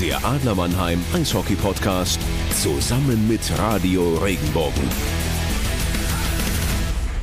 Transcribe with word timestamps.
Der 0.00 0.24
Adler 0.24 0.54
Mannheim 0.54 1.04
Eishockey 1.12 1.56
Podcast 1.56 2.20
zusammen 2.52 3.26
mit 3.26 3.40
Radio 3.58 4.16
Regenbogen. 4.18 4.88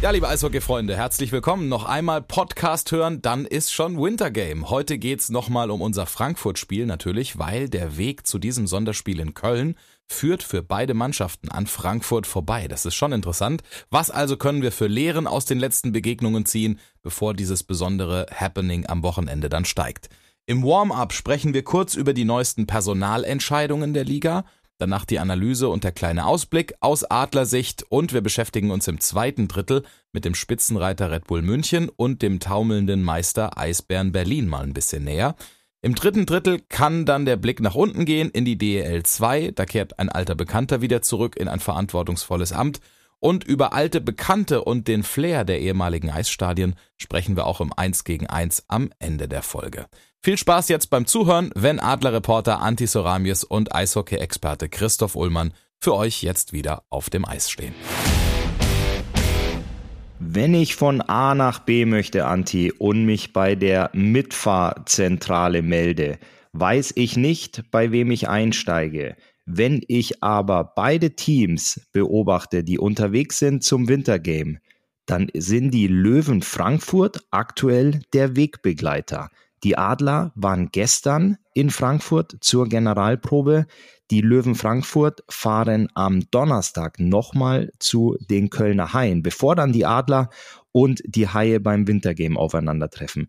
Ja, 0.02 0.12
liebe 0.12 0.28
Eishockey-Freunde, 0.28 0.98
herzlich 0.98 1.32
willkommen. 1.32 1.70
Noch 1.70 1.86
einmal 1.86 2.22
Podcast 2.22 2.92
hören, 2.92 3.22
dann 3.22 3.46
ist 3.46 3.72
schon 3.72 3.98
Wintergame. 3.98 4.70
Heute 4.70 4.98
geht's 4.98 5.30
nochmal 5.30 5.72
um 5.72 5.82
unser 5.82 6.06
Frankfurt-Spiel 6.06 6.86
natürlich, 6.86 7.40
weil 7.40 7.70
der 7.70 7.96
Weg 7.96 8.28
zu 8.28 8.40
diesem 8.40 8.68
Sonderspiel 8.68 9.22
in 9.22 9.34
Köln 9.34 9.76
führt 10.06 10.44
für 10.44 10.62
beide 10.62 10.94
Mannschaften 10.94 11.48
an 11.48 11.68
Frankfurt 11.68 12.28
vorbei. 12.28 12.68
Das 12.68 12.86
ist 12.86 12.96
schon 12.96 13.14
interessant. 13.14 13.64
Was 13.90 14.12
also 14.12 14.36
können 14.36 14.62
wir 14.62 14.74
für 14.74 14.88
Lehren 14.88 15.28
aus 15.28 15.46
den 15.46 15.60
letzten 15.60 15.94
Begegnungen 15.94 16.46
ziehen, 16.46 16.82
bevor 17.02 17.34
dieses 17.34 17.64
besondere 17.64 18.26
Happening 18.38 18.86
am 18.86 19.02
Wochenende 19.02 19.48
dann 19.48 19.64
steigt? 19.64 20.10
Im 20.48 20.64
Warm-up 20.64 21.12
sprechen 21.14 21.54
wir 21.54 21.64
kurz 21.64 21.96
über 21.96 22.14
die 22.14 22.26
neuesten 22.26 22.68
Personalentscheidungen 22.68 23.94
der 23.94 24.04
Liga 24.06 24.46
danach 24.78 25.06
die 25.06 25.20
Analyse 25.20 25.70
und 25.70 25.84
der 25.84 25.92
kleine 25.92 26.26
Ausblick 26.26 26.76
aus 26.82 27.04
Adlersicht 27.04 27.84
und 27.90 28.14
wir 28.14 28.22
beschäftigen 28.22 28.72
uns 28.72 28.88
im 28.88 29.00
zweiten 29.00 29.48
Drittel 29.48 29.84
mit 30.12 30.26
dem 30.26 30.36
Spitzenreiter 30.36 31.12
Red 31.12 31.28
Bull 31.28 31.42
München 31.42 31.90
und 31.90 32.22
dem 32.22 32.40
taumelnden 32.40 33.04
Meister 33.04 33.58
Eisbären 33.58 34.12
Berlin 34.12 34.48
mal 34.48 34.64
ein 34.64 34.74
bisschen 34.74 35.04
näher. 35.04 35.36
Im 35.82 35.96
dritten 35.96 36.26
Drittel 36.26 36.62
kann 36.68 37.06
dann 37.06 37.26
der 37.26 37.38
Blick 37.38 37.60
nach 37.60 37.76
unten 37.76 38.06
gehen 38.06 38.30
in 38.30 38.44
die 38.44 38.58
DEL 38.58 39.04
2, 39.04 39.52
da 39.56 39.66
kehrt 39.66 40.00
ein 40.00 40.10
alter 40.10 40.36
Bekannter 40.36 40.82
wieder 40.82 41.02
zurück 41.02 41.38
in 41.38 41.48
ein 41.48 41.60
verantwortungsvolles 41.60 42.52
Amt 42.52 42.82
und 43.20 43.44
über 43.44 43.74
alte 43.74 44.02
Bekannte 44.02 44.64
und 44.64 44.88
den 44.88 45.04
Flair 45.04 45.46
der 45.46 45.62
ehemaligen 45.62 46.10
Eisstadien 46.10 46.76
sprechen 46.98 47.36
wir 47.36 47.46
auch 47.46 47.62
im 47.62 47.72
1 47.72 48.04
gegen 48.04 48.28
1 48.28 48.66
am 48.68 48.90
Ende 49.00 49.28
der 49.28 49.42
Folge. 49.42 49.86
Viel 50.26 50.40
Spaß 50.40 50.70
jetzt 50.70 50.90
beim 50.90 51.06
Zuhören, 51.06 51.52
wenn 51.54 51.80
Adlerreporter 51.80 52.60
Anti 52.60 52.88
Soramius 52.88 53.44
und 53.44 53.76
Eishockey-Experte 53.76 54.70
Christoph 54.70 55.16
Ullmann 55.16 55.54
für 55.80 55.94
euch 55.94 56.24
jetzt 56.24 56.52
wieder 56.52 56.82
auf 56.90 57.12
dem 57.12 57.26
Eis 57.26 57.52
stehen. 57.52 57.76
Wenn 60.18 60.56
ich 60.56 60.76
von 60.76 61.02
A 61.02 61.36
nach 61.36 61.60
B 61.60 61.86
möchte, 61.86 62.26
Anti, 62.26 62.72
und 62.72 63.06
mich 63.06 63.34
bei 63.34 63.54
der 63.54 63.92
Mitfahrzentrale 63.94 65.62
melde, 65.62 66.18
weiß 66.54 66.94
ich 66.96 67.18
nicht, 67.18 67.70
bei 67.70 67.92
wem 67.92 68.10
ich 68.10 68.28
einsteige. 68.28 69.18
Wenn 69.46 69.84
ich 69.88 70.24
aber 70.24 70.74
beide 70.76 71.16
Teams 71.16 71.88
beobachte, 71.94 72.64
die 72.64 72.80
unterwegs 72.80 73.38
sind 73.38 73.64
zum 73.64 73.88
Wintergame, 73.88 74.58
dann 75.06 75.28
sind 75.36 75.70
die 75.70 75.86
Löwen 75.86 76.42
Frankfurt 76.42 77.20
aktuell 77.30 78.02
der 78.14 78.36
Wegbegleiter. 78.36 79.30
Die 79.66 79.80
Adler 79.80 80.32
waren 80.36 80.70
gestern 80.72 81.38
in 81.56 81.72
Frankfurt 81.72 82.38
zur 82.40 82.70
Generalprobe. 82.70 83.66
Die 84.12 84.22
Löwen 84.22 84.54
Frankfurt 84.54 85.24
fahren 85.28 85.90
am 85.96 86.30
Donnerstag 86.30 87.00
nochmal 87.00 87.72
zu 87.80 88.16
den 88.30 88.52
Kölner 88.52 88.94
Haien, 88.94 89.24
bevor 89.24 89.56
dann 89.56 89.74
die 89.74 89.88
Adler 89.88 90.30
und 90.72 91.02
die 91.08 91.28
Haie 91.28 91.60
beim 91.60 91.88
Wintergame 91.88 92.38
aufeinandertreffen. 92.38 93.28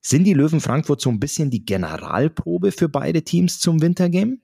Sind 0.00 0.24
die 0.24 0.34
Löwen 0.34 0.60
Frankfurt 0.60 1.00
so 1.00 1.08
ein 1.08 1.20
bisschen 1.20 1.50
die 1.50 1.64
Generalprobe 1.64 2.72
für 2.72 2.88
beide 2.88 3.22
Teams 3.22 3.60
zum 3.60 3.80
Wintergame? 3.80 4.38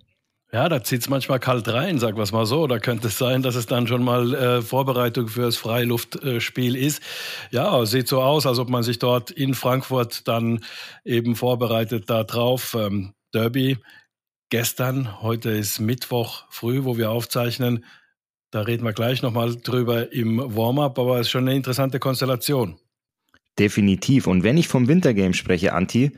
Ja, 0.56 0.70
da 0.70 0.82
zieht 0.82 1.02
es 1.02 1.10
manchmal 1.10 1.38
kalt 1.38 1.68
rein, 1.68 1.98
sag 1.98 2.16
was 2.16 2.32
mal 2.32 2.46
so. 2.46 2.66
Da 2.66 2.78
könnte 2.78 3.08
es 3.08 3.18
sein, 3.18 3.42
dass 3.42 3.56
es 3.56 3.66
dann 3.66 3.86
schon 3.86 4.02
mal 4.02 4.32
äh, 4.32 4.62
Vorbereitung 4.62 5.28
fürs 5.28 5.58
Freiluftspiel 5.58 6.76
ist. 6.76 7.02
Ja, 7.50 7.84
sieht 7.84 8.08
so 8.08 8.22
aus, 8.22 8.46
als 8.46 8.58
ob 8.58 8.70
man 8.70 8.82
sich 8.82 8.98
dort 8.98 9.30
in 9.30 9.52
Frankfurt 9.52 10.26
dann 10.26 10.64
eben 11.04 11.36
vorbereitet 11.36 12.08
darauf. 12.08 12.72
Ähm, 12.72 13.12
Derby 13.34 13.76
gestern, 14.48 15.20
heute 15.20 15.50
ist 15.50 15.78
Mittwoch 15.78 16.44
früh, 16.48 16.84
wo 16.84 16.96
wir 16.96 17.10
aufzeichnen. 17.10 17.84
Da 18.50 18.62
reden 18.62 18.84
wir 18.84 18.94
gleich 18.94 19.20
nochmal 19.20 19.56
drüber 19.56 20.10
im 20.10 20.38
Warm-up, 20.38 20.98
aber 20.98 21.16
es 21.20 21.26
ist 21.26 21.32
schon 21.32 21.46
eine 21.46 21.54
interessante 21.54 21.98
Konstellation. 21.98 22.78
Definitiv. 23.58 24.26
Und 24.26 24.42
wenn 24.42 24.56
ich 24.56 24.68
vom 24.68 24.88
Wintergame 24.88 25.34
spreche, 25.34 25.74
Anti, 25.74 26.12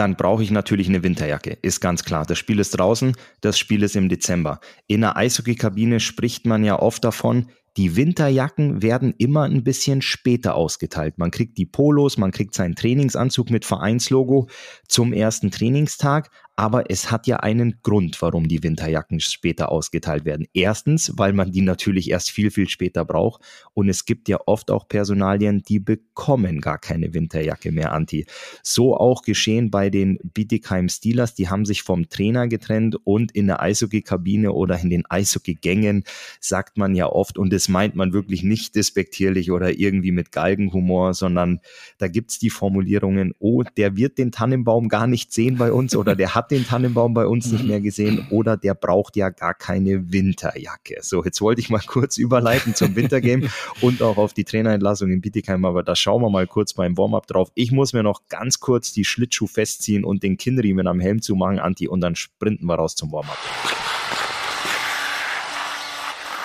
dann 0.00 0.16
brauche 0.16 0.42
ich 0.42 0.50
natürlich 0.50 0.88
eine 0.88 1.02
Winterjacke. 1.02 1.58
Ist 1.60 1.80
ganz 1.80 2.04
klar. 2.04 2.24
Das 2.24 2.38
Spiel 2.38 2.58
ist 2.58 2.70
draußen, 2.70 3.14
das 3.42 3.58
Spiel 3.58 3.82
ist 3.82 3.96
im 3.96 4.08
Dezember. 4.08 4.60
In 4.86 5.02
der 5.02 5.18
Eishockeykabine 5.18 6.00
spricht 6.00 6.46
man 6.46 6.64
ja 6.64 6.78
oft 6.78 7.04
davon, 7.04 7.48
die 7.76 7.96
Winterjacken 7.96 8.80
werden 8.80 9.12
immer 9.18 9.42
ein 9.42 9.62
bisschen 9.62 10.00
später 10.00 10.54
ausgeteilt. 10.54 11.18
Man 11.18 11.30
kriegt 11.30 11.58
die 11.58 11.66
Polos, 11.66 12.16
man 12.16 12.30
kriegt 12.30 12.54
seinen 12.54 12.76
Trainingsanzug 12.76 13.50
mit 13.50 13.66
Vereinslogo 13.66 14.48
zum 14.88 15.12
ersten 15.12 15.50
Trainingstag, 15.50 16.30
aber 16.60 16.90
es 16.90 17.10
hat 17.10 17.26
ja 17.26 17.38
einen 17.38 17.80
Grund, 17.82 18.20
warum 18.20 18.46
die 18.46 18.62
Winterjacken 18.62 19.18
später 19.20 19.72
ausgeteilt 19.72 20.26
werden. 20.26 20.46
Erstens, 20.52 21.10
weil 21.16 21.32
man 21.32 21.52
die 21.52 21.62
natürlich 21.62 22.10
erst 22.10 22.30
viel, 22.30 22.50
viel 22.50 22.68
später 22.68 23.06
braucht. 23.06 23.40
Und 23.72 23.88
es 23.88 24.04
gibt 24.04 24.28
ja 24.28 24.40
oft 24.44 24.70
auch 24.70 24.86
Personalien, 24.86 25.62
die 25.66 25.80
bekommen 25.80 26.60
gar 26.60 26.76
keine 26.76 27.14
Winterjacke 27.14 27.72
mehr, 27.72 27.92
Anti. 27.92 28.26
So 28.62 28.94
auch 28.94 29.22
geschehen 29.22 29.70
bei 29.70 29.88
den 29.88 30.18
Bietigheim 30.22 30.90
Steelers. 30.90 31.34
Die 31.34 31.48
haben 31.48 31.64
sich 31.64 31.82
vom 31.82 32.10
Trainer 32.10 32.46
getrennt 32.46 32.94
und 33.04 33.32
in 33.32 33.46
der 33.46 33.62
Eishockey-Kabine 33.62 34.52
oder 34.52 34.78
in 34.78 34.90
den 34.90 35.04
Eishockey-Gängen 35.08 36.04
sagt 36.40 36.76
man 36.76 36.94
ja 36.94 37.06
oft, 37.06 37.38
und 37.38 37.54
das 37.54 37.70
meint 37.70 37.96
man 37.96 38.12
wirklich 38.12 38.42
nicht 38.42 38.76
despektierlich 38.76 39.50
oder 39.50 39.78
irgendwie 39.78 40.12
mit 40.12 40.30
Galgenhumor, 40.30 41.14
sondern 41.14 41.60
da 41.96 42.08
gibt's 42.08 42.38
die 42.38 42.50
Formulierungen, 42.50 43.32
oh, 43.38 43.62
der 43.62 43.96
wird 43.96 44.18
den 44.18 44.30
Tannenbaum 44.30 44.90
gar 44.90 45.06
nicht 45.06 45.32
sehen 45.32 45.56
bei 45.56 45.72
uns 45.72 45.96
oder 45.96 46.14
der 46.14 46.34
hat 46.34 46.49
den 46.50 46.66
Tannenbaum 46.66 47.14
bei 47.14 47.26
uns 47.26 47.50
nicht 47.50 47.64
mehr 47.64 47.80
gesehen 47.80 48.26
oder 48.30 48.56
der 48.56 48.74
braucht 48.74 49.16
ja 49.16 49.30
gar 49.30 49.54
keine 49.54 50.12
Winterjacke. 50.12 50.98
So, 51.02 51.24
jetzt 51.24 51.40
wollte 51.40 51.60
ich 51.60 51.70
mal 51.70 51.82
kurz 51.86 52.18
überleiten 52.18 52.74
zum 52.74 52.96
Wintergame 52.96 53.48
und 53.80 54.02
auch 54.02 54.16
auf 54.16 54.32
die 54.32 54.44
Trainerentlassung 54.44 55.10
in 55.10 55.20
Bietigheim, 55.20 55.64
aber 55.64 55.82
da 55.82 55.94
schauen 55.96 56.22
wir 56.22 56.30
mal 56.30 56.46
kurz 56.46 56.74
beim 56.74 56.96
Warm-up 56.96 57.26
drauf. 57.26 57.50
Ich 57.54 57.72
muss 57.72 57.92
mir 57.92 58.02
noch 58.02 58.22
ganz 58.28 58.60
kurz 58.60 58.92
die 58.92 59.04
Schlittschuh 59.04 59.46
festziehen 59.46 60.04
und 60.04 60.22
den 60.22 60.36
Kinnriemen 60.36 60.86
am 60.86 61.00
Helm 61.00 61.22
zumachen, 61.22 61.58
Anti, 61.58 61.88
und 61.88 62.00
dann 62.00 62.16
sprinten 62.16 62.66
wir 62.66 62.74
raus 62.74 62.94
zum 62.94 63.12
Warm-up. 63.12 63.99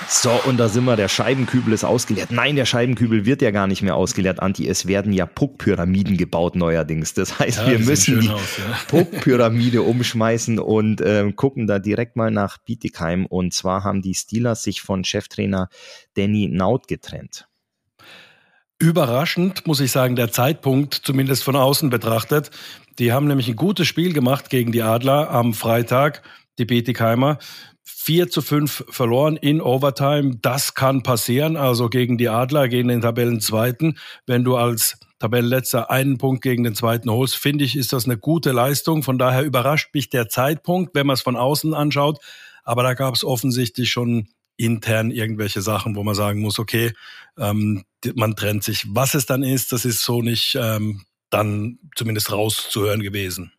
So, 0.07 0.31
und 0.45 0.57
da 0.57 0.69
sind 0.69 0.85
wir, 0.85 0.95
der 0.95 1.07
Scheibenkübel 1.07 1.73
ist 1.73 1.83
ausgeleert. 1.83 2.31
Nein, 2.31 2.55
der 2.55 2.65
Scheibenkübel 2.65 3.25
wird 3.25 3.41
ja 3.41 3.51
gar 3.51 3.67
nicht 3.67 3.81
mehr 3.81 3.95
ausgeleert, 3.95 4.39
Anti. 4.39 4.67
Es 4.67 4.87
werden 4.87 5.11
ja 5.11 5.25
Puckpyramiden 5.25 6.17
gebaut 6.17 6.55
neuerdings. 6.55 7.13
Das 7.13 7.39
heißt, 7.39 7.59
ja, 7.59 7.71
wir 7.71 7.79
müssen 7.79 8.19
die 8.19 8.29
aus, 8.29 8.57
ja. 8.57 8.77
Puckpyramide 8.87 9.81
umschmeißen 9.81 10.59
und 10.59 11.01
äh, 11.01 11.31
gucken 11.35 11.67
da 11.67 11.79
direkt 11.79 12.15
mal 12.15 12.31
nach 12.31 12.57
Bietigheim. 12.59 13.25
Und 13.25 13.53
zwar 13.53 13.83
haben 13.83 14.01
die 14.01 14.13
Steelers 14.13 14.63
sich 14.63 14.81
von 14.81 15.03
Cheftrainer 15.03 15.69
Danny 16.15 16.47
Naut 16.47 16.87
getrennt. 16.87 17.47
Überraschend, 18.77 19.65
muss 19.65 19.79
ich 19.79 19.91
sagen, 19.91 20.15
der 20.15 20.31
Zeitpunkt, 20.31 20.93
zumindest 20.93 21.43
von 21.43 21.55
außen 21.55 21.89
betrachtet. 21.89 22.51
Die 22.99 23.11
haben 23.11 23.27
nämlich 23.27 23.47
ein 23.47 23.55
gutes 23.55 23.87
Spiel 23.87 24.13
gemacht 24.13 24.49
gegen 24.49 24.71
die 24.71 24.81
Adler 24.81 25.31
am 25.31 25.53
Freitag, 25.53 26.21
die 26.59 26.65
Bietigheimer. 26.65 27.39
4 27.85 28.29
zu 28.29 28.41
5 28.41 28.85
verloren 28.89 29.37
in 29.37 29.61
Overtime. 29.61 30.37
Das 30.41 30.73
kann 30.73 31.03
passieren, 31.03 31.55
also 31.55 31.89
gegen 31.89 32.17
die 32.17 32.29
Adler, 32.29 32.67
gegen 32.67 32.87
den 32.87 33.01
Tabellenzweiten. 33.01 33.97
Wenn 34.25 34.43
du 34.43 34.55
als 34.57 34.99
Tabellenletzter 35.19 35.89
einen 35.89 36.17
Punkt 36.17 36.41
gegen 36.41 36.63
den 36.63 36.75
zweiten 36.75 37.09
holst, 37.09 37.35
finde 37.35 37.63
ich, 37.63 37.75
ist 37.75 37.93
das 37.93 38.05
eine 38.05 38.17
gute 38.17 38.51
Leistung. 38.51 39.03
Von 39.03 39.17
daher 39.17 39.43
überrascht 39.43 39.93
mich 39.93 40.09
der 40.09 40.29
Zeitpunkt, 40.29 40.95
wenn 40.95 41.07
man 41.07 41.13
es 41.13 41.21
von 41.21 41.35
außen 41.35 41.73
anschaut. 41.73 42.19
Aber 42.63 42.83
da 42.83 42.95
gab 42.95 43.13
es 43.13 43.23
offensichtlich 43.23 43.91
schon 43.91 44.27
intern 44.57 45.11
irgendwelche 45.11 45.61
Sachen, 45.61 45.95
wo 45.95 46.03
man 46.03 46.15
sagen 46.15 46.41
muss, 46.41 46.59
okay, 46.59 46.93
ähm, 47.37 47.85
man 48.15 48.35
trennt 48.35 48.63
sich. 48.63 48.85
Was 48.89 49.13
es 49.13 49.25
dann 49.25 49.43
ist, 49.43 49.71
das 49.71 49.85
ist 49.85 50.01
so 50.01 50.21
nicht 50.21 50.57
ähm, 50.59 51.03
dann 51.29 51.79
zumindest 51.95 52.31
rauszuhören 52.31 53.01
gewesen. 53.01 53.51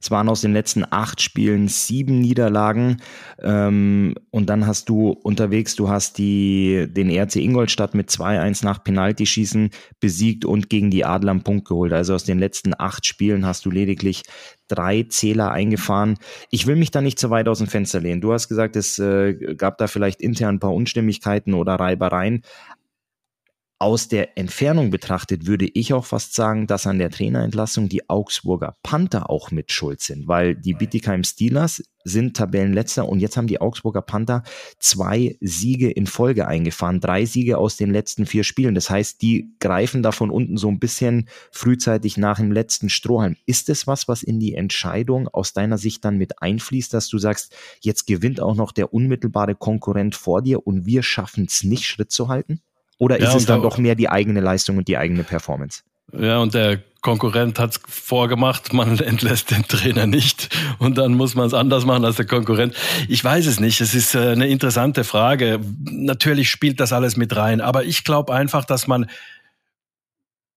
Es 0.00 0.10
waren 0.10 0.28
aus 0.28 0.40
den 0.40 0.52
letzten 0.52 0.84
acht 0.88 1.20
Spielen 1.20 1.68
sieben 1.68 2.20
Niederlagen. 2.20 3.02
Ähm, 3.42 4.14
und 4.30 4.48
dann 4.48 4.66
hast 4.66 4.88
du 4.88 5.10
unterwegs, 5.10 5.76
du 5.76 5.88
hast 5.88 6.16
die, 6.18 6.86
den 6.88 7.10
RC 7.10 7.36
Ingolstadt 7.36 7.94
mit 7.94 8.08
2-1 8.10 8.64
nach 8.64 8.82
Penaltyschießen 8.82 9.70
besiegt 10.00 10.44
und 10.44 10.70
gegen 10.70 10.90
die 10.90 11.04
Adler 11.04 11.32
einen 11.32 11.42
Punkt 11.42 11.68
geholt. 11.68 11.92
Also 11.92 12.14
aus 12.14 12.24
den 12.24 12.38
letzten 12.38 12.72
acht 12.78 13.04
Spielen 13.04 13.44
hast 13.44 13.66
du 13.66 13.70
lediglich 13.70 14.22
drei 14.68 15.02
Zähler 15.02 15.50
eingefahren. 15.50 16.16
Ich 16.50 16.66
will 16.66 16.76
mich 16.76 16.90
da 16.90 17.00
nicht 17.00 17.18
zu 17.18 17.30
weit 17.30 17.48
aus 17.48 17.58
dem 17.58 17.66
Fenster 17.66 18.00
lehnen. 18.00 18.20
Du 18.20 18.32
hast 18.32 18.48
gesagt, 18.48 18.76
es 18.76 18.98
äh, 18.98 19.54
gab 19.56 19.78
da 19.78 19.86
vielleicht 19.86 20.22
intern 20.22 20.56
ein 20.56 20.60
paar 20.60 20.74
Unstimmigkeiten 20.74 21.54
oder 21.54 21.74
Reibereien. 21.74 22.42
Aus 23.80 24.08
der 24.08 24.36
Entfernung 24.36 24.90
betrachtet 24.90 25.46
würde 25.46 25.66
ich 25.66 25.94
auch 25.94 26.04
fast 26.04 26.34
sagen, 26.34 26.66
dass 26.66 26.86
an 26.86 26.98
der 26.98 27.10
Trainerentlassung 27.10 27.88
die 27.88 28.10
Augsburger 28.10 28.76
Panther 28.82 29.30
auch 29.30 29.50
mit 29.50 29.72
schuld 29.72 30.02
sind, 30.02 30.28
weil 30.28 30.54
die 30.54 30.74
Bittigheim 30.74 31.24
Steelers 31.24 31.82
sind 32.04 32.36
Tabellenletzter 32.36 33.08
und 33.08 33.20
jetzt 33.20 33.38
haben 33.38 33.46
die 33.46 33.60
Augsburger 33.62 34.02
Panther 34.02 34.42
zwei 34.78 35.38
Siege 35.40 35.90
in 35.90 36.06
Folge 36.06 36.46
eingefahren, 36.46 37.00
drei 37.00 37.24
Siege 37.24 37.56
aus 37.56 37.78
den 37.78 37.90
letzten 37.90 38.26
vier 38.26 38.44
Spielen. 38.44 38.74
Das 38.74 38.90
heißt, 38.90 39.22
die 39.22 39.54
greifen 39.60 40.02
da 40.02 40.12
von 40.12 40.30
unten 40.30 40.58
so 40.58 40.68
ein 40.68 40.78
bisschen 40.78 41.28
frühzeitig 41.50 42.18
nach 42.18 42.36
dem 42.36 42.52
letzten 42.52 42.90
Strohhalm. 42.90 43.36
Ist 43.46 43.70
es 43.70 43.86
was, 43.86 44.08
was 44.08 44.22
in 44.22 44.40
die 44.40 44.54
Entscheidung 44.54 45.26
aus 45.28 45.54
deiner 45.54 45.78
Sicht 45.78 46.04
dann 46.04 46.18
mit 46.18 46.42
einfließt, 46.42 46.92
dass 46.92 47.08
du 47.08 47.16
sagst, 47.16 47.56
jetzt 47.80 48.06
gewinnt 48.06 48.40
auch 48.40 48.54
noch 48.54 48.72
der 48.72 48.92
unmittelbare 48.92 49.54
Konkurrent 49.54 50.14
vor 50.14 50.42
dir 50.42 50.66
und 50.66 50.84
wir 50.84 51.02
schaffen 51.02 51.46
es 51.48 51.64
nicht, 51.64 51.84
Schritt 51.84 52.12
zu 52.12 52.28
halten? 52.28 52.60
Oder 53.00 53.18
ist 53.18 53.30
ja, 53.30 53.36
es 53.36 53.46
dann 53.46 53.62
doch 53.62 53.78
mehr 53.78 53.94
die 53.94 54.10
eigene 54.10 54.40
Leistung 54.40 54.76
und 54.76 54.86
die 54.86 54.98
eigene 54.98 55.24
Performance? 55.24 55.80
Ja, 56.12 56.38
und 56.38 56.52
der 56.52 56.80
Konkurrent 57.00 57.58
hat's 57.58 57.80
vorgemacht, 57.88 58.72
man 58.74 58.98
entlässt 58.98 59.50
den 59.50 59.66
Trainer 59.66 60.06
nicht 60.06 60.54
und 60.78 60.98
dann 60.98 61.14
muss 61.14 61.34
man 61.34 61.46
es 61.46 61.54
anders 61.54 61.86
machen 61.86 62.04
als 62.04 62.16
der 62.16 62.26
Konkurrent. 62.26 62.74
Ich 63.08 63.24
weiß 63.24 63.46
es 63.46 63.58
nicht, 63.58 63.80
es 63.80 63.94
ist 63.94 64.14
äh, 64.14 64.32
eine 64.32 64.48
interessante 64.48 65.04
Frage. 65.04 65.60
Natürlich 65.90 66.50
spielt 66.50 66.78
das 66.78 66.92
alles 66.92 67.16
mit 67.16 67.34
rein, 67.34 67.62
aber 67.62 67.84
ich 67.84 68.04
glaube 68.04 68.34
einfach, 68.34 68.66
dass 68.66 68.86
man 68.86 69.08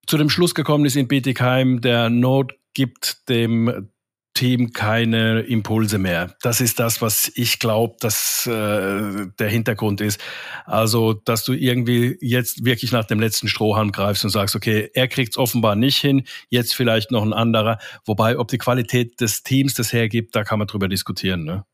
zu 0.05 0.17
dem 0.17 0.29
Schluss 0.29 0.53
gekommen 0.53 0.83
ist 0.83 0.97
in 0.97 1.07
Bietigheim, 1.07 1.79
der 1.79 2.09
Not 2.09 2.55
gibt 2.73 3.29
dem 3.29 3.87
Team 4.33 4.73
keine 4.73 5.41
Impulse 5.41 5.97
mehr. 5.97 6.35
Das 6.41 6.61
ist 6.61 6.79
das, 6.79 7.01
was 7.01 7.31
ich 7.35 7.59
glaube, 7.59 7.95
dass 7.99 8.47
äh, 8.47 9.27
der 9.39 9.49
Hintergrund 9.49 10.01
ist. 10.01 10.19
Also, 10.65 11.13
dass 11.13 11.43
du 11.43 11.53
irgendwie 11.53 12.17
jetzt 12.21 12.65
wirklich 12.65 12.91
nach 12.91 13.05
dem 13.05 13.19
letzten 13.19 13.47
Strohhalm 13.47 13.91
greifst 13.91 14.23
und 14.23 14.31
sagst, 14.31 14.55
okay, 14.55 14.89
er 14.93 15.07
kriegt 15.07 15.33
es 15.33 15.37
offenbar 15.37 15.75
nicht 15.75 15.97
hin, 15.97 16.23
jetzt 16.49 16.73
vielleicht 16.75 17.11
noch 17.11 17.23
ein 17.23 17.33
anderer. 17.33 17.77
Wobei, 18.05 18.37
ob 18.37 18.47
die 18.47 18.57
Qualität 18.57 19.19
des 19.21 19.43
Teams 19.43 19.73
das 19.75 19.93
hergibt, 19.93 20.35
da 20.35 20.43
kann 20.43 20.59
man 20.59 20.67
drüber 20.67 20.87
diskutieren. 20.87 21.43
Ne? 21.43 21.65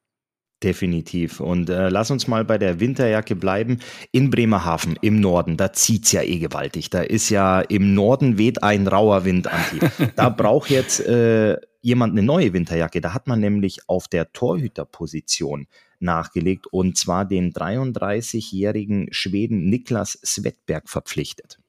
Definitiv. 0.62 1.40
Und 1.40 1.70
äh, 1.70 1.88
lass 1.88 2.12
uns 2.12 2.28
mal 2.28 2.44
bei 2.44 2.58
der 2.58 2.82
Winterjacke 2.82 3.36
bleiben. 3.36 3.80
In 4.12 4.30
Bremerhaven 4.30 4.98
im 5.02 5.22
Norden, 5.22 5.56
da 5.56 5.72
zieht's 5.72 6.12
ja 6.12 6.22
eh 6.22 6.38
gewaltig. 6.38 6.90
Da 6.90 7.02
ist 7.02 7.30
ja 7.30 7.62
im 7.62 7.94
Norden 7.94 8.38
weht 8.38 8.62
ein 8.62 8.88
rauer 8.88 9.24
Wind, 9.24 9.48
Anti. 9.48 9.80
Da 10.16 10.28
braucht 10.30 10.70
jetzt 10.70 11.00
äh, 11.00 11.56
jemand 11.82 12.12
eine 12.12 12.24
neue 12.24 12.52
Winterjacke. 12.52 13.00
Da 13.00 13.14
hat 13.14 13.28
man 13.28 13.40
nämlich 13.40 13.88
auf 13.88 14.10
der 14.10 14.34
Torhüterposition 14.34 15.68
nachgelegt 16.02 16.68
und 16.68 16.98
zwar 16.98 17.26
den 17.26 17.54
33-jährigen 17.54 19.08
Schweden 19.12 19.70
Niklas 19.70 20.20
Svedberg 20.24 20.90
verpflichtet. 20.90 21.60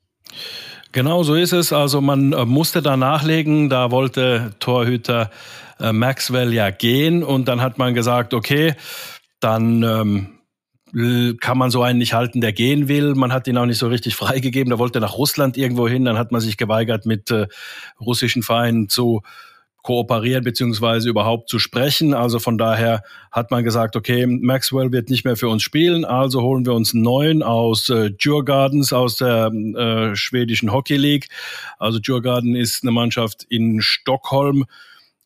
Genau 0.92 1.22
so 1.22 1.34
ist 1.34 1.52
es. 1.52 1.72
Also 1.72 2.00
man 2.00 2.32
äh, 2.32 2.44
musste 2.44 2.82
da 2.82 2.96
nachlegen. 2.96 3.68
Da 3.68 3.92
wollte 3.92 4.54
Torhüter 4.58 5.30
äh, 5.80 5.92
Maxwell 5.92 6.52
ja 6.52 6.70
gehen 6.70 7.22
und 7.22 7.48
dann 7.48 7.60
hat 7.60 7.78
man 7.78 7.94
gesagt, 7.94 8.34
okay, 8.34 8.74
dann 9.40 9.82
ähm, 9.82 11.36
kann 11.40 11.58
man 11.58 11.70
so 11.70 11.82
einen 11.82 11.98
nicht 11.98 12.14
halten, 12.14 12.40
der 12.40 12.52
gehen 12.52 12.88
will. 12.88 13.14
Man 13.14 13.32
hat 13.32 13.46
ihn 13.46 13.56
auch 13.56 13.66
nicht 13.66 13.78
so 13.78 13.88
richtig 13.88 14.14
freigegeben. 14.16 14.70
Da 14.70 14.78
wollte 14.78 15.00
nach 15.00 15.16
Russland 15.16 15.56
irgendwo 15.56 15.88
hin. 15.88 16.04
Dann 16.04 16.18
hat 16.18 16.32
man 16.32 16.40
sich 16.40 16.56
geweigert, 16.56 17.06
mit 17.06 17.30
äh, 17.30 17.46
russischen 18.00 18.42
Vereinen 18.42 18.88
zu 18.88 19.22
kooperieren 19.82 20.44
beziehungsweise 20.44 21.08
überhaupt 21.08 21.48
zu 21.48 21.58
sprechen. 21.58 22.12
Also 22.12 22.38
von 22.38 22.58
daher 22.58 23.02
hat 23.30 23.50
man 23.50 23.64
gesagt, 23.64 23.96
okay, 23.96 24.26
Maxwell 24.26 24.92
wird 24.92 25.08
nicht 25.08 25.24
mehr 25.24 25.36
für 25.36 25.48
uns 25.48 25.62
spielen, 25.62 26.04
also 26.04 26.42
holen 26.42 26.66
wir 26.66 26.74
uns 26.74 26.92
einen 26.92 27.02
neuen 27.02 27.42
aus 27.42 27.88
äh, 27.88 28.10
Djurgardens 28.10 28.92
aus 28.92 29.16
der 29.16 29.46
äh, 29.46 30.14
schwedischen 30.16 30.72
Hockey 30.72 30.96
League. 30.96 31.28
Also 31.78 31.98
Djurgarden 31.98 32.54
ist 32.54 32.82
eine 32.82 32.92
Mannschaft 32.92 33.44
in 33.48 33.80
Stockholm, 33.80 34.66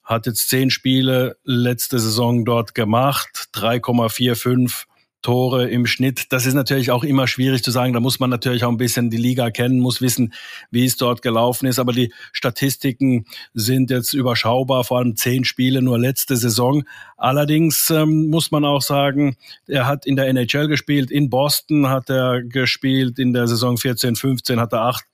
hat 0.05 0.27
jetzt 0.27 0.49
zehn 0.49 0.71
Spiele 0.71 1.37
letzte 1.45 1.99
Saison 1.99 2.45
dort 2.45 2.75
gemacht, 2.75 3.49
3,45 3.55 4.87
Tore 5.25 5.71
im 5.71 5.87
Schnitt. 5.87 6.33
Das 6.33 6.45
ist 6.45 6.53
natürlich 6.53 6.91
auch 6.91 7.03
immer 7.03 7.27
schwierig 7.27 7.65
zu 7.65 7.71
sagen. 7.71 7.95
Da 7.95 8.01
muss 8.01 8.21
man 8.21 8.29
natürlich 8.29 8.63
auch 8.63 8.71
ein 8.71 8.77
bisschen 8.77 9.09
die 9.09 9.17
Liga 9.17 9.51
kennen, 9.51 9.81
muss 9.81 10.03
wissen, 10.03 10.35
wie 10.71 10.85
es 10.85 10.99
dort 10.99 11.23
gelaufen 11.23 11.67
ist. 11.67 11.79
Aber 11.79 11.93
die 11.93 12.13
Statistiken 12.33 13.25
sind 13.55 13.91
jetzt 13.91 14.13
überschaubar, 14.13 14.85
vor 14.85 14.99
allem 14.99 15.17
zehn 15.17 15.45
Spiele 15.45 15.81
nur 15.81 15.99
letzte 15.99 16.37
Saison. 16.37 16.85
Allerdings 17.17 17.89
ähm, 17.89 18.29
muss 18.29 18.51
man 18.51 18.67
auch 18.67 18.83
sagen, 18.83 19.37
er 19.67 19.87
hat 19.87 20.05
in 20.05 20.17
der 20.17 20.29
NHL 20.29 20.69
gespielt, 20.69 21.11
in 21.11 21.31
Boston 21.31 21.89
hat 21.89 22.11
er 22.11 22.43
gespielt, 22.43 23.19
in 23.19 23.33
der 23.33 23.49
Saison 23.49 23.79
14, 23.79 24.17
15 24.17 24.61
hat 24.61 24.75
er 24.75 24.83
acht 24.83 25.07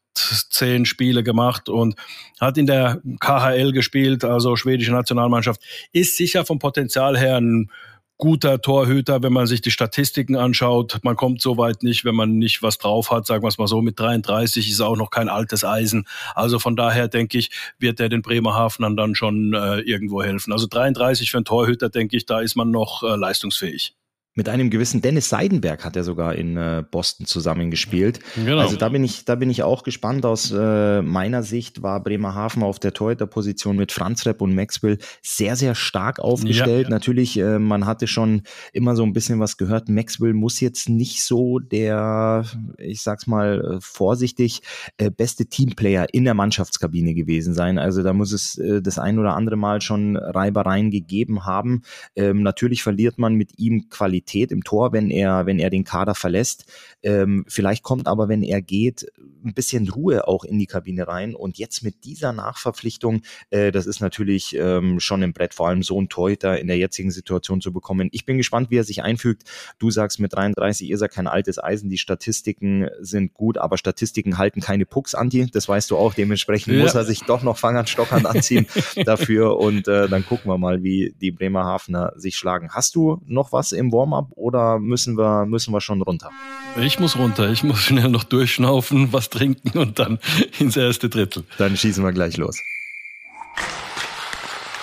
zehn 0.51 0.87
Spiele 0.87 1.23
gemacht 1.23 1.69
und 1.69 1.95
hat 2.41 2.59
in 2.59 2.67
der 2.67 3.01
KHL 3.21 3.73
gespielt, 3.73 4.25
also 4.25 4.57
schwedische 4.57 4.93
Nationalmannschaft, 4.93 5.61
ist 5.93 6.17
sicher 6.17 6.45
vom 6.45 6.59
Potenzial 6.59 7.19
her 7.19 7.37
ein 7.37 7.71
guter 8.21 8.61
Torhüter, 8.61 9.23
wenn 9.23 9.33
man 9.33 9.47
sich 9.47 9.63
die 9.63 9.71
Statistiken 9.71 10.37
anschaut. 10.37 11.01
Man 11.03 11.17
kommt 11.17 11.41
so 11.41 11.57
weit 11.57 11.83
nicht, 11.83 12.05
wenn 12.05 12.15
man 12.15 12.37
nicht 12.37 12.63
was 12.63 12.79
drauf 12.79 13.11
hat, 13.11 13.27
sagen 13.27 13.43
wir 13.43 13.49
es 13.49 13.59
mal 13.59 13.67
so, 13.67 13.81
mit 13.81 13.99
33 13.99 14.71
ist 14.71 14.81
auch 14.81 14.97
noch 14.97 15.11
kein 15.11 15.29
altes 15.29 15.65
Eisen. 15.65 16.07
Also 16.35 16.59
von 16.59 16.77
daher 16.77 17.09
denke 17.09 17.39
ich, 17.39 17.51
wird 17.79 17.99
er 17.99 18.11
den 18.11 18.23
Bremerhavenern 18.23 18.97
dann 18.97 19.15
schon 19.15 19.55
äh, 19.55 19.81
irgendwo 19.81 20.23
helfen. 20.23 20.53
Also 20.53 20.67
33 20.69 21.31
für 21.31 21.39
einen 21.39 21.47
Torhüter, 21.47 21.89
denke 21.89 22.17
ich, 22.17 22.27
da 22.27 22.41
ist 22.41 22.57
man 22.57 22.71
noch 22.71 23.03
äh, 23.03 23.17
leistungsfähig. 23.17 23.95
Mit 24.41 24.49
einem 24.49 24.71
gewissen 24.71 25.03
Dennis 25.03 25.29
Seidenberg 25.29 25.85
hat 25.85 25.97
er 25.97 26.03
sogar 26.03 26.35
in 26.35 26.57
äh, 26.57 26.83
Boston 26.91 27.27
zusammengespielt. 27.27 28.21
Genau. 28.37 28.57
Also 28.57 28.77
da 28.77 28.89
bin 28.89 29.05
ich, 29.05 29.27
da 29.27 29.35
bin 29.35 29.51
ich 29.51 29.63
auch 29.63 29.83
gespannt. 29.83 30.25
Aus 30.25 30.51
äh, 30.51 31.03
meiner 31.03 31.43
Sicht 31.43 31.83
war 31.83 32.03
Bremerhaven 32.03 32.63
auf 32.63 32.79
der 32.79 32.95
Torhüterposition 32.95 33.77
mit 33.77 33.93
Franz 33.93 34.25
Repp 34.25 34.41
und 34.41 34.55
Maxwell 34.55 34.97
sehr, 35.21 35.57
sehr 35.57 35.75
stark 35.75 36.21
aufgestellt. 36.21 36.85
Ja, 36.85 36.89
ja. 36.89 36.89
Natürlich, 36.89 37.39
äh, 37.39 37.59
man 37.59 37.85
hatte 37.85 38.07
schon 38.07 38.45
immer 38.73 38.97
so 38.97 39.03
ein 39.03 39.13
bisschen 39.13 39.41
was 39.41 39.59
gehört. 39.59 39.91
Maxwell 39.91 40.33
muss 40.33 40.59
jetzt 40.61 40.89
nicht 40.89 41.23
so 41.23 41.59
der, 41.59 42.47
ich 42.79 43.03
sag's 43.03 43.27
mal 43.27 43.77
äh, 43.77 43.79
vorsichtig, 43.83 44.63
äh, 44.97 45.11
beste 45.11 45.45
Teamplayer 45.51 46.07
in 46.15 46.25
der 46.25 46.33
Mannschaftskabine 46.33 47.13
gewesen 47.13 47.53
sein. 47.53 47.77
Also 47.77 48.03
da 48.03 48.15
muss 48.15 48.33
es 48.33 48.57
äh, 48.57 48.81
das 48.81 48.99
ein 48.99 49.19
oder 49.19 49.37
andere 49.37 49.57
Mal 49.57 49.83
schon 49.83 50.17
Reibereien 50.17 50.91
gegeben 50.91 51.45
haben. 51.45 51.83
Ähm, 52.17 52.43
natürlich 52.43 52.83
verliert 52.83 53.19
man 53.19 53.35
mit 53.35 53.59
ihm 53.59 53.91
Qualität 53.91 54.30
Qualität 54.31 54.53
im 54.53 54.65
Tor, 54.65 54.93
wenn 54.93 55.11
er, 55.11 55.47
wenn 55.47 55.59
er 55.59 55.71
den 55.71 55.85
Kader 55.85 56.15
verlässt. 56.15 56.65
Ähm, 57.03 57.45
vielleicht 57.49 57.83
kommt 57.83 58.07
aber, 58.07 58.29
wenn 58.29 58.43
er 58.43 58.63
geht, 58.63 59.07
ein 59.45 59.55
bisschen 59.55 59.89
Ruhe 59.89 60.29
auch 60.29 60.45
in 60.45 60.59
die 60.59 60.67
Kabine 60.67 61.09
rein. 61.09 61.35
Und 61.35 61.59
jetzt 61.59 61.83
mit 61.83 62.05
dieser 62.05 62.33
Nachverpflichtung, 62.33 63.23
äh, 63.51 63.73
das 63.73 63.87
ist 63.87 64.01
natürlich 64.01 64.55
ähm, 64.57 65.01
schon 65.01 65.23
ein 65.23 65.33
Brett, 65.33 65.55
vor 65.55 65.69
allem 65.69 65.83
so 65.83 66.01
ein 66.01 66.09
Torhüter 66.09 66.59
in 66.59 66.67
der 66.67 66.77
jetzigen 66.77 67.11
Situation 67.11 67.61
zu 67.61 67.73
bekommen. 67.73 68.09
Ich 68.13 68.25
bin 68.25 68.37
gespannt, 68.37 68.71
wie 68.71 68.77
er 68.77 68.85
sich 68.85 69.03
einfügt. 69.03 69.43
Du 69.79 69.91
sagst, 69.91 70.21
mit 70.21 70.33
33 70.35 70.91
ist 70.91 71.01
er 71.01 71.09
kein 71.09 71.27
altes 71.27 71.63
Eisen. 71.63 71.91
Die 71.91 71.99
Statistiken 71.99 72.89
sind 73.01 73.35
gut, 73.35 73.59
aber 73.59 73.79
Statistiken 73.79 74.39
halten 74.39 74.61
keine 74.61 74.87
Pucks, 74.87 75.15
Anti. 75.15 75.47
Das 75.51 75.69
weißt 75.69 75.91
du 75.91 75.97
auch. 75.97 76.15
Dementsprechend 76.15 76.75
ja. 76.75 76.83
muss 76.83 76.95
er 76.95 77.05
sich 77.05 77.21
doch 77.23 77.43
noch 77.43 77.59
Fangern 77.59 77.87
Stockern 77.87 78.27
anziehen 78.27 78.67
dafür. 79.05 79.59
Und 79.59 79.89
äh, 79.89 80.09
dann 80.09 80.25
gucken 80.25 80.51
wir 80.51 80.59
mal, 80.59 80.83
wie 80.83 81.15
die 81.21 81.31
Bremerhavener 81.31 82.13
sich 82.17 82.37
schlagen. 82.37 82.71
Hast 82.71 82.95
du 82.95 83.21
noch 83.27 83.53
was 83.53 83.73
im 83.73 83.91
Warm-up 84.11 84.33
oder 84.37 84.79
müssen 84.79 85.17
wir, 85.17 85.47
müssen 85.47 85.73
wir 85.73 85.81
schon 85.81 86.03
runter? 86.03 86.31
Ich 86.81 86.99
muss 86.99 87.17
runter. 87.17 87.51
Ich 87.51 87.63
muss 87.63 87.81
schnell 87.81 88.09
noch 88.09 88.25
durchschnaufen, 88.25 89.13
was 89.13 89.31
trinken 89.31 89.79
und 89.79 89.99
dann 89.99 90.19
ins 90.59 90.77
erste 90.77 91.09
Drittel. 91.09 91.45
Dann 91.59 91.77
schießen 91.77 92.05
wir 92.05 92.13
gleich 92.13 92.37
los. 92.37 92.59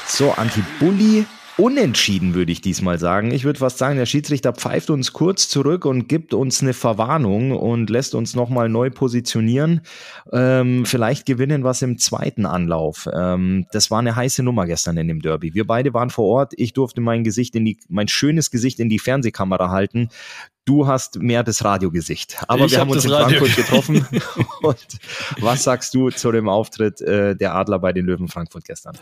So, 0.07 0.31
Antibully 0.31 1.25
unentschieden, 1.57 2.35
würde 2.35 2.51
ich 2.51 2.61
diesmal 2.61 2.99
sagen. 2.99 3.31
Ich 3.31 3.43
würde 3.43 3.59
fast 3.59 3.79
sagen, 3.79 3.97
der 3.97 4.05
Schiedsrichter 4.05 4.53
pfeift 4.53 4.91
uns 4.91 5.11
kurz 5.11 5.49
zurück 5.49 5.85
und 5.85 6.07
gibt 6.07 6.33
uns 6.33 6.61
eine 6.61 6.73
Verwarnung 6.73 7.51
und 7.51 7.89
lässt 7.89 8.13
uns 8.13 8.35
nochmal 8.35 8.69
neu 8.69 8.91
positionieren. 8.91 9.81
Ähm, 10.31 10.85
vielleicht 10.85 11.25
gewinnen 11.25 11.63
was 11.63 11.81
im 11.81 11.97
zweiten 11.97 12.45
Anlauf. 12.45 13.09
Ähm, 13.11 13.65
das 13.71 13.89
war 13.89 13.99
eine 13.99 14.15
heiße 14.15 14.43
Nummer 14.43 14.67
gestern 14.67 14.97
in 14.97 15.07
dem 15.07 15.21
Derby. 15.21 15.55
Wir 15.55 15.65
beide 15.65 15.93
waren 15.95 16.11
vor 16.11 16.25
Ort. 16.25 16.53
Ich 16.55 16.73
durfte 16.73 17.01
mein 17.01 17.23
Gesicht 17.23 17.55
in 17.55 17.65
die, 17.65 17.79
mein 17.89 18.07
schönes 18.07 18.51
Gesicht 18.51 18.79
in 18.79 18.89
die 18.89 18.99
Fernsehkamera 18.99 19.71
halten. 19.71 20.09
Du 20.65 20.85
hast 20.85 21.19
mehr 21.19 21.43
das 21.43 21.65
Radiogesicht. 21.65 22.37
Aber 22.47 22.65
ich 22.65 22.71
wir 22.71 22.79
haben 22.79 22.91
uns 22.91 23.03
in 23.03 23.11
Radio 23.11 23.39
Frankfurt 23.39 23.55
getroffen. 23.55 24.07
und 24.61 24.87
was 25.39 25.63
sagst 25.63 25.93
du 25.95 26.11
zu 26.11 26.31
dem 26.31 26.49
Auftritt 26.49 27.01
äh, 27.01 27.35
der 27.35 27.55
Adler 27.55 27.79
bei 27.79 27.93
den 27.93 28.05
Löwen 28.05 28.27
Frankfurt 28.27 28.65
gestern? 28.65 28.95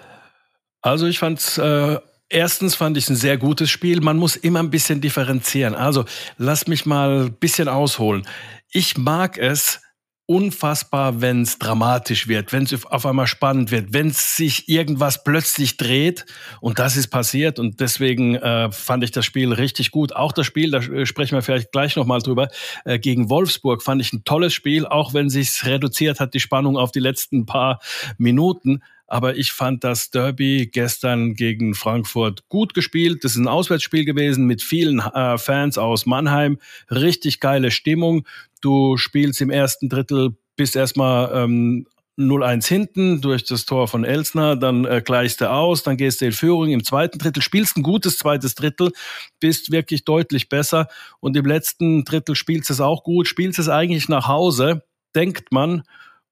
Also 0.82 1.06
ich 1.08 1.20
fand's 1.20 1.58
äh 1.58 2.00
Erstens 2.29 2.75
fand 2.75 2.98
ich 2.98 3.05
es 3.05 3.10
ein 3.10 3.15
sehr 3.15 3.38
gutes 3.38 3.70
Spiel. 3.70 4.01
Man 4.01 4.17
muss 4.17 4.36
immer 4.36 4.60
ein 4.60 4.72
bisschen 4.72 5.01
differenzieren. 5.01 5.75
Also 5.75 6.05
lass 6.38 6.67
mich 6.67 6.86
mal 6.86 7.25
ein 7.25 7.34
bisschen 7.34 7.67
ausholen. 7.67 8.27
Ich 8.72 8.98
mag 8.98 9.38
es, 9.38 9.79
unfassbar, 10.27 11.22
wenn 11.22 11.44
es 11.44 11.60
dramatisch 11.60 12.27
wird, 12.27 12.51
wenn 12.51 12.63
es 12.63 12.86
auf 12.86 13.05
einmal 13.05 13.27
spannend 13.27 13.70
wird, 13.70 13.94
wenn 13.94 14.10
sich 14.10 14.67
irgendwas 14.67 15.24
plötzlich 15.24 15.77
dreht. 15.77 16.25
Und 16.62 16.79
das 16.79 16.98
ist 16.98 17.10
passiert. 17.10 17.60
Und 17.60 17.79
deswegen 17.79 18.36
äh, 18.36 18.72
fand 18.72 19.03
ich 19.03 19.12
das 19.12 19.25
Spiel 19.25 19.53
richtig 19.53 19.91
gut. 19.91 20.15
Auch 20.15 20.32
das 20.32 20.48
Spiel, 20.48 20.72
da 20.72 20.82
sprechen 21.05 21.36
wir 21.36 21.44
vielleicht 21.44 21.72
gleich 21.72 21.96
nochmal 21.96 22.20
drüber, 22.20 22.48
äh, 22.86 22.98
gegen 22.98 23.29
Wolfsburg 23.29 23.84
fand 23.84 24.01
ich 24.01 24.13
ein 24.13 24.24
tolles 24.24 24.53
Spiel, 24.53 24.88
auch 24.88 25.13
wenn 25.13 25.29
sich's 25.29 25.65
reduziert 25.65 26.20
hat, 26.20 26.34
die 26.34 26.39
Spannung 26.39 26.75
auf 26.75 26.91
die 26.91 27.00
letzten 27.00 27.46
paar 27.46 27.79
Minuten. 28.17 28.82
Aber 29.08 29.36
ich 29.38 29.52
fand 29.52 29.84
das 29.84 30.10
Derby 30.10 30.70
gestern 30.72 31.36
gegen 31.36 31.76
Frankfurt 31.76 32.48
gut 32.50 32.74
gespielt. 32.74 33.24
Das 33.24 33.34
ist 33.34 33.38
ein 33.38 33.48
Auswärtsspiel 33.48 34.06
gewesen 34.06 34.46
mit 34.46 34.64
vielen 34.64 35.00
äh, 35.00 35.38
Fans 35.38 35.78
aus 35.78 36.06
Mannheim. 36.06 36.58
Richtig 36.90 37.40
geile 37.40 37.72
Stimmung. 37.72 38.26
Du 38.62 38.98
spielst 38.98 39.42
im 39.42 39.52
ersten 39.52 39.90
Drittel 39.90 40.36
bis 40.56 40.76
erstmal 40.76 41.32
ähm, 41.34 41.86
0-1 42.18 42.68
hinten 42.68 43.22
durch 43.22 43.44
das 43.44 43.66
Tor 43.66 43.88
von 43.88 44.06
Elsner, 44.06 44.56
dann 44.56 44.86
äh, 44.86 45.02
gleichst 45.04 45.42
du 45.42 45.52
aus, 45.52 45.84
dann 45.84 45.98
gehst 45.98 46.22
du 46.22 46.26
in 46.26 46.32
Führung 46.32 46.70
im 46.70 46.84
zweiten 46.84 47.20
Drittel, 47.20 47.44
spielst 47.44 47.76
ein 47.76 47.84
gutes 47.84 48.18
zweites 48.18 48.56
Drittel, 48.56 48.92
bist 49.40 49.72
wirklich 49.72 50.06
deutlich 50.06 50.48
besser 50.48 50.88
und 51.20 51.36
im 51.36 51.46
letzten 51.46 52.06
Drittel 52.06 52.36
spielst 52.36 52.70
es 52.70 52.80
auch 52.80 53.04
gut, 53.04 53.28
spielst 53.28 53.60
es 53.60 53.68
eigentlich 53.68 54.08
nach 54.08 54.28
Hause, 54.28 54.84
denkt 55.14 55.52
man, 55.52 55.84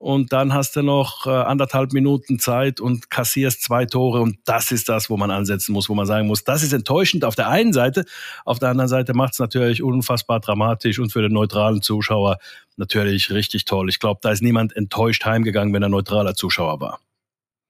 und 0.04 0.34
dann 0.34 0.54
hast 0.54 0.76
du 0.76 0.82
noch 0.82 1.28
äh, 1.28 1.30
anderthalb 1.30 1.94
Minuten 1.94 2.38
Zeit 2.38 2.82
und 2.82 3.10
kassierst 3.10 3.64
zwei 3.64 3.86
Tore 3.86 4.20
und 4.20 4.38
das 4.44 4.74
ist 4.74 4.90
das, 4.90 5.10
wo 5.10 5.16
man 5.16 5.32
ansetzen 5.32 5.72
muss, 5.72 5.88
wo 5.88 5.96
man 5.96 6.06
sagen 6.06 6.28
muss, 6.28 6.44
das 6.44 6.62
ist 6.62 6.74
enttäuschend 6.74 7.24
auf 7.24 7.36
der 7.36 7.48
einen 7.48 7.72
Seite, 7.72 8.04
auf 8.44 8.60
der 8.60 8.68
anderen 8.68 8.90
Seite 8.90 9.14
macht 9.14 9.32
es 9.32 9.40
natürlich 9.40 9.82
unfassbar 9.82 10.42
dramatisch 10.42 11.00
und 11.00 11.14
für 11.14 11.22
den 11.22 11.32
neutralen 11.32 11.82
Zuschauer 11.82 12.40
natürlich 12.76 13.32
richtig 13.32 13.64
toll. 13.64 13.88
Ich 13.88 14.00
glaube, 14.00 14.20
da 14.22 14.32
ist 14.32 14.42
niemand 14.44 14.76
enttäuscht 14.76 15.24
heimgegangen, 15.24 15.74
wenn 15.74 15.84
er 15.84 15.90
neutraler 15.90 16.36
Zuschauer 16.36 16.82
war. 16.82 17.00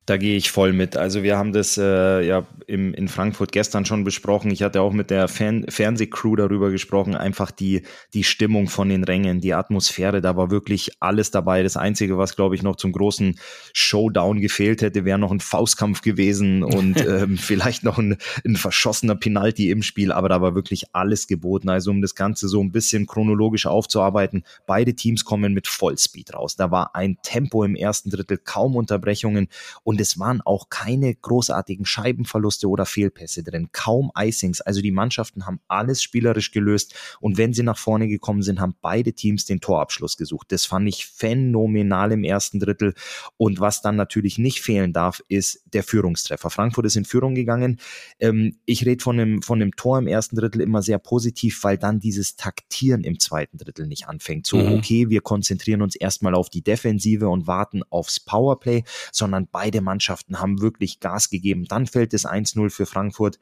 Da 0.06 0.18
gehe 0.18 0.36
ich 0.36 0.52
voll 0.52 0.74
mit. 0.74 0.98
Also 0.98 1.24
wir 1.24 1.38
haben 1.38 1.54
das 1.54 1.78
äh, 1.78 2.22
ja 2.28 2.46
im, 2.68 2.94
in 2.94 3.08
Frankfurt 3.08 3.54
gestern 3.54 3.86
schon 3.86 4.04
besprochen. 4.04 4.52
Ich 4.52 4.62
hatte 4.62 4.82
auch 4.82 4.92
mit 4.92 5.10
der 5.10 5.30
Fan 5.30 5.66
Fernsehcrew 5.70 6.36
darüber 6.36 6.72
gesprochen. 6.72 7.16
Einfach 7.16 7.52
die, 7.52 7.84
die 8.14 8.26
Stimmung 8.26 8.68
von 8.68 8.90
den 8.90 9.06
Rängen, 9.06 9.40
die 9.40 9.54
Atmosphäre, 9.54 10.20
da 10.20 10.36
war 10.36 10.52
wirklich 10.52 10.92
alles 11.00 11.32
dabei. 11.32 11.64
Das 11.64 11.78
Einzige, 11.78 12.18
was, 12.18 12.36
glaube 12.36 12.56
ich, 12.56 12.64
noch 12.64 12.76
zum 12.76 12.92
großen 12.92 13.40
Showdown 13.72 14.42
gefehlt 14.42 14.82
hätte, 14.82 15.06
wäre 15.06 15.20
noch 15.20 15.32
ein 15.32 15.40
Faustkampf 15.40 16.02
gewesen 16.02 16.64
und 16.64 17.00
ähm, 17.08 17.38
vielleicht 17.38 17.86
noch 17.86 17.98
ein, 17.98 18.18
ein 18.46 18.58
verschossener 18.58 19.16
Penalty 19.16 19.72
im 19.72 19.84
Spiel. 19.84 20.12
Aber 20.12 20.28
da 20.28 20.42
war 20.42 20.54
wirklich 20.54 20.94
alles 20.94 21.28
geboten. 21.28 21.70
Also 21.70 21.92
um 21.92 22.02
das 22.02 22.14
Ganze 22.14 22.50
so 22.50 22.62
ein 22.62 22.74
bisschen 22.74 23.06
chronologisch 23.08 23.68
aufzuarbeiten. 23.68 24.44
Beide 24.66 24.96
Teams 24.96 25.24
kommen 25.24 25.54
mit 25.54 25.68
Vollspeed 25.68 26.34
raus. 26.34 26.58
Da 26.58 26.72
war 26.72 26.94
ein 26.94 27.18
Tempo 27.24 27.64
im 27.64 27.76
ersten 27.76 28.10
Drittel, 28.10 28.38
kaum 28.38 28.76
Unterbrechungen. 28.76 29.48
Und 29.84 29.93
und 29.94 30.02
es 30.02 30.18
waren 30.18 30.42
auch 30.42 30.70
keine 30.70 31.14
großartigen 31.14 31.86
Scheibenverluste 31.86 32.68
oder 32.68 32.88
Fehlpässe 32.88 33.44
drin, 33.44 33.70
kaum 33.74 34.12
Icings. 34.18 34.60
Also 34.60 34.82
die 34.82 34.90
Mannschaften 34.90 35.46
haben 35.46 35.60
alles 35.68 36.02
spielerisch 36.02 36.50
gelöst 36.50 36.96
und 37.20 37.38
wenn 37.38 37.54
sie 37.54 37.62
nach 37.62 37.78
vorne 37.78 38.08
gekommen 38.08 38.42
sind, 38.42 38.60
haben 38.60 38.74
beide 38.82 39.14
Teams 39.14 39.46
den 39.46 39.62
Torabschluss 39.62 40.18
gesucht. 40.18 40.52
Das 40.52 40.66
fand 40.66 40.90
ich 40.90 41.06
phänomenal 41.06 42.12
im 42.12 42.24
ersten 42.24 42.60
Drittel. 42.60 42.96
Und 43.38 43.60
was 43.60 43.84
dann 43.84 43.96
natürlich 43.96 44.40
nicht 44.40 44.62
fehlen 44.62 44.94
darf, 44.94 45.22
ist 45.28 45.62
der 45.66 45.84
Führungstreffer. 45.84 46.50
Frankfurt 46.50 46.88
ist 46.88 46.96
in 46.96 47.06
Führung 47.06 47.36
gegangen. 47.36 47.80
Ähm, 48.18 48.58
ich 48.66 48.88
rede 48.88 49.04
von 49.04 49.18
dem, 49.18 49.44
von 49.44 49.60
dem 49.60 49.76
Tor 49.76 50.00
im 50.00 50.08
ersten 50.08 50.38
Drittel 50.38 50.62
immer 50.62 50.82
sehr 50.82 50.98
positiv, 50.98 51.64
weil 51.64 51.78
dann 51.78 52.00
dieses 52.00 52.36
Taktieren 52.36 53.04
im 53.04 53.20
zweiten 53.20 53.60
Drittel 53.60 53.86
nicht 53.86 54.08
anfängt. 54.08 54.48
So, 54.48 54.58
mhm. 54.58 54.74
okay, 54.74 55.12
wir 55.12 55.22
konzentrieren 55.22 55.84
uns 55.84 55.96
erstmal 55.96 56.34
auf 56.34 56.50
die 56.50 56.64
Defensive 56.64 57.30
und 57.30 57.46
warten 57.46 57.84
aufs 57.92 58.20
Powerplay, 58.20 58.84
sondern 59.12 59.48
beide 59.52 59.83
Mannschaften 59.84 60.40
haben 60.40 60.62
wirklich 60.62 61.00
Gas 61.00 61.30
gegeben. 61.30 61.66
Dann 61.66 61.88
fällt 61.88 62.14
es 62.14 62.26
1-0 62.26 62.70
für 62.70 62.86
Frankfurt. 62.86 63.40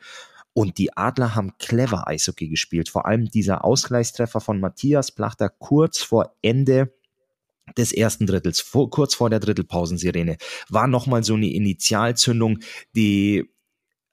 Und 0.53 0.77
die 0.77 0.95
Adler 0.97 1.35
haben 1.35 1.57
clever 1.59 2.07
Eishockey 2.07 2.49
gespielt. 2.49 2.89
Vor 2.89 3.05
allem 3.05 3.29
dieser 3.29 3.63
Ausgleichstreffer 3.63 4.41
von 4.41 4.59
Matthias 4.59 5.11
Plachter 5.11 5.49
kurz 5.49 6.01
vor 6.01 6.35
Ende 6.41 6.93
des 7.77 7.93
ersten 7.93 8.27
Drittels, 8.27 8.59
vor, 8.59 8.89
kurz 8.89 9.15
vor 9.15 9.29
der 9.29 9.39
Drittelpausensirene, 9.39 10.35
war 10.67 10.87
nochmal 10.87 11.23
so 11.23 11.35
eine 11.35 11.49
Initialzündung, 11.49 12.59
die 12.95 13.49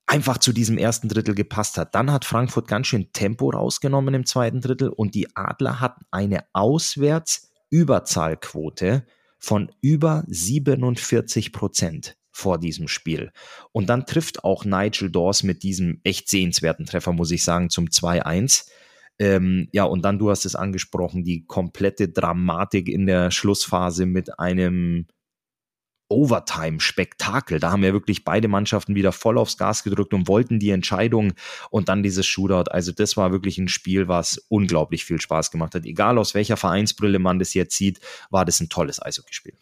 einfach 0.06 0.38
zu 0.38 0.52
diesem 0.52 0.78
ersten 0.78 1.08
Drittel 1.08 1.34
gepasst 1.34 1.76
hat. 1.76 1.92
Dann 1.94 2.12
hat 2.12 2.24
Frankfurt 2.24 2.68
ganz 2.68 2.86
schön 2.86 3.12
Tempo 3.12 3.50
rausgenommen 3.50 4.14
im 4.14 4.24
zweiten 4.26 4.60
Drittel 4.60 4.88
und 4.88 5.14
die 5.14 5.36
Adler 5.36 5.80
hatten 5.80 6.04
eine 6.10 6.44
Auswärtsüberzahlquote 6.52 9.04
von 9.38 9.70
über 9.80 10.24
47 10.26 11.52
Prozent 11.52 12.17
vor 12.38 12.58
diesem 12.58 12.86
Spiel. 12.86 13.32
Und 13.72 13.88
dann 13.88 14.06
trifft 14.06 14.44
auch 14.44 14.64
Nigel 14.64 15.10
Dawes 15.10 15.42
mit 15.42 15.64
diesem 15.64 16.00
echt 16.04 16.28
sehenswerten 16.28 16.86
Treffer, 16.86 17.12
muss 17.12 17.32
ich 17.32 17.42
sagen, 17.42 17.68
zum 17.68 17.86
2-1. 17.86 18.68
Ähm, 19.18 19.68
ja, 19.72 19.82
und 19.82 20.02
dann, 20.02 20.20
du 20.20 20.30
hast 20.30 20.46
es 20.46 20.54
angesprochen, 20.54 21.24
die 21.24 21.44
komplette 21.44 22.08
Dramatik 22.08 22.88
in 22.88 23.06
der 23.06 23.32
Schlussphase 23.32 24.06
mit 24.06 24.38
einem 24.38 25.06
Overtime-Spektakel. 26.08 27.58
Da 27.58 27.72
haben 27.72 27.82
wir 27.82 27.92
wirklich 27.92 28.24
beide 28.24 28.46
Mannschaften 28.46 28.94
wieder 28.94 29.10
voll 29.10 29.36
aufs 29.36 29.58
Gas 29.58 29.82
gedrückt 29.82 30.14
und 30.14 30.28
wollten 30.28 30.60
die 30.60 30.70
Entscheidung 30.70 31.32
und 31.70 31.88
dann 31.88 32.04
dieses 32.04 32.24
Shootout. 32.24 32.70
Also 32.70 32.92
das 32.92 33.16
war 33.16 33.32
wirklich 33.32 33.58
ein 33.58 33.68
Spiel, 33.68 34.06
was 34.06 34.38
unglaublich 34.48 35.04
viel 35.04 35.20
Spaß 35.20 35.50
gemacht 35.50 35.74
hat. 35.74 35.84
Egal 35.84 36.18
aus 36.18 36.34
welcher 36.34 36.56
Vereinsbrille 36.56 37.18
man 37.18 37.40
das 37.40 37.52
jetzt 37.52 37.76
sieht, 37.76 37.98
war 38.30 38.44
das 38.44 38.60
ein 38.60 38.68
tolles 38.68 39.02
Eishockeyspiel. 39.02 39.54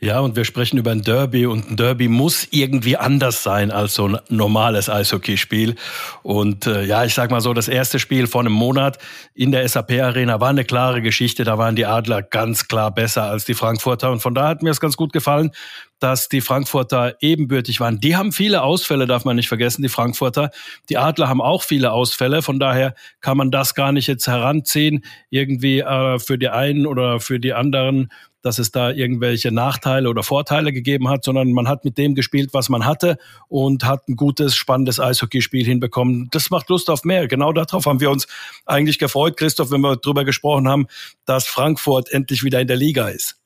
Ja, 0.00 0.20
und 0.20 0.36
wir 0.36 0.44
sprechen 0.44 0.78
über 0.78 0.92
ein 0.92 1.02
Derby 1.02 1.46
und 1.46 1.72
ein 1.72 1.76
Derby 1.76 2.06
muss 2.06 2.46
irgendwie 2.52 2.96
anders 2.96 3.42
sein 3.42 3.72
als 3.72 3.94
so 3.94 4.06
ein 4.06 4.18
normales 4.28 4.88
Eishockeyspiel. 4.88 5.74
Und 6.22 6.68
äh, 6.68 6.84
ja, 6.84 7.04
ich 7.04 7.14
sag 7.14 7.32
mal 7.32 7.40
so, 7.40 7.52
das 7.52 7.66
erste 7.66 7.98
Spiel 7.98 8.28
vor 8.28 8.42
einem 8.42 8.52
Monat 8.52 8.98
in 9.34 9.50
der 9.50 9.68
SAP 9.68 10.00
Arena 10.00 10.40
war 10.40 10.50
eine 10.50 10.64
klare 10.64 11.02
Geschichte. 11.02 11.42
Da 11.42 11.58
waren 11.58 11.74
die 11.74 11.84
Adler 11.84 12.22
ganz 12.22 12.68
klar 12.68 12.94
besser 12.94 13.24
als 13.24 13.44
die 13.44 13.54
Frankfurter. 13.54 14.12
Und 14.12 14.20
von 14.20 14.34
da 14.34 14.46
hat 14.46 14.62
mir 14.62 14.70
es 14.70 14.78
ganz 14.78 14.96
gut 14.96 15.12
gefallen, 15.12 15.50
dass 15.98 16.28
die 16.28 16.40
Frankfurter 16.40 17.16
ebenbürtig 17.20 17.80
waren. 17.80 17.98
Die 17.98 18.16
haben 18.16 18.30
viele 18.30 18.62
Ausfälle, 18.62 19.06
darf 19.06 19.24
man 19.24 19.34
nicht 19.34 19.48
vergessen, 19.48 19.82
die 19.82 19.88
Frankfurter. 19.88 20.50
Die 20.88 20.96
Adler 20.96 21.28
haben 21.28 21.40
auch 21.40 21.64
viele 21.64 21.90
Ausfälle. 21.90 22.42
Von 22.42 22.60
daher 22.60 22.94
kann 23.20 23.36
man 23.36 23.50
das 23.50 23.74
gar 23.74 23.90
nicht 23.90 24.06
jetzt 24.06 24.28
heranziehen, 24.28 25.04
irgendwie 25.30 25.80
äh, 25.80 26.20
für 26.20 26.38
die 26.38 26.50
einen 26.50 26.86
oder 26.86 27.18
für 27.18 27.40
die 27.40 27.52
anderen 27.52 28.10
dass 28.42 28.58
es 28.58 28.70
da 28.70 28.90
irgendwelche 28.90 29.52
Nachteile 29.52 30.08
oder 30.08 30.22
Vorteile 30.22 30.72
gegeben 30.72 31.08
hat, 31.08 31.24
sondern 31.24 31.52
man 31.52 31.68
hat 31.68 31.84
mit 31.84 31.98
dem 31.98 32.14
gespielt, 32.14 32.50
was 32.52 32.68
man 32.68 32.84
hatte 32.84 33.18
und 33.48 33.84
hat 33.84 34.08
ein 34.08 34.16
gutes, 34.16 34.56
spannendes 34.56 35.00
Eishockeyspiel 35.00 35.64
hinbekommen. 35.64 36.28
Das 36.30 36.50
macht 36.50 36.68
Lust 36.68 36.90
auf 36.90 37.04
mehr. 37.04 37.28
Genau 37.28 37.52
darauf 37.52 37.86
haben 37.86 38.00
wir 38.00 38.10
uns 38.10 38.26
eigentlich 38.66 38.98
gefreut, 38.98 39.36
Christoph, 39.36 39.70
wenn 39.70 39.80
wir 39.80 39.96
darüber 39.96 40.24
gesprochen 40.24 40.68
haben, 40.68 40.86
dass 41.24 41.46
Frankfurt 41.46 42.10
endlich 42.12 42.44
wieder 42.44 42.60
in 42.60 42.68
der 42.68 42.76
Liga 42.76 43.08
ist. 43.08 43.38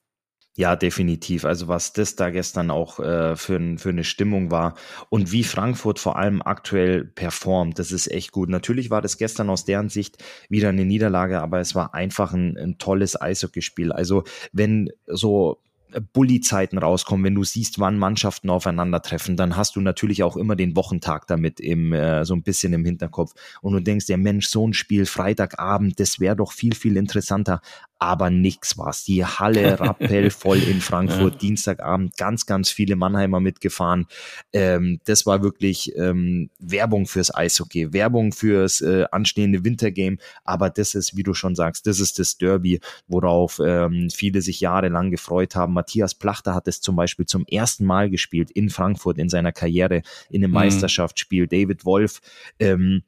Ja, 0.54 0.76
definitiv. 0.76 1.46
Also 1.46 1.66
was 1.68 1.94
das 1.94 2.14
da 2.14 2.28
gestern 2.28 2.70
auch 2.70 3.00
äh, 3.00 3.36
für, 3.36 3.78
für 3.78 3.88
eine 3.88 4.04
Stimmung 4.04 4.50
war 4.50 4.74
und 5.08 5.32
wie 5.32 5.44
Frankfurt 5.44 5.98
vor 5.98 6.16
allem 6.16 6.42
aktuell 6.42 7.06
performt, 7.06 7.78
das 7.78 7.90
ist 7.90 8.10
echt 8.10 8.32
gut. 8.32 8.50
Natürlich 8.50 8.90
war 8.90 9.00
das 9.00 9.16
gestern 9.16 9.48
aus 9.48 9.64
deren 9.64 9.88
Sicht 9.88 10.22
wieder 10.50 10.68
eine 10.68 10.84
Niederlage, 10.84 11.40
aber 11.40 11.60
es 11.60 11.74
war 11.74 11.94
einfach 11.94 12.34
ein, 12.34 12.58
ein 12.58 12.76
tolles 12.76 13.18
Eishockeyspiel. 13.18 13.92
Also 13.92 14.24
wenn 14.52 14.90
so 15.06 15.58
Bully-Zeiten 16.00 16.78
rauskommen, 16.78 17.24
wenn 17.24 17.34
du 17.34 17.44
siehst, 17.44 17.78
wann 17.78 17.98
Mannschaften 17.98 18.50
aufeinandertreffen, 18.50 19.36
dann 19.36 19.56
hast 19.56 19.76
du 19.76 19.80
natürlich 19.80 20.22
auch 20.22 20.36
immer 20.36 20.56
den 20.56 20.76
Wochentag 20.76 21.26
damit 21.26 21.60
im, 21.60 21.92
äh, 21.92 22.24
so 22.24 22.34
ein 22.34 22.42
bisschen 22.42 22.72
im 22.72 22.84
Hinterkopf. 22.84 23.32
Und 23.60 23.72
du 23.74 23.80
denkst, 23.80 24.06
der 24.06 24.18
Mensch, 24.18 24.48
so 24.48 24.66
ein 24.66 24.72
Spiel 24.72 25.06
Freitagabend, 25.06 25.98
das 26.00 26.20
wäre 26.20 26.36
doch 26.36 26.52
viel, 26.52 26.74
viel 26.74 26.96
interessanter 26.96 27.60
aber 28.02 28.30
nichts 28.30 28.76
war's. 28.78 29.04
Die 29.04 29.24
Halle 29.24 29.78
Rappel 29.80 30.30
voll 30.30 30.58
in 30.58 30.80
Frankfurt, 30.80 31.34
ja. 31.34 31.38
Dienstagabend, 31.38 32.16
ganz, 32.16 32.46
ganz 32.46 32.68
viele 32.68 32.96
Mannheimer 32.96 33.38
mitgefahren. 33.38 34.06
Ähm, 34.52 34.98
das 35.04 35.24
war 35.24 35.44
wirklich 35.44 35.96
ähm, 35.96 36.50
Werbung 36.58 37.06
fürs 37.06 37.32
Eishockey, 37.32 37.92
Werbung 37.92 38.32
fürs 38.32 38.80
äh, 38.80 39.04
anstehende 39.12 39.64
Wintergame, 39.64 40.16
aber 40.42 40.68
das 40.68 40.96
ist, 40.96 41.16
wie 41.16 41.22
du 41.22 41.32
schon 41.32 41.54
sagst, 41.54 41.86
das 41.86 42.00
ist 42.00 42.18
das 42.18 42.36
Derby, 42.38 42.80
worauf 43.06 43.60
ähm, 43.64 44.08
viele 44.12 44.42
sich 44.42 44.58
jahrelang 44.58 45.12
gefreut 45.12 45.54
haben. 45.54 45.72
Matthias 45.72 46.16
Plachter 46.16 46.56
hat 46.56 46.66
es 46.66 46.80
zum 46.80 46.96
Beispiel 46.96 47.26
zum 47.26 47.46
ersten 47.46 47.84
Mal 47.84 48.10
gespielt 48.10 48.50
in 48.50 48.68
Frankfurt 48.68 49.16
in 49.16 49.28
seiner 49.28 49.52
Karriere, 49.52 50.02
in 50.28 50.42
einem 50.42 50.50
mhm. 50.50 50.54
Meisterschaftsspiel. 50.54 51.46
David 51.46 51.84
Wolf, 51.84 52.20
ähm, 52.58 53.04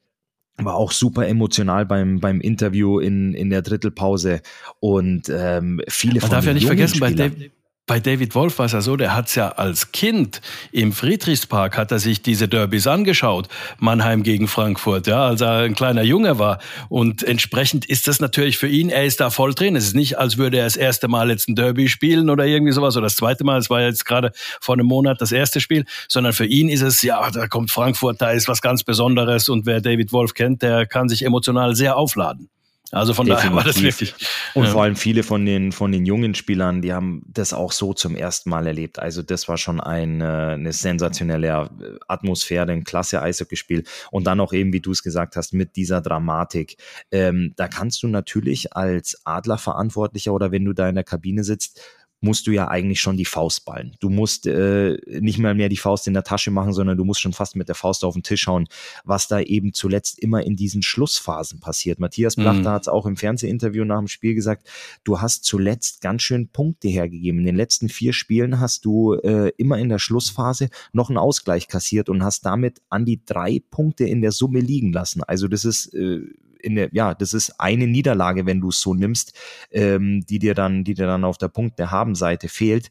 war 0.57 0.75
auch 0.75 0.91
super 0.91 1.27
emotional 1.27 1.85
beim, 1.85 2.19
beim 2.19 2.39
Interview 2.39 2.99
in, 2.99 3.33
in 3.33 3.49
der 3.49 3.61
Drittelpause. 3.61 4.41
Und 4.79 5.29
ähm, 5.29 5.81
viele 5.87 6.21
Man 6.21 6.29
darf 6.29 6.45
ja 6.45 6.53
nicht 6.53 6.65
vergessen, 6.65 6.99
bei 6.99 7.13
David, 7.13 7.51
bei 7.87 7.99
David 7.99 8.33
Wolf 8.33 8.57
war 8.57 8.65
es 8.65 8.71
ja 8.71 8.81
so, 8.81 8.95
der 8.95 9.15
hat 9.15 9.27
es 9.27 9.35
ja 9.35 9.49
als 9.49 9.91
Kind 9.91 10.41
im 10.71 10.91
Friedrichspark, 10.91 11.77
hat 11.77 11.91
er 11.91 11.99
sich 11.99 12.21
diese 12.23 12.47
Derbys 12.47 12.87
angeschaut, 12.87 13.47
Mannheim 13.77 14.23
gegen 14.23 14.47
Frankfurt, 14.47 15.05
ja, 15.05 15.27
als 15.27 15.41
er 15.41 15.59
ein 15.59 15.75
kleiner 15.75 16.01
Junge 16.01 16.39
war. 16.39 16.59
Und 16.89 17.21
entsprechend 17.21 17.85
ist 17.85 18.07
das 18.07 18.19
natürlich 18.19 18.57
für 18.57 18.67
ihn, 18.67 18.89
er 18.89 19.05
ist 19.05 19.19
da 19.19 19.29
voll 19.29 19.53
drin. 19.53 19.75
Es 19.75 19.85
ist 19.85 19.95
nicht, 19.95 20.17
als 20.17 20.37
würde 20.37 20.57
er 20.57 20.63
das 20.63 20.77
erste 20.77 21.07
Mal 21.07 21.29
jetzt 21.29 21.47
ein 21.47 21.55
Derby 21.55 21.87
spielen 21.87 22.31
oder 22.31 22.45
irgendwie 22.45 22.71
sowas, 22.71 22.97
oder 22.97 23.05
das 23.05 23.17
zweite 23.17 23.43
Mal, 23.43 23.59
es 23.59 23.69
war 23.69 23.81
jetzt 23.81 24.05
gerade 24.05 24.31
vor 24.59 24.73
einem 24.73 24.87
Monat 24.87 25.21
das 25.21 25.31
erste 25.31 25.61
Spiel, 25.61 25.85
sondern 26.07 26.33
für 26.33 26.45
ihn 26.45 26.69
ist 26.69 26.81
es, 26.81 27.03
ja, 27.03 27.29
da 27.29 27.47
kommt 27.47 27.69
Frankfurt, 27.69 28.19
da 28.19 28.31
ist 28.31 28.47
was 28.47 28.61
ganz 28.61 28.83
Besonderes 28.83 29.47
und 29.47 29.67
wer 29.67 29.79
David 29.79 30.11
Wolf 30.11 30.33
kennt, 30.33 30.63
der 30.63 30.87
kann 30.87 31.07
sich 31.07 31.23
emotional 31.23 31.75
sehr 31.75 31.97
aufladen. 31.97 32.49
Also 32.95 33.13
von 33.13 33.25
Definitiv. 33.25 33.49
daher 33.49 33.57
war 33.57 33.63
das 33.65 33.81
wirklich. 33.81 34.15
Und 34.53 34.63
ja. 34.63 34.71
vor 34.71 34.83
allem 34.83 34.95
viele 34.95 35.23
von 35.23 35.45
den, 35.45 35.73
von 35.73 35.91
den 35.91 36.05
jungen 36.05 36.33
Spielern, 36.33 36.81
die 36.81 36.93
haben 36.93 37.23
das 37.27 37.51
auch 37.51 37.73
so 37.73 37.93
zum 37.93 38.15
ersten 38.15 38.49
Mal 38.49 38.67
erlebt. 38.67 38.99
Also 38.99 39.21
das 39.21 39.49
war 39.49 39.57
schon 39.57 39.81
ein, 39.81 40.21
äh, 40.21 40.23
eine 40.23 40.71
sensationelle 40.71 41.69
Atmosphäre, 42.07 42.71
ein 42.71 42.85
klasse 42.85 43.21
Eishockeyspiel. 43.21 43.83
Und 44.11 44.27
dann 44.27 44.39
auch 44.39 44.53
eben, 44.53 44.71
wie 44.71 44.79
du 44.79 44.91
es 44.91 45.03
gesagt 45.03 45.35
hast, 45.35 45.53
mit 45.53 45.75
dieser 45.75 45.99
Dramatik. 45.99 46.77
Ähm, 47.11 47.51
da 47.57 47.67
kannst 47.67 48.01
du 48.01 48.07
natürlich 48.07 48.73
als 48.73 49.19
Adlerverantwortlicher 49.25 50.31
oder 50.31 50.53
wenn 50.53 50.63
du 50.63 50.71
da 50.71 50.87
in 50.87 50.95
der 50.95 51.03
Kabine 51.03 51.43
sitzt, 51.43 51.81
musst 52.25 52.47
du 52.47 52.51
ja 52.51 52.67
eigentlich 52.67 52.99
schon 52.99 53.15
die 53.15 53.23
Faust 53.23 53.63
ballen. 53.63 53.95
Du 54.01 54.09
musst 54.09 54.45
äh, 54.47 54.97
nicht 55.07 55.37
mal 55.37 55.53
mehr 55.53 55.69
die 55.69 55.77
Faust 55.77 56.07
in 56.07 56.13
der 56.13 56.23
Tasche 56.23 56.51
machen, 56.51 56.73
sondern 56.73 56.97
du 56.97 57.05
musst 57.05 57.21
schon 57.21 57.31
fast 57.31 57.55
mit 57.55 57.69
der 57.69 57.75
Faust 57.75 58.03
auf 58.03 58.15
den 58.15 58.23
Tisch 58.23 58.47
hauen, 58.47 58.67
was 59.05 59.29
da 59.29 59.39
eben 59.39 59.73
zuletzt 59.73 60.19
immer 60.19 60.43
in 60.43 60.57
diesen 60.57 60.81
Schlussphasen 60.81 61.61
passiert. 61.61 61.99
Matthias 61.99 62.35
Plachter 62.35 62.69
mhm. 62.69 62.73
hat 62.73 62.81
es 62.81 62.87
auch 62.89 63.05
im 63.05 63.15
Fernsehinterview 63.15 63.85
nach 63.85 63.99
dem 63.99 64.07
Spiel 64.07 64.35
gesagt, 64.35 64.67
du 65.05 65.21
hast 65.21 65.45
zuletzt 65.45 66.01
ganz 66.01 66.23
schön 66.23 66.49
Punkte 66.49 66.87
hergegeben. 66.89 67.39
In 67.39 67.45
den 67.45 67.55
letzten 67.55 67.87
vier 67.87 68.11
Spielen 68.11 68.59
hast 68.59 68.83
du 68.83 69.13
äh, 69.13 69.51
immer 69.57 69.77
in 69.77 69.89
der 69.89 69.99
Schlussphase 69.99 70.69
noch 70.91 71.09
einen 71.09 71.17
Ausgleich 71.17 71.67
kassiert 71.67 72.09
und 72.09 72.23
hast 72.23 72.45
damit 72.45 72.81
an 72.89 73.05
die 73.05 73.23
drei 73.23 73.61
Punkte 73.71 74.05
in 74.05 74.21
der 74.21 74.31
Summe 74.31 74.59
liegen 74.59 74.91
lassen. 74.91 75.23
Also 75.23 75.47
das 75.47 75.63
ist 75.63 75.93
äh, 75.93 76.21
in 76.65 76.75
der, 76.75 76.89
ja, 76.91 77.13
das 77.13 77.33
ist 77.33 77.59
eine 77.59 77.87
Niederlage, 77.87 78.45
wenn 78.45 78.61
du 78.61 78.69
es 78.69 78.79
so 78.81 78.93
nimmst, 78.93 79.33
ähm, 79.71 80.25
die 80.25 80.39
dir 80.39 80.55
dann, 80.55 80.83
die 80.83 80.95
dir 80.95 81.07
dann 81.07 81.23
auf 81.23 81.37
der 81.37 81.47
Punkt 81.47 81.79
der 81.79 81.91
Habenseite 81.91 82.49
fehlt. 82.49 82.89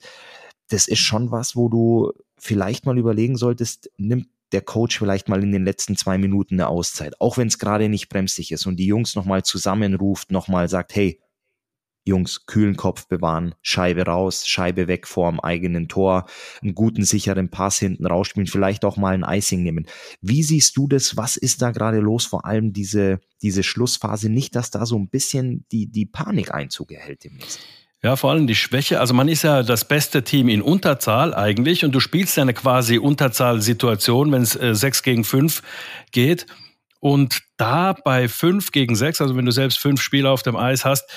Das 0.69 0.89
ist 0.89 1.01
schon 1.01 1.31
was, 1.31 1.57
wo 1.57 1.69
du 1.69 2.13
vielleicht 2.39 2.87
mal 2.87 2.97
überlegen 2.99 3.37
solltest, 3.37 3.91
nimmt 3.97 4.29
der 4.53 4.63
Coach 4.63 4.99
vielleicht 4.99 5.29
mal 5.29 5.43
in 5.43 5.53
den 5.53 5.65
letzten 5.65 5.97
zwei 5.97 6.17
Minuten 6.17 6.55
eine 6.55 6.69
Auszeit, 6.69 7.21
auch 7.21 7.37
wenn 7.37 7.49
es 7.49 7.59
gerade 7.59 7.89
nicht 7.89 8.09
bremsig 8.09 8.53
ist 8.53 8.67
und 8.67 8.77
die 8.77 8.87
Jungs 8.87 9.17
nochmal 9.17 9.43
zusammenruft, 9.43 10.31
nochmal 10.31 10.69
sagt, 10.69 10.95
hey, 10.95 11.21
Jungs, 12.05 12.47
kühlen 12.47 12.77
Kopf 12.77 13.09
bewahren, 13.09 13.55
Scheibe 13.63 14.03
raus, 14.03 14.47
Scheibe 14.47 14.89
weg 14.89 15.07
vorm 15.07 15.41
eigenen 15.41 15.89
Tor, 15.89 16.27
einen 16.63 16.75
guten, 16.75 17.05
sicheren 17.05 17.51
Pass 17.51 17.79
hinten 17.79 18.07
rausspielen, 18.07 18.47
vielleicht 18.47 18.85
auch 18.85 18.97
mal 18.97 19.15
ein 19.15 19.25
Icing 19.39 19.63
nehmen. 19.63 19.87
Wie 20.21 20.43
siehst 20.43 20.77
du 20.77 20.87
das? 20.87 21.17
Was 21.17 21.37
ist 21.37 21.63
da 21.63 21.71
gerade 21.71 21.99
los? 21.99 22.27
Vor 22.27 22.45
allem 22.45 22.73
diese, 22.73 23.21
diese 23.43 23.63
Schlussphase, 23.63 24.29
nicht, 24.29 24.55
dass 24.55 24.71
da 24.71 24.87
so 24.87 24.99
ein 24.99 25.09
bisschen 25.09 25.65
die, 25.73 25.91
die 25.91 26.07
Panik 26.07 26.53
Einzug 26.53 26.93
erhält 26.93 27.25
demnächst. 27.25 27.61
Ja, 28.05 28.17
vor 28.17 28.33
allem 28.33 28.47
die 28.47 28.55
Schwäche. 28.55 29.01
Also 29.01 29.15
man 29.15 29.29
ist 29.29 29.45
ja 29.45 29.63
das 29.63 29.89
beste 29.89 30.23
Team 30.23 30.51
in 30.51 30.61
Unterzahl 30.61 31.35
eigentlich 31.35 31.87
und 31.87 31.93
du 31.93 32.01
spielst 32.01 32.37
ja 32.37 32.43
eine 32.43 32.53
quasi 32.53 32.99
Unterzahlsituation, 32.99 34.31
wenn 34.31 34.43
es 34.43 34.55
äh, 34.57 34.75
6 34.75 35.03
gegen 35.03 35.25
5 35.25 35.63
geht. 36.13 36.47
Und 37.01 37.41
da 37.57 37.95
bei 37.95 38.29
5 38.29 38.73
gegen 38.73 38.95
6, 38.95 39.23
also 39.23 39.37
wenn 39.37 39.47
du 39.47 39.53
selbst 39.53 39.79
fünf 39.79 40.03
Spieler 40.03 40.33
auf 40.33 40.43
dem 40.43 40.57
Eis 40.57 40.85
hast, 40.85 41.09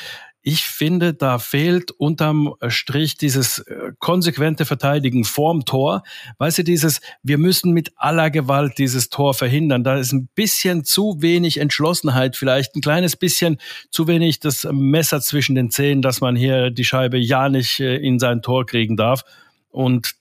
ich 0.48 0.64
finde, 0.64 1.14
da 1.14 1.40
fehlt 1.40 1.92
unterm 1.92 2.56
Strich 2.70 3.18
dieses 3.18 3.60
äh, 3.60 3.92
konsequente 4.00 4.64
Verteidigen 4.64 5.26
vorm 5.26 5.66
Tor. 5.66 6.04
Weißt 6.38 6.60
du, 6.60 6.64
dieses, 6.64 7.02
wir 7.22 7.38
müssen 7.38 7.74
mit 7.74 7.92
aller 7.98 8.30
Gewalt 8.30 8.78
dieses 8.78 9.10
Tor 9.10 9.34
verhindern. 9.34 9.84
Da 9.84 9.98
ist 9.98 10.14
ein 10.14 10.30
bisschen 10.36 10.86
zu 10.86 11.22
wenig 11.22 11.58
Entschlossenheit, 11.58 12.38
vielleicht 12.38 12.78
ein 12.78 12.82
kleines 12.82 13.18
bisschen 13.18 13.58
zu 13.92 14.08
wenig 14.08 14.40
das 14.40 14.66
Messer 14.72 15.20
zwischen 15.20 15.54
den 15.54 15.70
Zähnen, 15.70 16.02
dass 16.02 16.22
man 16.22 16.38
hier 16.38 16.70
die 16.70 16.86
Scheibe 16.86 17.18
ja 17.18 17.50
nicht 17.50 17.82
äh, 17.82 17.98
in 17.98 18.18
sein 18.18 18.42
Tor 18.42 18.66
kriegen 18.66 18.96
darf. 18.96 19.26
Und 19.70 20.14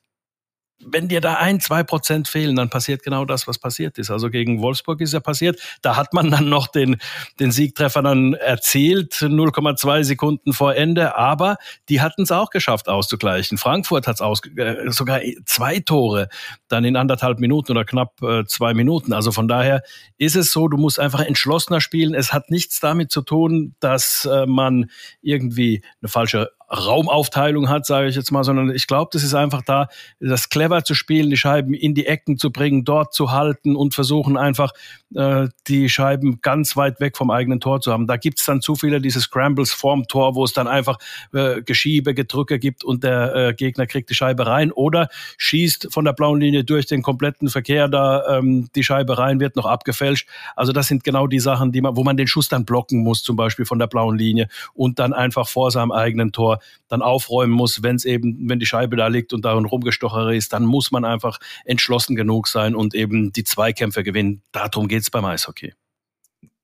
wenn 0.87 1.09
dir 1.09 1.21
da 1.21 1.35
ein, 1.35 1.61
zwei 1.61 1.83
Prozent 1.83 2.28
fehlen, 2.28 2.57
dann 2.57 2.71
passiert 2.71 3.02
genau 3.02 3.25
das, 3.25 3.47
was 3.47 3.59
passiert 3.59 3.99
ist. 3.99 4.11
Also 4.11 4.31
gegen 4.31 4.61
Wolfsburg 4.61 5.00
ist 5.00 5.12
ja 5.12 5.21
passiert. 5.21 5.61
Da 5.83 5.97
hat 5.97 6.12
man 6.12 6.31
dann 6.31 6.49
noch 6.49 6.69
den, 6.69 6.97
den 7.40 7.50
Siegtreffer 7.50 8.02
dann 8.02 8.35
erzielt, 8.35 9.14
0,2 9.14 10.05
Sekunden 10.05 10.52
vor 10.52 10.75
Ende. 10.75 11.16
Aber 11.16 11.57
die 11.88 12.00
hatten 12.00 12.23
es 12.23 12.33
auch 12.33 12.50
geschafft 12.50 12.88
auszugleichen. 12.88 13.59
Frankfurt 13.59 14.07
hat 14.07 14.21
es 14.21 14.40
äh, 14.57 14.90
sogar 14.90 15.21
zwei 15.45 15.81
Tore 15.81 16.28
dann 16.69 16.85
in 16.85 16.97
anderthalb 16.97 17.38
Minuten 17.38 17.73
oder 17.73 17.85
knapp 17.85 18.23
äh, 18.23 18.45
zwei 18.47 18.75
Minuten. 18.75 19.12
Also 19.12 19.33
von 19.33 19.49
daher 19.49 19.83
ist 20.19 20.37
es 20.37 20.52
so, 20.52 20.69
du 20.69 20.76
musst 20.76 21.00
einfach 21.00 21.21
entschlossener 21.21 21.81
spielen. 21.81 22.14
Es 22.14 22.33
hat 22.33 22.50
nichts 22.50 22.81
damit 22.81 23.11
zu 23.11 23.23
tun, 23.23 23.75
dass 23.81 24.28
äh, 24.31 24.47
man 24.47 24.90
irgendwie 25.21 25.83
eine 26.00 26.09
falsche 26.09 26.50
Raumaufteilung 26.71 27.69
hat, 27.69 27.87
sage 27.87 28.09
ich 28.09 28.17
jetzt 28.17 28.33
mal, 28.33 28.43
sondern 28.43 28.75
ich 28.75 28.87
glaube, 28.87 29.11
das 29.13 29.23
ist 29.23 29.35
einfach 29.35 29.63
da, 29.63 29.89
das 30.19 30.49
clever 30.49 30.83
zu 30.83 30.95
spielen, 30.95 31.31
die 31.31 31.37
Scheiben 31.37 31.75
in 31.75 31.95
die 31.95 32.07
Ecken 32.07 32.39
zu 32.39 32.51
bringen, 32.51 32.85
dort 32.85 33.15
zu 33.15 33.31
halten 33.31 33.77
und 33.77 33.95
versuchen 33.95 34.37
einfach 34.37 34.73
äh, 35.15 35.49
die 35.69 35.89
Scheiben 35.89 36.41
ganz 36.43 36.77
weit 36.77 37.01
weg 37.01 37.17
vom 37.17 37.31
eigenen 37.31 37.61
Tor 37.61 37.81
zu 37.81 37.93
haben. 37.93 38.09
Da 38.09 38.17
gibt's 38.17 38.45
dann 38.45 38.61
zu 38.61 38.75
viele 38.75 39.00
diese 39.00 39.21
Scrambles 39.21 39.73
vorm 39.73 40.09
Tor, 40.09 40.35
wo 40.35 40.45
es 40.45 40.52
dann 40.52 40.67
einfach 40.67 40.99
äh, 41.33 41.63
Geschiebe, 41.63 42.15
Gedrücke 42.15 42.59
gibt 42.59 42.83
und 42.83 43.05
der 43.05 43.35
äh, 43.35 43.55
Gegner 43.55 43.87
kriegt 43.87 44.11
die 44.11 44.15
Scheibe 44.15 44.47
rein 44.47 44.73
oder 44.73 45.09
schießt 45.39 45.89
von 45.93 46.05
der 46.05 46.13
blauen 46.13 46.41
Linie 46.41 46.65
durch 46.65 46.87
den 46.87 47.02
kompletten 47.02 47.49
Verkehr 47.49 47.89
da 47.89 48.39
ähm, 48.39 48.69
die 48.75 48.83
Scheibe 48.83 49.19
rein, 49.19 49.39
wird 49.39 49.55
noch 49.55 49.67
abgefälscht. 49.67 50.29
Also 50.57 50.73
das 50.73 50.89
sind 50.89 51.05
genau 51.05 51.29
die 51.29 51.41
Sachen, 51.41 51.71
die 51.71 51.81
man, 51.81 51.97
wo 51.97 52.02
man 52.02 52.17
den 52.17 52.26
Schuss 52.26 52.49
dann 52.49 52.65
blocken 52.65 53.05
muss, 53.05 53.23
zum 53.23 53.37
Beispiel 53.37 53.65
von 53.65 53.79
der 53.79 53.87
blauen 53.87 54.19
Linie 54.19 54.49
und 54.75 54.99
dann 54.99 55.13
einfach 55.13 55.47
vor 55.47 55.71
seinem 55.71 55.93
eigenen 55.93 56.33
Tor 56.33 56.55
dann 56.88 57.02
aufräumen 57.02 57.52
muss, 57.52 57.82
wenn 57.82 57.97
es 57.97 58.04
eben, 58.04 58.49
wenn 58.49 58.58
die 58.58 58.66
Scheibe 58.66 58.97
da 58.97 59.06
liegt 59.08 59.32
und 59.32 59.45
darin 59.45 59.64
rumgestochere 59.64 60.36
ist, 60.36 60.52
dann 60.52 60.64
muss 60.64 60.90
man 60.90 61.04
einfach 61.04 61.38
entschlossen 61.64 62.16
genug 62.16 62.49
sein 62.49 62.75
und 62.75 62.95
eben 62.95 63.32
die 63.32 63.45
Zweikämpfe 63.45 64.02
gewinnen. 64.02 64.42
Darum 64.52 64.88
geht 64.88 65.02
es 65.02 65.10
beim 65.10 65.25
Eishockey. 65.25 65.73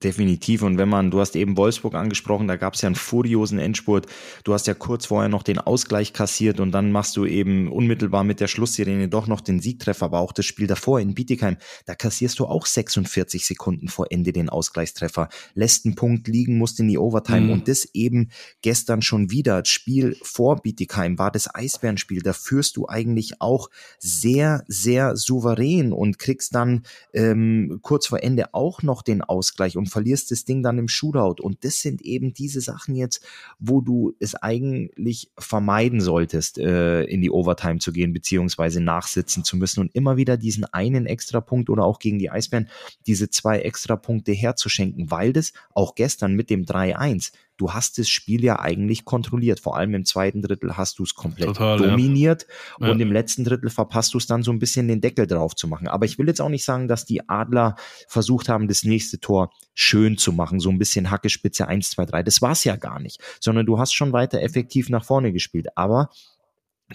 Definitiv. 0.02 0.62
Und 0.62 0.78
wenn 0.78 0.88
man, 0.88 1.10
du 1.10 1.20
hast 1.20 1.36
eben 1.36 1.56
Wolfsburg 1.56 1.94
angesprochen, 1.94 2.48
da 2.48 2.56
gab 2.56 2.74
es 2.74 2.82
ja 2.82 2.88
einen 2.88 2.96
furiosen 2.96 3.58
Endspurt. 3.58 4.06
Du 4.42 4.52
hast 4.52 4.66
ja 4.66 4.74
kurz 4.74 5.06
vorher 5.06 5.28
noch 5.28 5.44
den 5.44 5.58
Ausgleich 5.58 6.12
kassiert 6.12 6.58
und 6.58 6.72
dann 6.72 6.90
machst 6.90 7.16
du 7.16 7.24
eben 7.24 7.70
unmittelbar 7.70 8.24
mit 8.24 8.40
der 8.40 8.48
Schlusssirene 8.48 9.08
doch 9.08 9.28
noch 9.28 9.40
den 9.40 9.60
Siegtreffer. 9.60 10.06
Aber 10.06 10.18
auch 10.18 10.32
das 10.32 10.44
Spiel 10.44 10.66
davor 10.66 10.98
in 10.98 11.14
Bietigheim, 11.14 11.56
da 11.86 11.94
kassierst 11.94 12.38
du 12.40 12.46
auch 12.46 12.66
46 12.66 13.46
Sekunden 13.46 13.88
vor 13.88 14.06
Ende 14.10 14.32
den 14.32 14.48
Ausgleichstreffer. 14.48 15.28
Lässt 15.54 15.86
einen 15.86 15.94
Punkt 15.94 16.26
liegen, 16.26 16.58
musst 16.58 16.80
in 16.80 16.88
die 16.88 16.98
Overtime. 16.98 17.42
Mhm. 17.42 17.50
Und 17.50 17.68
das 17.68 17.88
eben 17.92 18.30
gestern 18.60 19.02
schon 19.02 19.30
wieder. 19.30 19.62
Das 19.62 19.68
Spiel 19.68 20.16
vor 20.22 20.56
Bietigheim 20.62 21.18
war 21.18 21.30
das 21.30 21.54
Eisbärenspiel. 21.54 22.22
Da 22.22 22.32
führst 22.32 22.76
du 22.76 22.88
eigentlich 22.88 23.40
auch 23.40 23.70
sehr, 24.00 24.64
sehr 24.66 25.16
souverän 25.16 25.92
und 25.92 26.18
kriegst 26.18 26.54
dann 26.54 26.82
ähm, 27.14 27.78
kurz 27.82 28.08
vor 28.08 28.22
Ende 28.22 28.52
auch 28.52 28.82
noch 28.82 29.02
den 29.02 29.22
Ausgleich 29.22 29.76
und 29.76 29.91
verlierst 29.92 30.30
das 30.30 30.44
Ding 30.44 30.62
dann 30.62 30.78
im 30.78 30.88
Shootout. 30.88 31.42
Und 31.42 31.64
das 31.64 31.80
sind 31.80 32.02
eben 32.02 32.32
diese 32.32 32.60
Sachen 32.60 32.96
jetzt, 32.96 33.24
wo 33.58 33.80
du 33.80 34.14
es 34.18 34.34
eigentlich 34.34 35.30
vermeiden 35.38 36.00
solltest, 36.00 36.58
äh, 36.58 37.04
in 37.04 37.20
die 37.20 37.30
Overtime 37.30 37.78
zu 37.78 37.92
gehen, 37.92 38.12
beziehungsweise 38.12 38.80
nachsitzen 38.80 39.44
zu 39.44 39.56
müssen 39.56 39.80
und 39.80 39.94
immer 39.94 40.16
wieder 40.16 40.36
diesen 40.36 40.64
einen 40.64 41.06
Extrapunkt 41.06 41.70
oder 41.70 41.84
auch 41.84 41.98
gegen 41.98 42.18
die 42.18 42.30
Eisbären 42.30 42.68
diese 43.06 43.30
zwei 43.30 43.60
Extrapunkte 43.60 44.32
herzuschenken, 44.32 45.10
weil 45.10 45.32
das 45.32 45.52
auch 45.74 45.94
gestern 45.94 46.34
mit 46.34 46.50
dem 46.50 46.64
3-1 46.64 47.32
du 47.62 47.72
hast 47.72 47.96
das 47.98 48.08
Spiel 48.08 48.42
ja 48.42 48.58
eigentlich 48.58 49.04
kontrolliert. 49.04 49.60
Vor 49.60 49.76
allem 49.76 49.94
im 49.94 50.04
zweiten 50.04 50.42
Drittel 50.42 50.76
hast 50.76 50.98
du 50.98 51.04
es 51.04 51.14
komplett 51.14 51.46
Total, 51.46 51.78
dominiert 51.78 52.46
ja. 52.80 52.88
und 52.88 52.98
ja. 52.98 53.02
im 53.06 53.12
letzten 53.12 53.44
Drittel 53.44 53.70
verpasst 53.70 54.14
du 54.14 54.18
es 54.18 54.26
dann 54.26 54.42
so 54.42 54.50
ein 54.50 54.58
bisschen 54.58 54.88
den 54.88 55.00
Deckel 55.00 55.28
drauf 55.28 55.54
zu 55.54 55.68
machen. 55.68 55.86
Aber 55.86 56.04
ich 56.04 56.18
will 56.18 56.26
jetzt 56.26 56.40
auch 56.40 56.48
nicht 56.48 56.64
sagen, 56.64 56.88
dass 56.88 57.04
die 57.04 57.28
Adler 57.28 57.76
versucht 58.08 58.48
haben, 58.48 58.66
das 58.66 58.82
nächste 58.82 59.20
Tor 59.20 59.52
schön 59.74 60.18
zu 60.18 60.32
machen, 60.32 60.58
so 60.58 60.70
ein 60.70 60.78
bisschen 60.78 61.10
Hackespitze 61.10 61.68
1, 61.68 61.90
2, 61.90 62.06
3. 62.06 62.22
Das 62.24 62.42
war 62.42 62.52
es 62.52 62.64
ja 62.64 62.74
gar 62.74 62.98
nicht, 62.98 63.20
sondern 63.38 63.64
du 63.64 63.78
hast 63.78 63.92
schon 63.92 64.12
weiter 64.12 64.42
effektiv 64.42 64.88
nach 64.88 65.04
vorne 65.04 65.32
gespielt. 65.32 65.68
Aber 65.76 66.10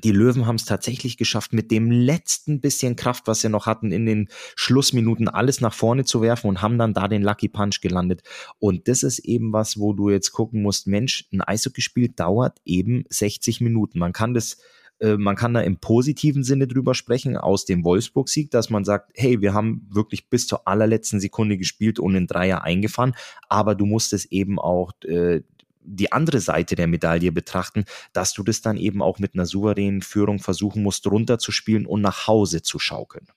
die 0.04 0.12
Löwen 0.12 0.46
haben 0.46 0.56
es 0.56 0.66
tatsächlich 0.66 1.18
geschafft, 1.18 1.54
mit 1.54 1.72
dem 1.72 1.92
letzten 1.92 2.62
bisschen 2.62 2.96
Kraft, 2.96 3.28
was 3.28 3.42
sie 3.42 3.50
noch 3.50 3.66
hatten, 3.66 3.92
in 3.92 4.06
den 4.06 4.30
Schlussminuten 4.56 5.28
alles 5.28 5.62
nach 5.62 5.74
vorne 5.74 6.06
zu 6.06 6.22
werfen 6.22 6.48
und 6.48 6.62
haben 6.62 6.78
dann 6.78 6.94
da 6.94 7.08
den 7.08 7.24
Lucky 7.24 7.48
Punch 7.48 7.82
gelandet. 7.82 8.24
Und 8.60 8.88
das 8.88 9.04
ist 9.04 9.20
eben 9.20 9.54
was, 9.54 9.80
wo 9.80 9.94
du 9.94 10.10
jetzt 10.10 10.32
gucken 10.32 10.62
musst, 10.62 10.88
Mensch, 10.88 11.26
ein 11.32 11.42
Eishockeyspiel 11.42 12.10
dauert 12.10 12.58
eben 12.66 13.06
60 13.10 13.62
Minuten. 13.62 14.00
Man 14.00 14.14
kann 14.14 14.34
das 14.34 14.58
äh, 15.00 15.18
man 15.18 15.36
kann 15.36 15.54
da 15.54 15.62
im 15.62 15.78
positiven 15.78 16.44
Sinne 16.44 16.68
drüber 16.68 16.94
sprechen, 16.94 17.38
aus 17.38 17.66
dem 17.66 17.84
Wolfsburg-Sieg, 17.84 18.52
dass 18.52 18.70
man 18.70 18.84
sagt, 18.84 19.12
hey, 19.16 19.42
wir 19.42 19.54
haben 19.54 19.88
wirklich 19.92 20.30
bis 20.30 20.48
zur 20.48 20.68
allerletzten 20.68 21.20
Sekunde 21.20 21.58
gespielt 21.58 22.00
und 22.00 22.16
einen 22.16 22.28
Dreier 22.28 22.64
eingefahren, 22.64 23.16
aber 23.50 23.76
du 23.76 23.86
musst 23.86 24.14
es 24.14 24.26
eben 24.26 24.60
auch 24.60 24.94
äh, 25.04 25.42
die 25.88 26.12
andere 26.12 26.40
Seite 26.40 26.76
der 26.76 26.88
Medaille 26.88 27.32
betrachten, 27.32 27.86
dass 28.14 28.34
du 28.34 28.44
das 28.44 28.62
dann 28.62 28.78
eben 28.78 29.02
auch 29.02 29.20
mit 29.20 29.34
einer 29.34 29.46
souveränen 29.46 30.02
Führung 30.02 30.40
versuchen 30.40 30.84
musst, 30.84 31.08
runterzuspielen 31.08 31.86
und 31.86 32.02
nach 32.02 32.28
Hause 32.28 32.62
zu 32.62 32.78
schaukeln. 32.78 33.28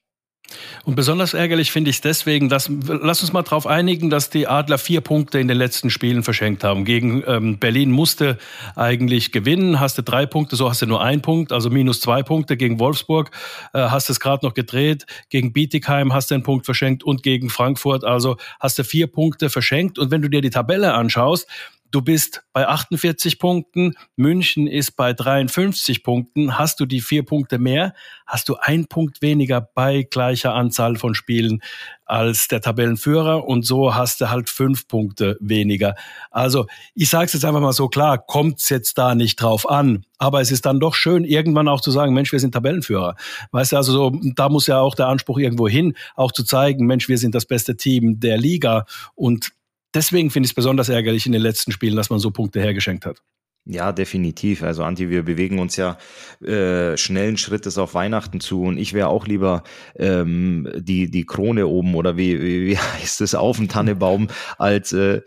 Und 0.84 0.96
besonders 0.96 1.34
ärgerlich 1.34 1.70
finde 1.70 1.90
ich 1.90 1.96
es 1.96 2.02
deswegen, 2.02 2.48
dass, 2.48 2.70
lass 2.86 3.20
uns 3.20 3.32
mal 3.32 3.42
darauf 3.42 3.66
einigen, 3.66 4.10
dass 4.10 4.30
die 4.30 4.46
Adler 4.46 4.78
vier 4.78 5.00
Punkte 5.00 5.38
in 5.38 5.48
den 5.48 5.56
letzten 5.56 5.90
Spielen 5.90 6.22
verschenkt 6.22 6.64
haben. 6.64 6.84
Gegen 6.84 7.22
ähm, 7.26 7.58
Berlin 7.58 7.90
musste 7.90 8.38
eigentlich 8.74 9.32
gewinnen, 9.32 9.80
hast 9.80 9.98
du 9.98 10.02
drei 10.02 10.26
Punkte, 10.26 10.56
so 10.56 10.68
hast 10.68 10.82
du 10.82 10.86
nur 10.86 11.02
einen 11.02 11.22
Punkt, 11.22 11.52
also 11.52 11.70
minus 11.70 12.00
zwei 12.00 12.22
Punkte. 12.22 12.56
Gegen 12.56 12.80
Wolfsburg 12.80 13.30
äh, 13.72 13.78
hast 13.78 14.08
du 14.08 14.12
es 14.12 14.20
gerade 14.20 14.44
noch 14.44 14.54
gedreht, 14.54 15.06
gegen 15.28 15.52
Bietigheim 15.52 16.12
hast 16.12 16.30
du 16.30 16.34
einen 16.34 16.42
Punkt 16.42 16.64
verschenkt 16.64 17.04
und 17.04 17.22
gegen 17.22 17.50
Frankfurt, 17.50 18.04
also 18.04 18.36
hast 18.58 18.78
du 18.78 18.84
vier 18.84 19.06
Punkte 19.06 19.50
verschenkt. 19.50 19.98
Und 19.98 20.10
wenn 20.10 20.22
du 20.22 20.28
dir 20.28 20.40
die 20.40 20.50
Tabelle 20.50 20.94
anschaust, 20.94 21.46
Du 21.90 22.03
bist 22.03 22.44
bei 22.53 22.68
48 22.68 23.40
Punkten, 23.40 23.94
München 24.14 24.68
ist 24.68 24.92
bei 24.92 25.12
53 25.12 26.05
Punkten. 26.05 26.57
Hast 26.57 26.79
du 26.79 26.87
die 26.87 27.00
vier 27.00 27.24
Punkte 27.24 27.59
mehr, 27.59 27.94
hast 28.26 28.48
du 28.48 28.57
ein 28.61 28.87
Punkt 28.87 29.22
weniger 29.22 29.61
bei 29.61 30.07
gleicher 30.09 30.55
Anzahl 30.55 30.94
von 30.94 31.16
Spielen 31.16 31.62
als 32.05 32.46
der 32.46 32.61
Tabellenführer 32.61 33.44
und 33.46 33.64
so 33.66 33.94
hast 33.94 34.20
du 34.20 34.31
halt 34.31 34.50
fünf 34.50 34.87
Punkte 34.87 35.37
weniger. 35.40 35.96
Also 36.31 36.66
ich 36.94 37.09
sage 37.09 37.26
es 37.26 37.33
jetzt 37.33 37.44
einfach 37.44 37.61
mal 37.61 37.72
so 37.72 37.88
klar, 37.88 38.18
kommt 38.18 38.61
es 38.61 38.68
jetzt 38.68 38.96
da 38.96 39.16
nicht 39.16 39.37
drauf 39.37 39.68
an, 39.68 40.05
aber 40.18 40.40
es 40.40 40.53
ist 40.53 40.66
dann 40.66 40.79
doch 40.79 40.94
schön, 40.94 41.24
irgendwann 41.24 41.68
auch 41.68 41.81
zu 41.81 41.90
sagen, 41.90 42.14
Mensch, 42.14 42.31
wir 42.31 42.40
sind 42.40 42.53
Tabellenführer. 42.53 43.16
Weißt 43.50 43.72
du, 43.72 43.76
also 43.76 43.92
so, 43.92 44.12
da 44.37 44.48
muss 44.48 44.68
ja 44.68 44.79
auch 44.81 44.94
der 44.94 45.09
Anspruch 45.09 45.38
irgendwo 45.38 45.66
hin, 45.66 45.94
auch 46.14 46.31
zu 46.31 46.44
zeigen, 46.44 46.87
Mensch, 46.87 47.09
wir 47.09 47.18
sind 47.18 47.35
das 47.35 47.46
beste 47.46 47.76
Team 47.76 48.20
der 48.20 48.38
Liga 48.38 48.87
und 49.14 49.53
deswegen 49.94 50.31
finde 50.31 50.46
ich 50.46 50.50
es 50.50 50.55
besonders 50.55 50.88
ärgerlich 50.88 51.26
in 51.26 51.33
den 51.33 51.42
letzten 51.42 51.72
Spielen, 51.72 51.96
dass 51.96 52.11
man 52.11 52.18
so 52.18 52.31
Punkte 52.31 52.61
hergeschenkt 52.61 53.07
hat. 53.07 53.22
Ja, 53.66 53.92
definitiv. 53.92 54.62
Also 54.62 54.85
Anti, 54.85 55.11
wir 55.11 55.22
bewegen 55.22 55.59
uns 55.59 55.76
ja 55.76 55.98
äh, 56.42 56.96
schnellen 56.96 57.37
Schrittes 57.37 57.76
auf 57.76 57.94
Weihnachten 57.94 58.40
zu 58.40 58.62
und 58.62 58.79
ich 58.79 58.94
wäre 58.94 59.09
auch 59.09 59.26
lieber 59.26 59.64
ähm, 59.96 60.68
die, 60.74 61.11
die 61.11 61.26
Krone 61.26 61.66
oben 61.66 61.94
oder 61.94 62.16
wie, 62.16 62.40
wie, 62.40 62.66
wie 62.68 62.79
heißt 63.00 63.20
es, 63.20 63.35
auf 63.35 63.59
dem 63.59 63.68
Tannebaum, 63.68 64.29
als 64.59 64.92
äh, 64.92 65.20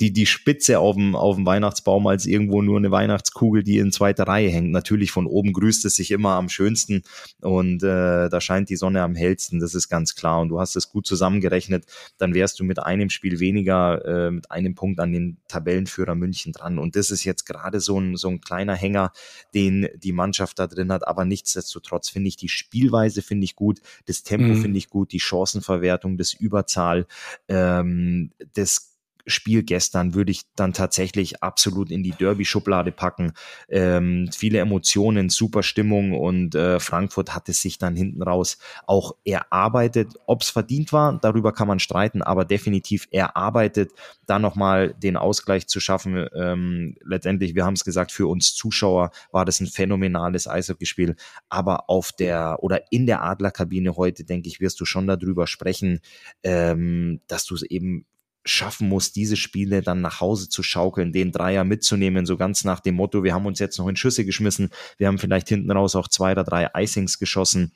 die, 0.00 0.12
die 0.12 0.26
Spitze 0.26 0.78
auf 0.78 0.96
dem, 0.96 1.16
auf 1.16 1.36
dem 1.36 1.46
Weihnachtsbaum 1.46 2.06
als 2.06 2.26
irgendwo 2.26 2.62
nur 2.62 2.78
eine 2.78 2.90
Weihnachtskugel, 2.90 3.62
die 3.62 3.78
in 3.78 3.92
zweiter 3.92 4.24
Reihe 4.24 4.48
hängt. 4.48 4.70
Natürlich 4.70 5.10
von 5.10 5.26
oben 5.26 5.52
grüßt 5.52 5.84
es 5.84 5.96
sich 5.96 6.10
immer 6.10 6.34
am 6.34 6.48
schönsten 6.48 7.02
und 7.40 7.82
äh, 7.82 8.28
da 8.28 8.40
scheint 8.40 8.68
die 8.68 8.76
Sonne 8.76 9.02
am 9.02 9.14
hellsten, 9.14 9.60
das 9.60 9.74
ist 9.74 9.88
ganz 9.88 10.14
klar. 10.14 10.40
Und 10.40 10.50
du 10.50 10.60
hast 10.60 10.76
es 10.76 10.90
gut 10.90 11.06
zusammengerechnet, 11.06 11.86
dann 12.18 12.34
wärst 12.34 12.60
du 12.60 12.64
mit 12.64 12.78
einem 12.78 13.10
Spiel 13.10 13.40
weniger, 13.40 14.04
äh, 14.04 14.30
mit 14.30 14.50
einem 14.50 14.74
Punkt 14.74 15.00
an 15.00 15.12
den 15.12 15.38
Tabellenführer 15.48 16.14
München 16.14 16.52
dran. 16.52 16.78
Und 16.78 16.94
das 16.96 17.10
ist 17.10 17.24
jetzt 17.24 17.44
gerade 17.44 17.80
so 17.80 17.98
ein, 17.98 18.16
so 18.16 18.28
ein 18.28 18.40
kleiner 18.40 18.74
Hänger, 18.74 19.12
den 19.54 19.88
die 19.96 20.12
Mannschaft 20.12 20.58
da 20.58 20.66
drin 20.66 20.92
hat. 20.92 21.06
Aber 21.06 21.24
nichtsdestotrotz 21.24 22.08
finde 22.08 22.28
ich 22.28 22.36
die 22.36 22.48
Spielweise 22.48 23.22
finde 23.22 23.44
ich 23.44 23.56
gut, 23.56 23.80
das 24.06 24.22
Tempo 24.22 24.54
mhm. 24.54 24.62
finde 24.62 24.78
ich 24.78 24.88
gut, 24.88 25.12
die 25.12 25.20
Chancenverwertung, 25.20 26.16
das 26.16 26.32
Überzahl, 26.32 27.06
ähm, 27.48 28.30
das 28.54 28.87
Spiel 29.28 29.62
gestern 29.62 30.14
würde 30.14 30.30
ich 30.30 30.42
dann 30.56 30.72
tatsächlich 30.72 31.42
absolut 31.42 31.90
in 31.90 32.02
die 32.02 32.12
Derby-Schublade 32.12 32.92
packen. 32.92 33.32
Ähm, 33.68 34.30
viele 34.34 34.58
Emotionen, 34.58 35.28
super 35.28 35.62
Stimmung 35.62 36.12
und 36.18 36.54
äh, 36.54 36.80
Frankfurt 36.80 37.34
hat 37.34 37.48
es 37.48 37.62
sich 37.62 37.78
dann 37.78 37.94
hinten 37.94 38.22
raus 38.22 38.58
auch 38.86 39.14
erarbeitet. 39.24 40.14
Ob 40.26 40.42
es 40.42 40.50
verdient 40.50 40.92
war, 40.92 41.18
darüber 41.20 41.52
kann 41.52 41.68
man 41.68 41.78
streiten, 41.78 42.22
aber 42.22 42.44
definitiv 42.44 43.08
erarbeitet, 43.10 43.92
da 44.26 44.38
nochmal 44.38 44.94
den 44.94 45.16
Ausgleich 45.16 45.68
zu 45.68 45.80
schaffen. 45.80 46.26
Ähm, 46.34 46.96
letztendlich, 47.04 47.54
wir 47.54 47.64
haben 47.64 47.74
es 47.74 47.84
gesagt, 47.84 48.12
für 48.12 48.26
uns 48.26 48.54
Zuschauer 48.54 49.10
war 49.30 49.44
das 49.44 49.60
ein 49.60 49.66
phänomenales 49.66 50.48
Eishockeyspiel, 50.48 51.16
aber 51.48 51.88
auf 51.88 52.12
der 52.12 52.58
oder 52.62 52.90
in 52.90 53.06
der 53.06 53.22
Adlerkabine 53.22 53.96
heute, 53.96 54.24
denke 54.24 54.48
ich, 54.48 54.60
wirst 54.60 54.80
du 54.80 54.84
schon 54.84 55.06
darüber 55.06 55.46
sprechen, 55.46 56.00
ähm, 56.42 57.20
dass 57.26 57.44
du 57.44 57.54
es 57.54 57.62
eben 57.62 58.06
schaffen 58.50 58.88
muss, 58.88 59.12
diese 59.12 59.36
Spiele 59.36 59.82
dann 59.82 60.00
nach 60.00 60.20
Hause 60.20 60.48
zu 60.48 60.62
schaukeln, 60.62 61.12
den 61.12 61.32
Dreier 61.32 61.64
mitzunehmen, 61.64 62.26
so 62.26 62.36
ganz 62.36 62.64
nach 62.64 62.80
dem 62.80 62.96
Motto, 62.96 63.22
wir 63.22 63.34
haben 63.34 63.46
uns 63.46 63.58
jetzt 63.58 63.78
noch 63.78 63.88
in 63.88 63.96
Schüsse 63.96 64.24
geschmissen, 64.24 64.70
wir 64.96 65.06
haben 65.06 65.18
vielleicht 65.18 65.48
hinten 65.48 65.70
raus 65.70 65.96
auch 65.96 66.08
zwei 66.08 66.32
oder 66.32 66.44
drei 66.44 66.70
Icings 66.74 67.18
geschossen, 67.18 67.72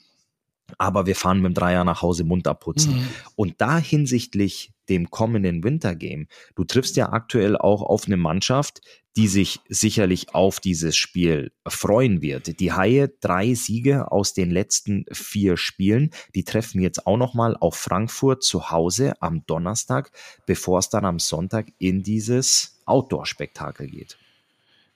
aber 0.79 1.07
wir 1.07 1.17
fahren 1.17 1.41
mit 1.41 1.53
dem 1.53 1.55
Dreier 1.55 1.85
nach 1.85 2.03
Hause 2.03 2.25
Mund 2.25 2.47
abputzen. 2.47 2.95
Mhm. 2.95 3.09
Und 3.37 3.55
da 3.61 3.79
hinsichtlich 3.79 4.73
dem 4.89 5.11
kommenden 5.11 5.63
Wintergame, 5.63 6.27
du 6.55 6.65
triffst 6.65 6.97
ja 6.97 7.13
aktuell 7.13 7.57
auch 7.57 7.83
auf 7.83 8.07
eine 8.07 8.17
Mannschaft, 8.17 8.81
die 9.17 9.29
sich 9.29 9.61
sicherlich 9.69 10.35
auf 10.35 10.59
dieses 10.59 10.97
Spiel 10.97 11.53
freuen 11.67 12.23
wird. 12.23 12.61
Die 12.61 12.73
Haie, 12.73 13.09
drei 13.21 13.55
Siege 13.55 14.11
aus 14.11 14.33
den 14.33 14.51
letzten 14.51 15.05
vier 15.13 15.57
Spielen, 15.57 16.11
die 16.35 16.45
treffen 16.45 16.81
jetzt 16.81 17.07
auch 17.07 17.19
nochmal 17.19 17.57
auf 17.57 17.77
Frankfurt 17.77 18.43
zu 18.43 18.71
Hause 18.71 19.15
am 19.21 19.45
Donnerstag, 19.47 20.11
bevor 20.47 20.79
es 20.79 20.89
dann 20.89 21.05
am 21.05 21.19
Sonntag 21.19 21.67
in 21.79 22.03
dieses 22.03 22.81
Outdoor-Spektakel 22.87 23.89
geht. 23.89 24.17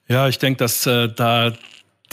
Ja, 0.07 0.27
ich 0.27 0.39
denke, 0.39 0.59
dass 0.59 0.85
äh, 0.85 1.09
da 1.13 1.53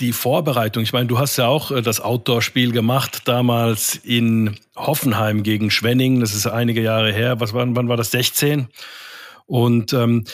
die 0.01 0.13
Vorbereitung, 0.13 0.83
ich 0.83 0.93
meine, 0.93 1.07
du 1.07 1.19
hast 1.19 1.37
ja 1.37 1.47
auch 1.47 1.71
äh, 1.71 1.81
das 1.81 2.01
Outdoor-Spiel 2.01 2.73
gemacht, 2.73 3.23
damals 3.27 3.95
in 3.97 4.57
Hoffenheim 4.77 5.43
gegen 5.43 5.71
Schwenning, 5.71 6.21
das 6.21 6.35
ist 6.35 6.47
einige 6.47 6.83
Jahre 6.83 7.13
her, 7.13 7.41
was 7.41 7.55
war, 7.55 7.65
wann 7.75 7.89
war 7.89 7.97
das, 7.97 8.11
16? 8.11 8.69
Und 9.47 9.93
ähm, 9.93 10.25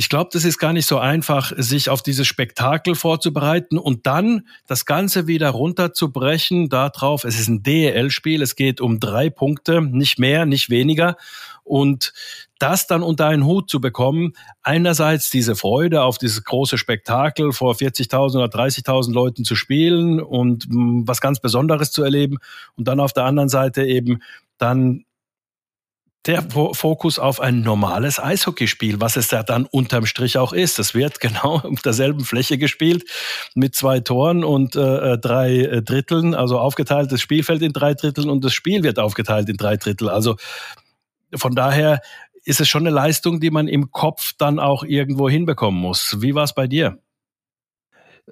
ich 0.00 0.08
glaube, 0.08 0.30
das 0.32 0.46
ist 0.46 0.56
gar 0.56 0.72
nicht 0.72 0.86
so 0.86 0.96
einfach, 0.96 1.52
sich 1.58 1.90
auf 1.90 2.00
dieses 2.00 2.26
Spektakel 2.26 2.94
vorzubereiten 2.94 3.76
und 3.76 4.06
dann 4.06 4.46
das 4.66 4.86
Ganze 4.86 5.26
wieder 5.26 5.50
runterzubrechen 5.50 6.70
darauf. 6.70 7.24
Es 7.24 7.38
ist 7.38 7.48
ein 7.48 7.62
DEL-Spiel, 7.62 8.40
es 8.40 8.56
geht 8.56 8.80
um 8.80 8.98
drei 8.98 9.28
Punkte, 9.28 9.82
nicht 9.82 10.18
mehr, 10.18 10.46
nicht 10.46 10.70
weniger. 10.70 11.18
Und 11.64 12.14
das 12.58 12.86
dann 12.86 13.02
unter 13.02 13.26
einen 13.26 13.44
Hut 13.44 13.68
zu 13.68 13.78
bekommen, 13.78 14.32
einerseits 14.62 15.28
diese 15.28 15.54
Freude 15.54 16.02
auf 16.02 16.16
dieses 16.16 16.44
große 16.44 16.78
Spektakel 16.78 17.52
vor 17.52 17.74
40.000 17.74 18.36
oder 18.36 18.46
30.000 18.46 19.12
Leuten 19.12 19.44
zu 19.44 19.54
spielen 19.54 20.18
und 20.18 20.66
mm, 20.70 21.02
was 21.06 21.20
ganz 21.20 21.40
Besonderes 21.40 21.92
zu 21.92 22.02
erleben 22.02 22.38
und 22.74 22.88
dann 22.88 23.00
auf 23.00 23.12
der 23.12 23.26
anderen 23.26 23.50
Seite 23.50 23.84
eben 23.84 24.22
dann 24.56 25.04
der 26.26 26.42
Fokus 26.42 27.18
auf 27.18 27.40
ein 27.40 27.62
normales 27.62 28.20
Eishockeyspiel, 28.20 29.00
was 29.00 29.16
es 29.16 29.30
ja 29.30 29.42
dann 29.42 29.64
unterm 29.64 30.04
Strich 30.04 30.36
auch 30.36 30.52
ist. 30.52 30.78
Es 30.78 30.94
wird 30.94 31.20
genau 31.20 31.60
auf 31.60 31.80
derselben 31.82 32.24
Fläche 32.24 32.58
gespielt 32.58 33.04
mit 33.54 33.74
zwei 33.74 34.00
Toren 34.00 34.44
und 34.44 34.76
äh, 34.76 35.14
äh, 35.14 35.18
drei 35.18 35.56
äh, 35.56 35.82
Dritteln, 35.82 36.34
also 36.34 36.58
aufgeteilt 36.58 37.10
das 37.10 37.20
Spielfeld 37.20 37.62
in 37.62 37.72
drei 37.72 37.94
Dritteln 37.94 38.28
und 38.28 38.44
das 38.44 38.52
Spiel 38.52 38.82
wird 38.82 38.98
aufgeteilt 38.98 39.48
in 39.48 39.56
drei 39.56 39.76
Drittel. 39.76 40.08
Also 40.08 40.36
von 41.34 41.54
daher 41.54 42.00
ist 42.44 42.60
es 42.60 42.68
schon 42.68 42.82
eine 42.82 42.94
Leistung, 42.94 43.40
die 43.40 43.50
man 43.50 43.68
im 43.68 43.90
Kopf 43.90 44.32
dann 44.36 44.58
auch 44.58 44.82
irgendwo 44.84 45.28
hinbekommen 45.28 45.80
muss. 45.80 46.16
Wie 46.20 46.34
war 46.34 46.44
es 46.44 46.54
bei 46.54 46.66
dir? 46.66 46.98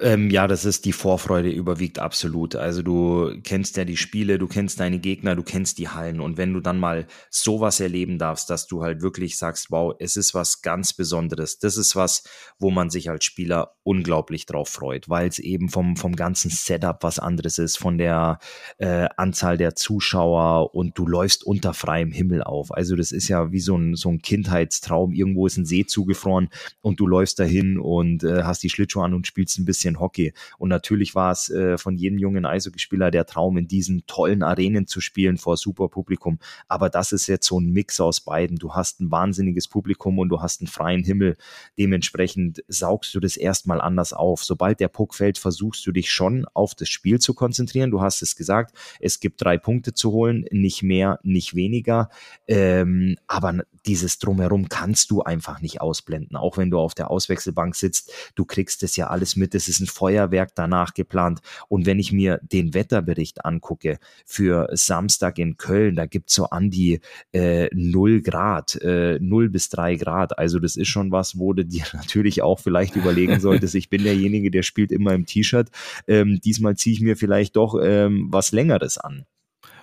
Ähm, 0.01 0.29
ja, 0.29 0.47
das 0.47 0.63
ist 0.63 0.85
die 0.85 0.93
Vorfreude 0.93 1.49
überwiegt 1.49 1.99
absolut. 1.99 2.55
Also 2.55 2.81
du 2.81 3.33
kennst 3.43 3.75
ja 3.75 3.83
die 3.83 3.97
Spiele, 3.97 4.37
du 4.39 4.47
kennst 4.47 4.79
deine 4.79 4.99
Gegner, 4.99 5.35
du 5.35 5.43
kennst 5.43 5.77
die 5.77 5.89
Hallen 5.89 6.21
und 6.21 6.37
wenn 6.37 6.53
du 6.53 6.61
dann 6.61 6.79
mal 6.79 7.05
sowas 7.29 7.81
erleben 7.81 8.17
darfst, 8.17 8.49
dass 8.49 8.67
du 8.67 8.81
halt 8.81 9.01
wirklich 9.01 9.37
sagst, 9.37 9.71
wow, 9.71 9.93
es 9.99 10.15
ist 10.15 10.33
was 10.33 10.61
ganz 10.61 10.93
Besonderes. 10.93 11.59
Das 11.59 11.75
ist 11.75 11.95
was, 11.97 12.23
wo 12.59 12.71
man 12.71 12.89
sich 12.89 13.09
als 13.09 13.25
Spieler 13.25 13.75
unglaublich 13.89 14.45
drauf 14.45 14.69
freut, 14.69 15.09
weil 15.09 15.27
es 15.27 15.39
eben 15.39 15.67
vom 15.67 15.95
vom 15.95 16.15
ganzen 16.15 16.51
Setup 16.51 17.01
was 17.01 17.17
anderes 17.17 17.57
ist, 17.57 17.77
von 17.77 17.97
der 17.97 18.37
äh, 18.77 19.07
Anzahl 19.17 19.57
der 19.57 19.73
Zuschauer 19.73 20.75
und 20.75 20.95
du 20.95 21.07
läufst 21.07 21.43
unter 21.43 21.73
freiem 21.73 22.11
Himmel 22.11 22.43
auf. 22.43 22.71
Also 22.71 22.95
das 22.95 23.11
ist 23.11 23.29
ja 23.29 23.51
wie 23.51 23.59
so 23.59 23.75
ein 23.75 23.95
so 23.95 24.09
ein 24.09 24.21
Kindheitstraum. 24.21 25.11
Irgendwo 25.11 25.47
ist 25.47 25.57
ein 25.57 25.65
See 25.65 25.87
zugefroren 25.87 26.49
und 26.81 26.99
du 26.99 27.07
läufst 27.07 27.39
dahin 27.39 27.79
und 27.79 28.23
äh, 28.23 28.43
hast 28.43 28.61
die 28.61 28.69
Schlittschuhe 28.69 29.03
an 29.03 29.15
und 29.15 29.25
spielst 29.25 29.57
ein 29.57 29.65
bisschen 29.65 29.99
Hockey. 29.99 30.33
Und 30.59 30.69
natürlich 30.69 31.15
war 31.15 31.31
es 31.31 31.49
äh, 31.49 31.79
von 31.79 31.95
jedem 31.95 32.19
jungen 32.19 32.45
Eishockeyspieler 32.45 33.09
der 33.09 33.25
Traum, 33.25 33.57
in 33.57 33.67
diesen 33.67 34.05
tollen 34.05 34.43
Arenen 34.43 34.85
zu 34.85 35.01
spielen 35.01 35.39
vor 35.39 35.57
super 35.57 35.87
Publikum. 35.87 36.37
Aber 36.67 36.91
das 36.91 37.11
ist 37.11 37.25
jetzt 37.25 37.47
so 37.47 37.59
ein 37.59 37.71
Mix 37.71 37.99
aus 37.99 38.21
beiden. 38.21 38.57
Du 38.57 38.75
hast 38.75 38.99
ein 38.99 39.09
wahnsinniges 39.09 39.67
Publikum 39.67 40.19
und 40.19 40.29
du 40.29 40.43
hast 40.43 40.61
einen 40.61 40.67
freien 40.67 41.03
Himmel. 41.03 41.37
Dementsprechend 41.79 42.63
saugst 42.67 43.15
du 43.15 43.19
das 43.19 43.35
erstmal 43.35 43.78
mal 43.79 43.85
anders 43.85 44.13
auf. 44.13 44.43
Sobald 44.43 44.79
der 44.79 44.87
Puck 44.87 45.15
fällt, 45.15 45.37
versuchst 45.37 45.85
du 45.85 45.91
dich 45.91 46.11
schon 46.11 46.45
auf 46.53 46.75
das 46.75 46.89
Spiel 46.89 47.19
zu 47.19 47.33
konzentrieren. 47.33 47.91
Du 47.91 48.01
hast 48.01 48.21
es 48.21 48.35
gesagt, 48.35 48.75
es 48.99 49.19
gibt 49.19 49.41
drei 49.43 49.57
Punkte 49.57 49.93
zu 49.93 50.11
holen, 50.11 50.45
nicht 50.51 50.83
mehr, 50.83 51.19
nicht 51.23 51.55
weniger. 51.55 52.09
Ähm, 52.47 53.17
aber 53.27 53.63
dieses 53.85 54.19
Drumherum 54.19 54.69
kannst 54.69 55.09
du 55.11 55.21
einfach 55.21 55.61
nicht 55.61 55.81
ausblenden. 55.81 56.35
Auch 56.35 56.57
wenn 56.57 56.69
du 56.69 56.79
auf 56.79 56.93
der 56.93 57.09
Auswechselbank 57.09 57.75
sitzt, 57.75 58.11
du 58.35 58.45
kriegst 58.45 58.83
es 58.83 58.95
ja 58.95 59.07
alles 59.07 59.35
mit. 59.35 59.55
Es 59.55 59.67
ist 59.67 59.79
ein 59.79 59.87
Feuerwerk 59.87 60.51
danach 60.55 60.93
geplant. 60.93 61.39
Und 61.67 61.85
wenn 61.85 61.99
ich 61.99 62.11
mir 62.11 62.39
den 62.43 62.73
Wetterbericht 62.73 63.45
angucke 63.45 63.99
für 64.25 64.69
Samstag 64.73 65.39
in 65.39 65.57
Köln, 65.57 65.95
da 65.95 66.05
gibt's 66.05 66.33
so 66.33 66.45
an 66.45 66.69
die 66.69 66.99
äh, 67.31 67.69
0 67.73 68.21
Grad, 68.21 68.75
äh, 68.81 69.17
0 69.19 69.49
bis 69.49 69.69
3 69.69 69.95
Grad. 69.95 70.37
Also 70.37 70.59
das 70.59 70.75
ist 70.75 70.87
schon 70.87 71.11
was, 71.11 71.39
wo 71.39 71.53
du 71.53 71.65
dir 71.65 71.85
natürlich 71.93 72.41
auch 72.41 72.59
vielleicht 72.59 72.95
überlegen 72.95 73.39
solltest. 73.39 73.68
Ich 73.75 73.89
bin 73.89 74.03
derjenige, 74.03 74.51
der 74.51 74.63
spielt 74.63 74.91
immer 74.91 75.13
im 75.13 75.25
T-Shirt. 75.25 75.69
Ähm, 76.07 76.39
diesmal 76.43 76.75
ziehe 76.75 76.93
ich 76.93 77.01
mir 77.01 77.15
vielleicht 77.17 77.55
doch 77.55 77.75
ähm, 77.81 78.27
was 78.29 78.51
Längeres 78.51 78.97
an. 78.97 79.25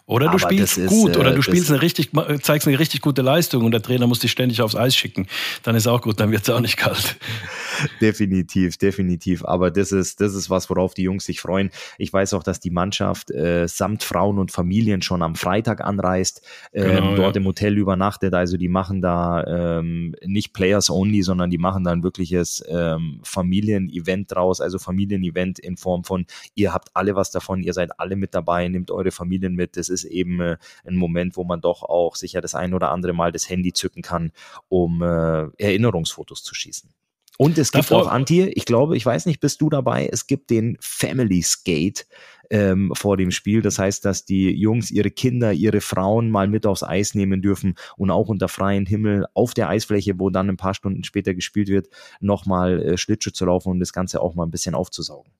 Oder 0.08 0.26
du 0.26 0.30
Aber 0.30 0.38
spielst 0.38 0.76
gut 0.76 1.10
ist, 1.10 1.16
oder 1.16 1.32
du 1.32 1.42
spielst 1.42 1.68
eine 1.68 1.82
richtig, 1.82 2.10
zeigst 2.40 2.68
eine 2.68 2.78
richtig 2.78 3.00
gute 3.00 3.22
Leistung 3.22 3.64
und 3.64 3.72
der 3.72 3.82
Trainer 3.82 4.06
muss 4.06 4.20
dich 4.20 4.30
ständig 4.30 4.62
aufs 4.62 4.76
Eis 4.76 4.94
schicken. 4.94 5.26
Dann 5.64 5.74
ist 5.74 5.88
auch 5.88 6.00
gut, 6.00 6.20
dann 6.20 6.30
wird 6.30 6.42
es 6.42 6.50
auch 6.50 6.60
nicht 6.60 6.76
kalt. 6.76 7.16
Definitiv, 8.00 8.78
definitiv. 8.78 9.44
Aber 9.44 9.70
das 9.70 9.92
ist, 9.92 10.20
das 10.20 10.34
ist 10.34 10.48
was, 10.48 10.70
worauf 10.70 10.94
die 10.94 11.02
Jungs 11.02 11.24
sich 11.24 11.40
freuen. 11.40 11.70
Ich 11.98 12.12
weiß 12.12 12.34
auch, 12.34 12.42
dass 12.42 12.60
die 12.60 12.70
Mannschaft 12.70 13.30
äh, 13.32 13.66
samt 13.66 14.02
Frauen 14.04 14.38
und 14.38 14.52
Familien 14.52 15.02
schon 15.02 15.22
am 15.22 15.34
Freitag 15.34 15.82
anreist, 15.82 16.40
ähm, 16.72 16.84
genau, 16.84 17.16
dort 17.16 17.34
ja. 17.34 17.40
im 17.40 17.46
Hotel 17.46 17.76
übernachtet. 17.76 18.32
Also 18.32 18.56
die 18.56 18.68
machen 18.68 19.02
da 19.02 19.44
ähm, 19.44 20.14
nicht 20.24 20.52
Players 20.52 20.88
only, 20.88 21.22
sondern 21.22 21.50
die 21.50 21.58
machen 21.58 21.84
da 21.84 21.90
ein 21.90 22.02
wirkliches 22.02 22.64
ähm, 22.68 23.20
Familienevent 23.24 24.32
draus, 24.32 24.60
also 24.60 24.78
Familienevent 24.78 25.58
in 25.58 25.76
Form 25.76 26.04
von, 26.04 26.26
ihr 26.54 26.72
habt 26.72 26.90
alle 26.94 27.14
was 27.16 27.30
davon, 27.30 27.62
ihr 27.62 27.72
seid 27.72 27.98
alle 27.98 28.16
mit 28.16 28.34
dabei, 28.34 28.68
nehmt 28.68 28.90
eure 28.90 29.10
Familien 29.10 29.54
mit. 29.54 29.76
Das 29.76 29.88
ist 29.88 29.95
eben 30.04 30.40
äh, 30.40 30.56
ein 30.84 30.96
Moment, 30.96 31.36
wo 31.36 31.44
man 31.44 31.60
doch 31.60 31.82
auch 31.82 32.16
sicher 32.16 32.40
das 32.40 32.54
ein 32.54 32.74
oder 32.74 32.90
andere 32.90 33.12
Mal 33.12 33.32
das 33.32 33.48
Handy 33.48 33.72
zücken 33.72 34.02
kann, 34.02 34.32
um 34.68 35.02
äh, 35.02 35.46
Erinnerungsfotos 35.58 36.42
zu 36.42 36.54
schießen. 36.54 36.90
Und 37.38 37.58
es 37.58 37.70
gibt 37.70 37.90
Davor, 37.90 38.04
auch 38.04 38.10
Anti, 38.10 38.44
ich 38.44 38.64
glaube, 38.64 38.96
ich 38.96 39.04
weiß 39.04 39.26
nicht, 39.26 39.40
bist 39.40 39.60
du 39.60 39.68
dabei? 39.68 40.08
Es 40.10 40.26
gibt 40.26 40.48
den 40.48 40.78
Family 40.80 41.42
Skate 41.42 42.06
ähm, 42.50 42.92
vor 42.94 43.16
dem 43.16 43.30
Spiel. 43.30 43.60
Das 43.60 43.78
heißt, 43.78 44.04
dass 44.04 44.24
die 44.24 44.50
Jungs 44.50 44.90
ihre 44.90 45.10
Kinder, 45.10 45.52
ihre 45.52 45.80
Frauen 45.80 46.30
mal 46.30 46.48
mit 46.48 46.66
aufs 46.66 46.82
Eis 46.82 47.14
nehmen 47.14 47.42
dürfen 47.42 47.74
und 47.96 48.10
auch 48.10 48.28
unter 48.28 48.48
freiem 48.48 48.86
Himmel 48.86 49.26
auf 49.34 49.52
der 49.52 49.68
Eisfläche, 49.68 50.18
wo 50.18 50.30
dann 50.30 50.48
ein 50.48 50.56
paar 50.56 50.74
Stunden 50.74 51.04
später 51.04 51.34
gespielt 51.34 51.68
wird, 51.68 51.88
nochmal 52.20 52.82
äh, 52.82 52.96
Schlittschuh 52.96 53.32
zu 53.32 53.44
laufen 53.44 53.70
und 53.70 53.80
das 53.80 53.92
Ganze 53.92 54.22
auch 54.22 54.34
mal 54.34 54.44
ein 54.44 54.50
bisschen 54.50 54.74
aufzusaugen. 54.74 55.30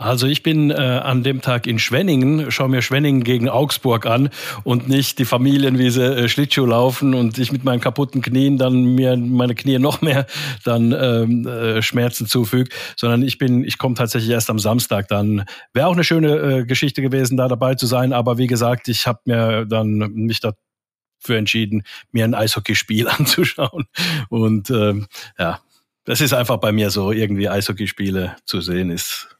Also 0.00 0.28
ich 0.28 0.44
bin 0.44 0.70
äh, 0.70 0.74
an 0.74 1.24
dem 1.24 1.40
Tag 1.40 1.66
in 1.66 1.80
Schwenningen, 1.80 2.52
schaue 2.52 2.68
mir 2.68 2.82
Schwenningen 2.82 3.24
gegen 3.24 3.48
Augsburg 3.48 4.06
an 4.06 4.30
und 4.62 4.88
nicht 4.88 5.18
die 5.18 5.24
Familien, 5.24 5.76
wie 5.76 5.90
sie 5.90 6.04
äh, 6.04 6.28
Schlittschuh 6.28 6.66
laufen 6.66 7.14
und 7.14 7.36
ich 7.36 7.50
mit 7.50 7.64
meinen 7.64 7.80
kaputten 7.80 8.22
Knien 8.22 8.58
dann 8.58 8.94
mir 8.94 9.16
meine 9.16 9.56
Knie 9.56 9.80
noch 9.80 10.00
mehr 10.00 10.26
dann 10.62 10.92
ähm, 10.92 11.48
äh, 11.48 11.82
Schmerzen 11.82 12.28
zufügt, 12.28 12.72
sondern 12.96 13.24
ich 13.24 13.38
bin, 13.38 13.64
ich 13.64 13.76
komme 13.76 13.96
tatsächlich 13.96 14.30
erst 14.30 14.50
am 14.50 14.60
Samstag 14.60 15.08
dann. 15.08 15.44
Wäre 15.72 15.88
auch 15.88 15.94
eine 15.94 16.04
schöne 16.04 16.36
äh, 16.36 16.64
Geschichte 16.64 17.02
gewesen, 17.02 17.36
da 17.36 17.48
dabei 17.48 17.74
zu 17.74 17.86
sein, 17.88 18.12
aber 18.12 18.38
wie 18.38 18.46
gesagt, 18.46 18.86
ich 18.86 19.08
habe 19.08 19.18
mir 19.24 19.66
dann 19.66 19.98
mich 20.14 20.38
dafür 20.38 21.38
entschieden, 21.38 21.82
mir 22.12 22.22
ein 22.22 22.34
Eishockeyspiel 22.34 23.08
anzuschauen 23.18 23.86
und 24.28 24.70
ähm, 24.70 25.08
ja, 25.40 25.58
das 26.04 26.20
ist 26.20 26.34
einfach 26.34 26.58
bei 26.58 26.70
mir 26.70 26.90
so, 26.90 27.10
irgendwie 27.10 27.48
Eishockeyspiele 27.48 28.36
zu 28.44 28.60
sehen 28.60 28.90
ist 28.90 29.37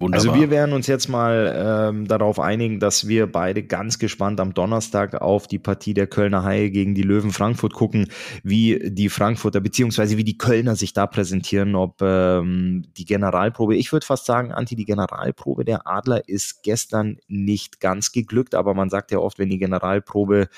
Wunderbar. 0.00 0.26
Also 0.26 0.40
wir 0.40 0.50
werden 0.50 0.72
uns 0.72 0.88
jetzt 0.88 1.08
mal 1.08 1.54
ähm, 1.56 2.08
darauf 2.08 2.40
einigen, 2.40 2.80
dass 2.80 3.06
wir 3.06 3.30
beide 3.30 3.62
ganz 3.62 4.00
gespannt 4.00 4.40
am 4.40 4.52
Donnerstag 4.52 5.14
auf 5.22 5.46
die 5.46 5.60
Partie 5.60 5.94
der 5.94 6.08
Kölner 6.08 6.42
Haie 6.42 6.72
gegen 6.72 6.96
die 6.96 7.02
Löwen 7.02 7.30
Frankfurt 7.30 7.74
gucken, 7.74 8.08
wie 8.42 8.90
die 8.90 9.08
Frankfurter 9.08 9.60
beziehungsweise 9.60 10.16
wie 10.16 10.24
die 10.24 10.36
Kölner 10.36 10.74
sich 10.74 10.94
da 10.94 11.06
präsentieren, 11.06 11.76
ob 11.76 12.02
ähm, 12.02 12.86
die 12.96 13.04
Generalprobe, 13.04 13.76
ich 13.76 13.92
würde 13.92 14.04
fast 14.04 14.26
sagen, 14.26 14.50
Anti, 14.50 14.74
die 14.74 14.84
Generalprobe 14.84 15.64
der 15.64 15.86
Adler 15.86 16.28
ist 16.28 16.64
gestern 16.64 17.18
nicht 17.28 17.78
ganz 17.78 18.10
geglückt, 18.10 18.56
aber 18.56 18.74
man 18.74 18.90
sagt 18.90 19.12
ja 19.12 19.18
oft, 19.18 19.38
wenn 19.38 19.48
die 19.48 19.58
Generalprobe 19.58 20.48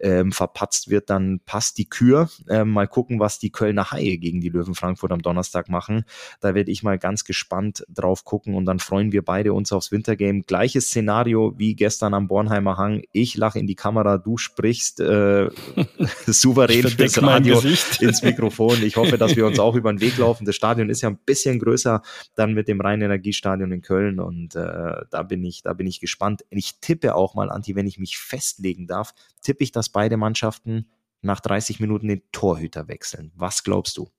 ähm, 0.00 0.30
verpatzt 0.30 0.88
wird, 0.88 1.10
dann 1.10 1.40
passt 1.44 1.78
die 1.78 1.88
Kür. 1.88 2.28
Ähm, 2.48 2.70
mal 2.70 2.86
gucken, 2.86 3.18
was 3.18 3.40
die 3.40 3.50
Kölner 3.50 3.90
Haie 3.90 4.18
gegen 4.18 4.40
die 4.40 4.50
Löwen 4.50 4.76
Frankfurt 4.76 5.10
am 5.10 5.20
Donnerstag 5.20 5.68
machen. 5.68 6.04
Da 6.40 6.54
werde 6.54 6.70
ich 6.70 6.84
mal 6.84 6.96
ganz 6.96 7.24
gespannt 7.24 7.84
drauf 7.92 8.24
gucken 8.24 8.54
und 8.54 8.66
dann 8.66 8.78
freuen 8.84 9.12
wir 9.12 9.24
beide 9.24 9.52
uns 9.52 9.72
aufs 9.72 9.90
Wintergame. 9.90 10.42
Gleiches 10.42 10.86
Szenario 10.88 11.54
wie 11.56 11.74
gestern 11.74 12.14
am 12.14 12.28
Bornheimer 12.28 12.76
Hang. 12.76 13.02
Ich 13.12 13.36
lache 13.36 13.58
in 13.58 13.66
die 13.66 13.74
Kamera, 13.74 14.18
du 14.18 14.36
sprichst 14.36 15.00
äh, 15.00 15.48
souverän 16.26 16.88
fürs 16.88 17.20
Radio 17.20 17.60
ins 18.00 18.22
Mikrofon. 18.22 18.82
Ich 18.82 18.96
hoffe, 18.96 19.18
dass 19.18 19.34
wir 19.34 19.46
uns 19.46 19.58
auch 19.58 19.74
über 19.74 19.92
den 19.92 20.00
Weg 20.00 20.16
laufen. 20.18 20.44
Das 20.44 20.54
Stadion 20.54 20.90
ist 20.90 21.00
ja 21.00 21.10
ein 21.10 21.18
bisschen 21.24 21.58
größer 21.58 22.02
dann 22.36 22.54
mit 22.54 22.68
dem 22.68 22.80
Rhein-Energiestadion 22.80 23.72
in 23.72 23.82
Köln 23.82 24.20
und 24.20 24.54
äh, 24.54 25.02
da 25.10 25.22
bin 25.22 25.42
ich, 25.44 25.62
da 25.62 25.72
bin 25.72 25.86
ich 25.86 26.00
gespannt. 26.00 26.44
Ich 26.50 26.80
tippe 26.80 27.14
auch 27.14 27.34
mal, 27.34 27.50
Anti, 27.50 27.74
wenn 27.74 27.86
ich 27.86 27.98
mich 27.98 28.18
festlegen 28.18 28.86
darf, 28.86 29.14
tippe 29.42 29.64
ich, 29.64 29.72
dass 29.72 29.88
beide 29.88 30.16
Mannschaften 30.16 30.86
nach 31.22 31.40
30 31.40 31.80
Minuten 31.80 32.08
den 32.08 32.22
Torhüter 32.32 32.86
wechseln. 32.88 33.32
Was 33.34 33.64
glaubst 33.64 33.96
du? 33.96 34.10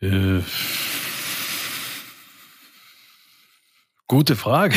Äh 0.00 0.40
Gute 4.12 4.36
Frage. 4.36 4.76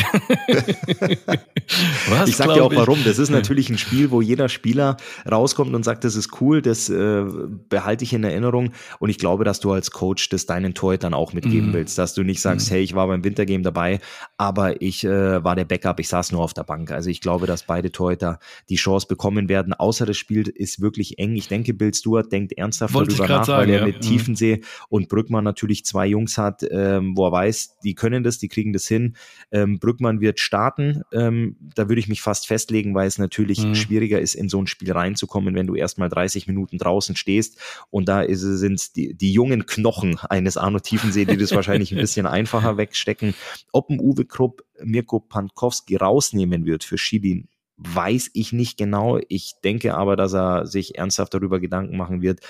Was, 2.08 2.30
ich 2.30 2.36
sag 2.36 2.54
dir 2.54 2.64
auch 2.64 2.74
warum. 2.74 3.04
Das 3.04 3.18
ist 3.18 3.28
natürlich 3.28 3.68
ein 3.68 3.76
Spiel, 3.76 4.10
wo 4.10 4.22
jeder 4.22 4.48
Spieler 4.48 4.96
rauskommt 5.30 5.74
und 5.74 5.84
sagt, 5.84 6.04
das 6.04 6.16
ist 6.16 6.40
cool, 6.40 6.62
das 6.62 6.88
äh, 6.88 7.22
behalte 7.68 8.02
ich 8.02 8.14
in 8.14 8.24
Erinnerung. 8.24 8.72
Und 8.98 9.10
ich 9.10 9.18
glaube, 9.18 9.44
dass 9.44 9.60
du 9.60 9.72
als 9.72 9.90
Coach 9.90 10.30
das 10.30 10.46
deinen 10.46 10.72
Torhütern 10.72 11.12
auch 11.12 11.34
mitgeben 11.34 11.72
mm. 11.72 11.74
willst, 11.74 11.98
dass 11.98 12.14
du 12.14 12.22
nicht 12.22 12.40
sagst, 12.40 12.70
mm. 12.70 12.72
hey, 12.72 12.82
ich 12.82 12.94
war 12.94 13.08
beim 13.08 13.24
Wintergame 13.24 13.62
dabei, 13.62 14.00
aber 14.38 14.80
ich 14.80 15.04
äh, 15.04 15.44
war 15.44 15.54
der 15.54 15.66
Backup, 15.66 16.00
ich 16.00 16.08
saß 16.08 16.32
nur 16.32 16.42
auf 16.42 16.54
der 16.54 16.64
Bank. 16.64 16.90
Also 16.90 17.10
ich 17.10 17.20
glaube, 17.20 17.46
dass 17.46 17.64
beide 17.64 17.92
Torhüter 17.92 18.38
die 18.70 18.76
Chance 18.76 19.06
bekommen 19.06 19.50
werden. 19.50 19.74
Außer 19.74 20.06
das 20.06 20.16
Spiel 20.16 20.48
ist 20.48 20.80
wirklich 20.80 21.18
eng. 21.18 21.36
Ich 21.36 21.48
denke, 21.48 21.74
Bill 21.74 21.92
Stewart 21.92 22.32
denkt 22.32 22.54
ernsthaft 22.56 22.94
Wollte 22.94 23.14
darüber 23.14 23.36
nach, 23.36 23.44
sagen, 23.44 23.60
weil 23.60 23.70
er 23.70 23.80
ja. 23.80 23.86
mit 23.86 23.96
mhm. 23.96 24.00
Tiefensee 24.00 24.62
und 24.88 25.10
Brückmann 25.10 25.44
natürlich 25.44 25.84
zwei 25.84 26.06
Jungs 26.06 26.38
hat, 26.38 26.64
ähm, 26.70 27.18
wo 27.18 27.26
er 27.26 27.32
weiß, 27.32 27.76
die 27.84 27.94
können 27.94 28.24
das, 28.24 28.38
die 28.38 28.48
kriegen 28.48 28.72
das 28.72 28.86
hin. 28.86 29.14
Ähm, 29.50 29.78
Brückmann 29.78 30.20
wird 30.20 30.40
starten. 30.40 31.02
Ähm, 31.12 31.56
da 31.74 31.88
würde 31.88 32.00
ich 32.00 32.08
mich 32.08 32.20
fast 32.20 32.46
festlegen, 32.46 32.94
weil 32.94 33.06
es 33.06 33.18
natürlich 33.18 33.64
mhm. 33.64 33.74
schwieriger 33.74 34.20
ist, 34.20 34.34
in 34.34 34.48
so 34.48 34.60
ein 34.60 34.66
Spiel 34.66 34.92
reinzukommen, 34.92 35.54
wenn 35.54 35.66
du 35.66 35.74
erstmal 35.74 36.08
30 36.08 36.46
Minuten 36.46 36.78
draußen 36.78 37.16
stehst. 37.16 37.60
Und 37.90 38.08
da 38.08 38.24
sind 38.28 38.96
die, 38.96 39.14
die 39.14 39.32
jungen 39.32 39.66
Knochen 39.66 40.18
eines 40.28 40.56
Arno 40.56 40.80
Tiefensee, 40.80 41.24
die 41.24 41.36
das 41.36 41.52
wahrscheinlich 41.52 41.92
ein 41.92 41.98
bisschen 42.00 42.26
einfacher 42.26 42.76
wegstecken. 42.76 43.34
Ob 43.72 43.90
ein 43.90 44.00
Uwe 44.00 44.24
Krupp 44.24 44.64
Mirko 44.82 45.20
Pankowski 45.20 45.96
rausnehmen 45.96 46.66
wird 46.66 46.84
für 46.84 46.98
Schilin, 46.98 47.48
weiß 47.78 48.30
ich 48.32 48.52
nicht 48.52 48.78
genau. 48.78 49.18
Ich 49.28 49.54
denke 49.62 49.94
aber, 49.94 50.16
dass 50.16 50.32
er 50.32 50.66
sich 50.66 50.96
ernsthaft 50.96 51.34
darüber 51.34 51.60
Gedanken 51.60 51.96
machen 51.96 52.22
wird, 52.22 52.40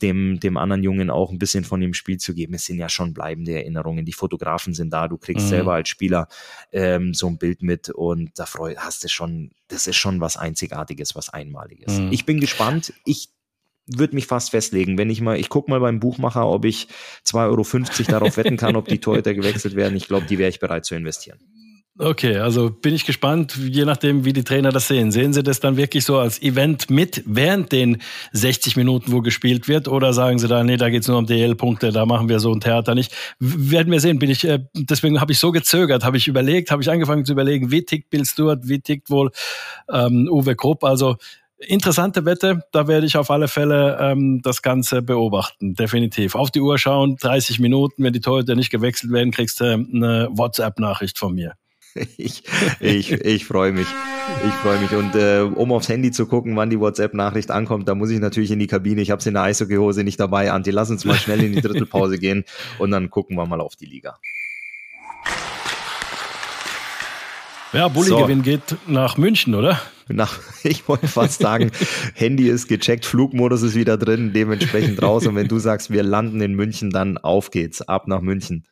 dem, 0.00 0.38
dem 0.38 0.56
anderen 0.56 0.82
Jungen 0.82 1.10
auch 1.10 1.30
ein 1.30 1.38
bisschen 1.38 1.64
von 1.64 1.80
dem 1.80 1.92
Spiel 1.92 2.18
zu 2.18 2.34
geben. 2.34 2.54
Es 2.54 2.66
sind 2.66 2.78
ja 2.78 2.88
schon 2.88 3.12
bleibende 3.12 3.54
Erinnerungen. 3.54 4.04
Die 4.04 4.12
Fotografen 4.12 4.74
sind 4.74 4.92
da. 4.92 5.08
Du 5.08 5.18
kriegst 5.18 5.46
mhm. 5.46 5.50
selber 5.50 5.74
als 5.74 5.88
Spieler 5.88 6.28
ähm, 6.72 7.14
so 7.14 7.26
ein 7.26 7.38
Bild 7.38 7.62
mit 7.62 7.90
und 7.90 8.30
da 8.38 8.46
freu, 8.46 8.74
hast 8.76 9.02
du 9.02 9.08
schon, 9.08 9.50
das 9.68 9.86
ist 9.86 9.96
schon 9.96 10.20
was 10.20 10.36
Einzigartiges, 10.36 11.16
was 11.16 11.30
Einmaliges. 11.30 11.98
Mhm. 11.98 12.12
Ich 12.12 12.24
bin 12.24 12.40
gespannt. 12.40 12.92
Ich 13.04 13.30
würde 13.86 14.14
mich 14.14 14.26
fast 14.26 14.50
festlegen, 14.50 14.98
wenn 14.98 15.10
ich 15.10 15.20
mal, 15.20 15.38
ich 15.38 15.48
gucke 15.48 15.70
mal 15.70 15.80
beim 15.80 16.00
Buchmacher, 16.00 16.48
ob 16.48 16.64
ich 16.64 16.88
2,50 17.24 17.36
Euro 17.38 18.10
darauf 18.10 18.36
wetten 18.36 18.56
kann, 18.56 18.76
ob 18.76 18.88
die 18.88 18.98
Torhüter 18.98 19.32
gewechselt 19.34 19.76
werden. 19.76 19.96
Ich 19.96 20.08
glaube, 20.08 20.26
die 20.26 20.38
wäre 20.38 20.50
ich 20.50 20.60
bereit 20.60 20.84
zu 20.84 20.94
investieren. 20.94 21.38
Okay, 21.98 22.36
also 22.36 22.68
bin 22.68 22.94
ich 22.94 23.06
gespannt, 23.06 23.56
je 23.56 23.86
nachdem, 23.86 24.26
wie 24.26 24.34
die 24.34 24.44
Trainer 24.44 24.70
das 24.70 24.86
sehen. 24.86 25.10
Sehen 25.12 25.32
sie 25.32 25.42
das 25.42 25.60
dann 25.60 25.78
wirklich 25.78 26.04
so 26.04 26.18
als 26.18 26.42
Event 26.42 26.90
mit 26.90 27.22
während 27.24 27.72
den 27.72 28.02
60 28.32 28.76
Minuten, 28.76 29.12
wo 29.12 29.22
gespielt 29.22 29.66
wird? 29.66 29.88
Oder 29.88 30.12
sagen 30.12 30.38
sie 30.38 30.46
da, 30.46 30.62
nee, 30.62 30.76
da 30.76 30.90
geht's 30.90 31.08
nur 31.08 31.16
um 31.16 31.24
DL-Punkte, 31.24 31.92
da 31.92 32.04
machen 32.04 32.28
wir 32.28 32.38
so 32.38 32.52
ein 32.52 32.60
Theater 32.60 32.94
nicht? 32.94 33.14
Werden 33.38 33.90
wir 33.90 34.00
sehen, 34.00 34.18
bin 34.18 34.28
ich, 34.28 34.44
äh, 34.44 34.58
deswegen 34.74 35.22
habe 35.22 35.32
ich 35.32 35.38
so 35.38 35.52
gezögert, 35.52 36.04
habe 36.04 36.18
ich 36.18 36.28
überlegt, 36.28 36.70
habe 36.70 36.82
ich 36.82 36.90
angefangen 36.90 37.24
zu 37.24 37.32
überlegen, 37.32 37.70
wie 37.70 37.82
tickt 37.82 38.10
Bill 38.10 38.26
Stewart, 38.26 38.68
wie 38.68 38.80
tickt 38.80 39.08
wohl 39.08 39.30
ähm, 39.90 40.28
Uwe 40.30 40.54
Krupp? 40.54 40.84
Also 40.84 41.16
interessante 41.56 42.26
Wette, 42.26 42.60
da 42.72 42.88
werde 42.88 43.06
ich 43.06 43.16
auf 43.16 43.30
alle 43.30 43.48
Fälle 43.48 43.96
ähm, 43.98 44.42
das 44.42 44.60
Ganze 44.60 45.00
beobachten, 45.00 45.74
definitiv. 45.74 46.34
Auf 46.34 46.50
die 46.50 46.60
Uhr 46.60 46.76
schauen, 46.76 47.16
30 47.16 47.58
Minuten, 47.58 48.04
wenn 48.04 48.12
die 48.12 48.20
Torhüter 48.20 48.54
nicht 48.54 48.70
gewechselt 48.70 49.12
werden, 49.12 49.30
kriegst 49.30 49.60
du 49.60 49.64
eine 49.64 50.28
WhatsApp-Nachricht 50.30 51.18
von 51.18 51.34
mir. 51.34 51.54
ich, 52.16 52.42
ich, 52.80 53.12
ich 53.12 53.44
freue 53.46 53.72
mich. 53.72 53.86
Ich 54.46 54.52
freue 54.54 54.78
mich. 54.78 54.92
Und 54.92 55.14
äh, 55.14 55.40
um 55.40 55.72
aufs 55.72 55.88
Handy 55.88 56.10
zu 56.10 56.26
gucken, 56.26 56.56
wann 56.56 56.70
die 56.70 56.80
WhatsApp-Nachricht 56.80 57.50
ankommt, 57.50 57.88
da 57.88 57.94
muss 57.94 58.10
ich 58.10 58.20
natürlich 58.20 58.50
in 58.50 58.58
die 58.58 58.66
Kabine. 58.66 59.00
Ich 59.00 59.10
habe 59.10 59.22
sie 59.22 59.30
in 59.30 59.34
der 59.34 59.44
Eishockeyhose 59.44 60.04
nicht 60.04 60.20
dabei. 60.20 60.52
Anti, 60.52 60.70
lass 60.70 60.90
uns 60.90 61.04
mal 61.04 61.16
schnell 61.16 61.42
in 61.42 61.52
die 61.52 61.60
Drittelpause 61.60 62.18
gehen 62.18 62.44
und 62.78 62.90
dann 62.90 63.10
gucken 63.10 63.36
wir 63.36 63.46
mal 63.46 63.60
auf 63.60 63.76
die 63.76 63.86
Liga. 63.86 64.18
Ja, 67.72 67.88
Bulli-Gewinn 67.88 68.38
so. 68.38 68.44
geht 68.44 68.76
nach 68.86 69.16
München, 69.16 69.54
oder? 69.54 69.80
Nach, 70.08 70.38
ich 70.62 70.88
wollte 70.88 71.08
fast 71.08 71.40
sagen, 71.40 71.70
Handy 72.14 72.48
ist 72.48 72.68
gecheckt, 72.68 73.04
Flugmodus 73.04 73.62
ist 73.62 73.74
wieder 73.74 73.98
drin, 73.98 74.32
dementsprechend 74.32 75.02
raus. 75.02 75.26
Und 75.26 75.36
wenn 75.36 75.48
du 75.48 75.58
sagst, 75.58 75.90
wir 75.90 76.02
landen 76.02 76.40
in 76.40 76.54
München, 76.54 76.90
dann 76.90 77.18
auf 77.18 77.50
geht's, 77.50 77.82
ab 77.82 78.08
nach 78.08 78.20
München. 78.20 78.64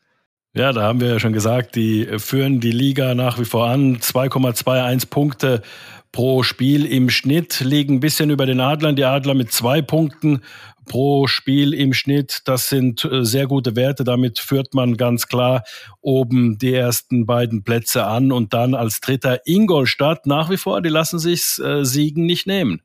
Ja, 0.57 0.71
da 0.71 0.83
haben 0.83 1.01
wir 1.01 1.09
ja 1.09 1.19
schon 1.19 1.33
gesagt, 1.33 1.75
die 1.75 2.07
führen 2.17 2.61
die 2.61 2.71
Liga 2.71 3.13
nach 3.13 3.37
wie 3.37 3.43
vor 3.43 3.67
an. 3.67 3.97
2,21 3.97 5.09
Punkte 5.09 5.61
pro 6.13 6.43
Spiel 6.43 6.85
im 6.85 7.09
Schnitt, 7.09 7.59
liegen 7.59 7.95
ein 7.95 7.99
bisschen 7.99 8.29
über 8.29 8.45
den 8.45 8.61
Adlern. 8.61 8.95
Die 8.95 9.03
Adler 9.03 9.33
mit 9.33 9.51
zwei 9.51 9.81
Punkten 9.81 10.43
pro 10.85 11.27
Spiel 11.27 11.73
im 11.73 11.93
Schnitt. 11.93 12.43
Das 12.45 12.69
sind 12.69 13.03
äh, 13.03 13.25
sehr 13.25 13.47
gute 13.47 13.75
Werte. 13.75 14.05
Damit 14.05 14.39
führt 14.39 14.73
man 14.73 14.95
ganz 14.95 15.27
klar 15.27 15.63
oben 15.99 16.57
die 16.57 16.73
ersten 16.73 17.25
beiden 17.25 17.65
Plätze 17.65 18.05
an 18.05 18.31
und 18.31 18.53
dann 18.53 18.75
als 18.75 19.01
dritter 19.01 19.41
Ingolstadt 19.45 20.25
nach 20.25 20.49
wie 20.49 20.57
vor. 20.57 20.81
Die 20.81 20.87
lassen 20.87 21.19
sich 21.19 21.59
äh, 21.61 21.83
Siegen 21.83 22.25
nicht 22.25 22.47
nehmen. 22.47 22.79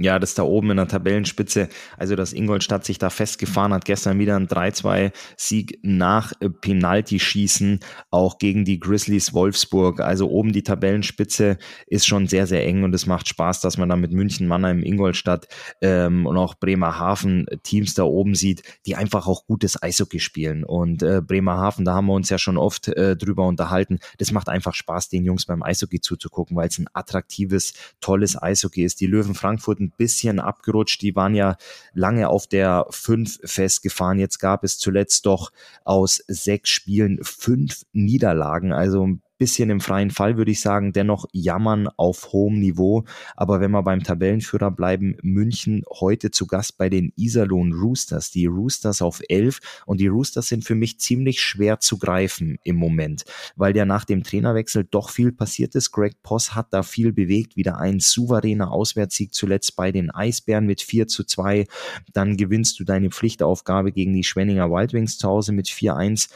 Ja, 0.00 0.20
das 0.20 0.34
da 0.34 0.44
oben 0.44 0.70
in 0.70 0.76
der 0.76 0.86
Tabellenspitze, 0.86 1.68
also 1.96 2.14
dass 2.14 2.32
Ingolstadt 2.32 2.84
sich 2.84 2.98
da 2.98 3.10
festgefahren 3.10 3.74
hat, 3.74 3.84
gestern 3.84 4.20
wieder 4.20 4.36
ein 4.36 4.46
3-2-Sieg 4.46 5.80
nach 5.82 6.32
Penalty-Schießen, 6.60 7.80
auch 8.12 8.38
gegen 8.38 8.64
die 8.64 8.78
Grizzlies 8.78 9.34
Wolfsburg. 9.34 9.98
Also 9.98 10.30
oben 10.30 10.52
die 10.52 10.62
Tabellenspitze 10.62 11.58
ist 11.88 12.06
schon 12.06 12.28
sehr, 12.28 12.46
sehr 12.46 12.64
eng 12.64 12.84
und 12.84 12.94
es 12.94 13.06
macht 13.06 13.26
Spaß, 13.26 13.60
dass 13.60 13.76
man 13.76 13.88
da 13.88 13.96
mit 13.96 14.12
München, 14.12 14.46
Mannheim, 14.46 14.84
Ingolstadt 14.84 15.48
ähm, 15.82 16.26
und 16.26 16.36
auch 16.36 16.54
Bremerhaven 16.54 17.46
Teams 17.64 17.94
da 17.94 18.04
oben 18.04 18.36
sieht, 18.36 18.62
die 18.86 18.94
einfach 18.94 19.26
auch 19.26 19.46
gutes 19.46 19.82
Eishockey 19.82 20.20
spielen. 20.20 20.62
Und 20.62 21.02
äh, 21.02 21.20
Bremerhaven, 21.26 21.84
da 21.84 21.94
haben 21.94 22.06
wir 22.06 22.14
uns 22.14 22.30
ja 22.30 22.38
schon 22.38 22.56
oft 22.56 22.86
äh, 22.86 23.16
drüber 23.16 23.46
unterhalten, 23.46 23.98
das 24.18 24.30
macht 24.30 24.48
einfach 24.48 24.74
Spaß, 24.74 25.08
den 25.08 25.24
Jungs 25.24 25.46
beim 25.46 25.64
Eishockey 25.64 26.00
zuzugucken, 26.00 26.56
weil 26.56 26.68
es 26.68 26.78
ein 26.78 26.86
attraktives, 26.92 27.74
tolles 28.00 28.40
Eishockey 28.40 28.84
ist. 28.84 29.00
Die 29.00 29.06
Löwen 29.06 29.34
Frankfurt 29.34 29.87
ein 29.88 29.92
bisschen 29.96 30.40
abgerutscht. 30.40 31.02
Die 31.02 31.16
waren 31.16 31.34
ja 31.34 31.56
lange 31.92 32.28
auf 32.28 32.46
der 32.46 32.86
5 32.90 33.40
festgefahren. 33.44 34.18
Jetzt 34.18 34.38
gab 34.38 34.64
es 34.64 34.78
zuletzt 34.78 35.26
doch 35.26 35.50
aus 35.84 36.22
sechs 36.28 36.70
Spielen 36.70 37.18
fünf 37.22 37.82
Niederlagen. 37.92 38.72
Also 38.72 39.06
ein 39.06 39.22
bisschen 39.38 39.70
im 39.70 39.80
freien 39.80 40.10
Fall, 40.10 40.36
würde 40.36 40.50
ich 40.50 40.60
sagen, 40.60 40.92
dennoch 40.92 41.26
jammern 41.32 41.88
auf 41.96 42.32
hohem 42.32 42.58
Niveau. 42.58 43.04
Aber 43.36 43.60
wenn 43.60 43.70
wir 43.70 43.82
beim 43.82 44.02
Tabellenführer 44.02 44.70
bleiben, 44.70 45.16
München 45.22 45.84
heute 46.00 46.30
zu 46.30 46.46
Gast 46.46 46.76
bei 46.76 46.88
den 46.88 47.12
Iserlohn 47.16 47.72
Roosters. 47.72 48.30
Die 48.30 48.46
Roosters 48.46 49.00
auf 49.00 49.20
11 49.28 49.60
und 49.86 50.00
die 50.00 50.08
Roosters 50.08 50.48
sind 50.48 50.64
für 50.64 50.74
mich 50.74 50.98
ziemlich 50.98 51.40
schwer 51.40 51.80
zu 51.80 51.98
greifen 51.98 52.58
im 52.64 52.76
Moment, 52.76 53.24
weil 53.56 53.76
ja 53.76 53.84
nach 53.84 54.04
dem 54.04 54.22
Trainerwechsel 54.22 54.86
doch 54.90 55.10
viel 55.10 55.32
passiert 55.32 55.74
ist. 55.74 55.92
Greg 55.92 56.22
Poss 56.22 56.54
hat 56.54 56.68
da 56.72 56.82
viel 56.82 57.12
bewegt, 57.12 57.56
wieder 57.56 57.78
ein 57.78 58.00
souveräner 58.00 58.72
Auswärtssieg 58.72 59.32
zuletzt 59.32 59.76
bei 59.76 59.92
den 59.92 60.10
Eisbären 60.10 60.66
mit 60.66 60.82
4 60.82 61.06
zu 61.06 61.24
2. 61.24 61.66
Dann 62.12 62.36
gewinnst 62.36 62.80
du 62.80 62.84
deine 62.84 63.10
Pflichtaufgabe 63.10 63.92
gegen 63.92 64.12
die 64.12 64.24
Schwenninger 64.24 64.70
Wild 64.70 64.92
Wings 64.92 65.18
zu 65.18 65.28
Hause 65.28 65.52
mit 65.52 65.68
4-1. 65.68 66.28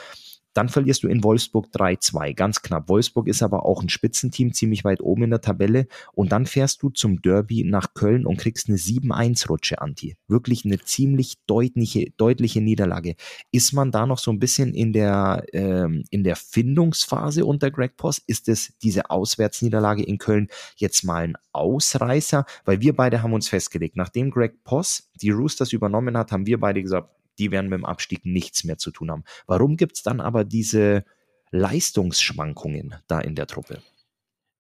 Dann 0.54 0.68
verlierst 0.68 1.02
du 1.02 1.08
in 1.08 1.24
Wolfsburg 1.24 1.66
3-2, 1.74 2.34
ganz 2.34 2.62
knapp. 2.62 2.88
Wolfsburg 2.88 3.28
ist 3.28 3.42
aber 3.42 3.64
auch 3.64 3.82
ein 3.82 3.88
Spitzenteam, 3.88 4.52
ziemlich 4.52 4.84
weit 4.84 5.00
oben 5.00 5.24
in 5.24 5.30
der 5.30 5.40
Tabelle. 5.40 5.86
Und 6.12 6.32
dann 6.32 6.46
fährst 6.46 6.82
du 6.82 6.90
zum 6.90 7.22
Derby 7.22 7.64
nach 7.64 7.94
Köln 7.94 8.26
und 8.26 8.38
kriegst 8.38 8.68
eine 8.68 8.78
7-1-Rutsche, 8.78 9.80
Anti. 9.80 10.16
Wirklich 10.28 10.64
eine 10.64 10.78
ziemlich 10.80 11.38
deutliche, 11.46 12.10
deutliche 12.16 12.60
Niederlage. 12.60 13.16
Ist 13.50 13.72
man 13.72 13.90
da 13.90 14.06
noch 14.06 14.18
so 14.18 14.30
ein 14.30 14.38
bisschen 14.38 14.74
in 14.74 14.92
der, 14.92 15.44
ähm, 15.52 16.04
in 16.10 16.24
der 16.24 16.36
Findungsphase 16.36 17.44
unter 17.44 17.70
Greg 17.70 17.96
Poss? 17.96 18.18
Ist 18.26 18.48
es 18.48 18.76
diese 18.82 19.10
Auswärtsniederlage 19.10 20.02
in 20.02 20.18
Köln 20.18 20.48
jetzt 20.76 21.04
mal 21.04 21.24
ein 21.24 21.36
Ausreißer? 21.52 22.44
Weil 22.64 22.80
wir 22.80 22.94
beide 22.94 23.22
haben 23.22 23.32
uns 23.32 23.48
festgelegt, 23.48 23.96
nachdem 23.96 24.30
Greg 24.30 24.64
Poss 24.64 25.10
die 25.20 25.30
Roosters 25.30 25.72
übernommen 25.72 26.16
hat, 26.16 26.32
haben 26.32 26.46
wir 26.46 26.58
beide 26.58 26.82
gesagt, 26.82 27.08
die 27.38 27.50
werden 27.50 27.70
mit 27.70 27.78
dem 27.78 27.84
Abstieg 27.84 28.24
nichts 28.24 28.64
mehr 28.64 28.78
zu 28.78 28.90
tun 28.90 29.10
haben. 29.10 29.24
Warum 29.46 29.76
gibt 29.76 29.96
es 29.96 30.02
dann 30.02 30.20
aber 30.20 30.44
diese 30.44 31.04
Leistungsschwankungen 31.50 32.94
da 33.06 33.20
in 33.20 33.34
der 33.34 33.46
Truppe? 33.46 33.82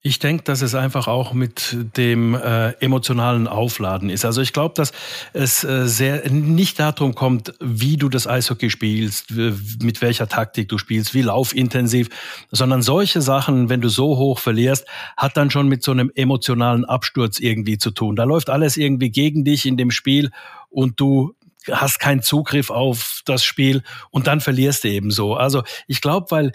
Ich 0.04 0.18
denke, 0.18 0.42
dass 0.42 0.62
es 0.62 0.74
einfach 0.74 1.06
auch 1.06 1.32
mit 1.32 1.76
dem 1.96 2.34
äh, 2.34 2.70
emotionalen 2.80 3.46
Aufladen 3.46 4.10
ist. 4.10 4.24
Also 4.24 4.42
ich 4.42 4.52
glaube, 4.52 4.74
dass 4.74 4.90
es 5.32 5.62
äh, 5.62 5.86
sehr 5.86 6.28
nicht 6.28 6.80
darum 6.80 7.14
kommt, 7.14 7.54
wie 7.60 7.96
du 7.96 8.08
das 8.08 8.26
Eishockey 8.26 8.68
spielst, 8.68 9.30
mit 9.30 10.02
welcher 10.02 10.26
Taktik 10.26 10.68
du 10.68 10.76
spielst, 10.76 11.14
wie 11.14 11.22
laufintensiv, 11.22 12.08
sondern 12.50 12.82
solche 12.82 13.20
Sachen, 13.20 13.68
wenn 13.68 13.80
du 13.80 13.88
so 13.88 14.16
hoch 14.16 14.40
verlierst, 14.40 14.86
hat 15.16 15.36
dann 15.36 15.52
schon 15.52 15.68
mit 15.68 15.84
so 15.84 15.92
einem 15.92 16.10
emotionalen 16.16 16.84
Absturz 16.84 17.38
irgendwie 17.38 17.78
zu 17.78 17.92
tun. 17.92 18.16
Da 18.16 18.24
läuft 18.24 18.50
alles 18.50 18.76
irgendwie 18.76 19.10
gegen 19.10 19.44
dich 19.44 19.66
in 19.66 19.76
dem 19.76 19.92
Spiel 19.92 20.32
und 20.68 20.98
du 20.98 21.36
hast 21.70 21.98
keinen 21.98 22.22
Zugriff 22.22 22.70
auf 22.70 23.22
das 23.24 23.44
Spiel 23.44 23.82
und 24.10 24.26
dann 24.26 24.40
verlierst 24.40 24.84
du 24.84 24.88
eben 24.88 25.10
so. 25.10 25.34
Also 25.34 25.62
ich 25.86 26.00
glaube, 26.00 26.26
weil 26.30 26.52